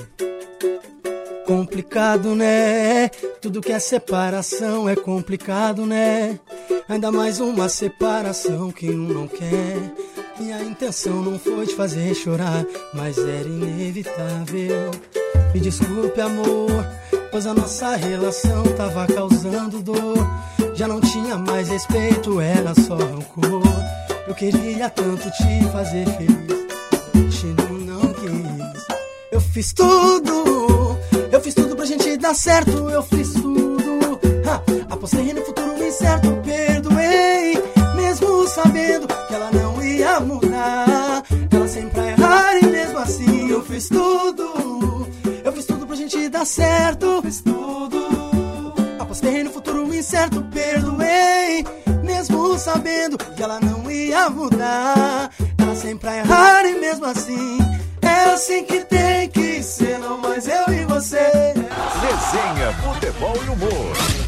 Complicado, 1.45 2.33
né? 2.33 3.09
Tudo 3.41 3.59
que 3.59 3.73
é 3.73 3.77
separação 3.77 4.87
é 4.87 4.95
complicado, 4.95 5.85
né? 5.85 6.39
Ainda 6.87 7.11
mais 7.11 7.41
uma 7.41 7.67
separação 7.67 8.71
que 8.71 8.89
um 8.89 9.09
não 9.09 9.27
quer. 9.27 9.93
Minha 10.39 10.63
intenção 10.63 11.21
não 11.21 11.37
foi 11.37 11.67
te 11.67 11.75
fazer 11.75 12.15
chorar, 12.15 12.65
mas 12.93 13.17
era 13.17 13.49
inevitável. 13.49 14.91
Me 15.53 15.59
desculpe, 15.59 16.21
amor, 16.21 16.87
pois 17.29 17.45
a 17.45 17.53
nossa 17.53 17.97
relação 17.97 18.63
tava 18.77 19.05
causando 19.07 19.81
dor. 19.81 20.25
Já 20.73 20.87
não 20.87 21.01
tinha 21.01 21.35
mais 21.35 21.67
respeito, 21.67 22.39
era 22.39 22.73
só 22.73 22.95
rancor. 22.95 23.61
Eu 24.25 24.33
queria 24.33 24.89
tanto 24.89 25.29
te 25.31 25.69
fazer 25.69 26.07
feliz 26.07 26.62
destino 27.13 27.79
não 27.85 28.01
quis. 28.13 28.83
Eu 29.31 29.41
fiz 29.41 29.73
tudo, 29.73 30.97
eu 31.31 31.41
fiz 31.41 31.53
tudo 31.53 31.75
pra 31.75 31.85
gente 31.85 32.17
dar 32.17 32.33
certo, 32.33 32.89
eu 32.89 33.03
fiz 33.03 33.33
tudo. 33.33 34.19
Ha, 34.47 34.93
apostei 34.93 35.33
no 35.33 35.41
futuro 35.41 35.83
incerto, 35.83 36.29
perdoei, 36.43 37.61
mesmo 37.95 38.47
sabendo 38.47 39.07
que 39.07 39.33
ela 39.33 39.51
não 39.51 39.83
ia 39.83 40.19
mudar. 40.19 41.23
Ela 41.51 41.67
sempre 41.67 42.01
ia 42.01 42.09
errar 42.11 42.57
e 42.57 42.65
mesmo 42.67 42.97
assim 42.99 43.49
eu 43.49 43.63
fiz 43.63 43.87
tudo, 43.89 45.07
eu 45.43 45.51
fiz 45.53 45.65
tudo 45.65 45.85
pra 45.85 45.95
gente 45.95 46.29
dar 46.29 46.45
certo, 46.45 47.21
fiz 47.21 47.41
tudo. 47.41 48.22
Apostei 49.13 49.43
no 49.43 49.51
futuro 49.51 49.93
incerto, 49.93 50.41
perdoei, 50.45 51.63
mesmo 52.03 52.57
sabendo 52.57 53.15
que 53.15 53.43
ela 53.43 53.59
não 53.59 53.91
ia 53.91 54.27
mudar. 54.27 55.29
Ela 55.55 55.75
sempre 55.75 56.09
a 56.09 56.17
errar 56.17 56.65
e 56.65 56.79
mesmo 56.79 57.05
assim 57.05 57.59
é 58.01 58.31
assim 58.33 58.63
que 58.63 58.83
tem 58.85 59.29
que 59.29 59.61
ser, 59.61 59.99
não 59.99 60.17
mais 60.17 60.47
eu 60.47 60.73
e 60.73 60.83
você. 60.85 61.19
Resenha, 62.01 62.73
futebol 62.81 63.35
e 63.45 63.49
humor. 63.51 64.22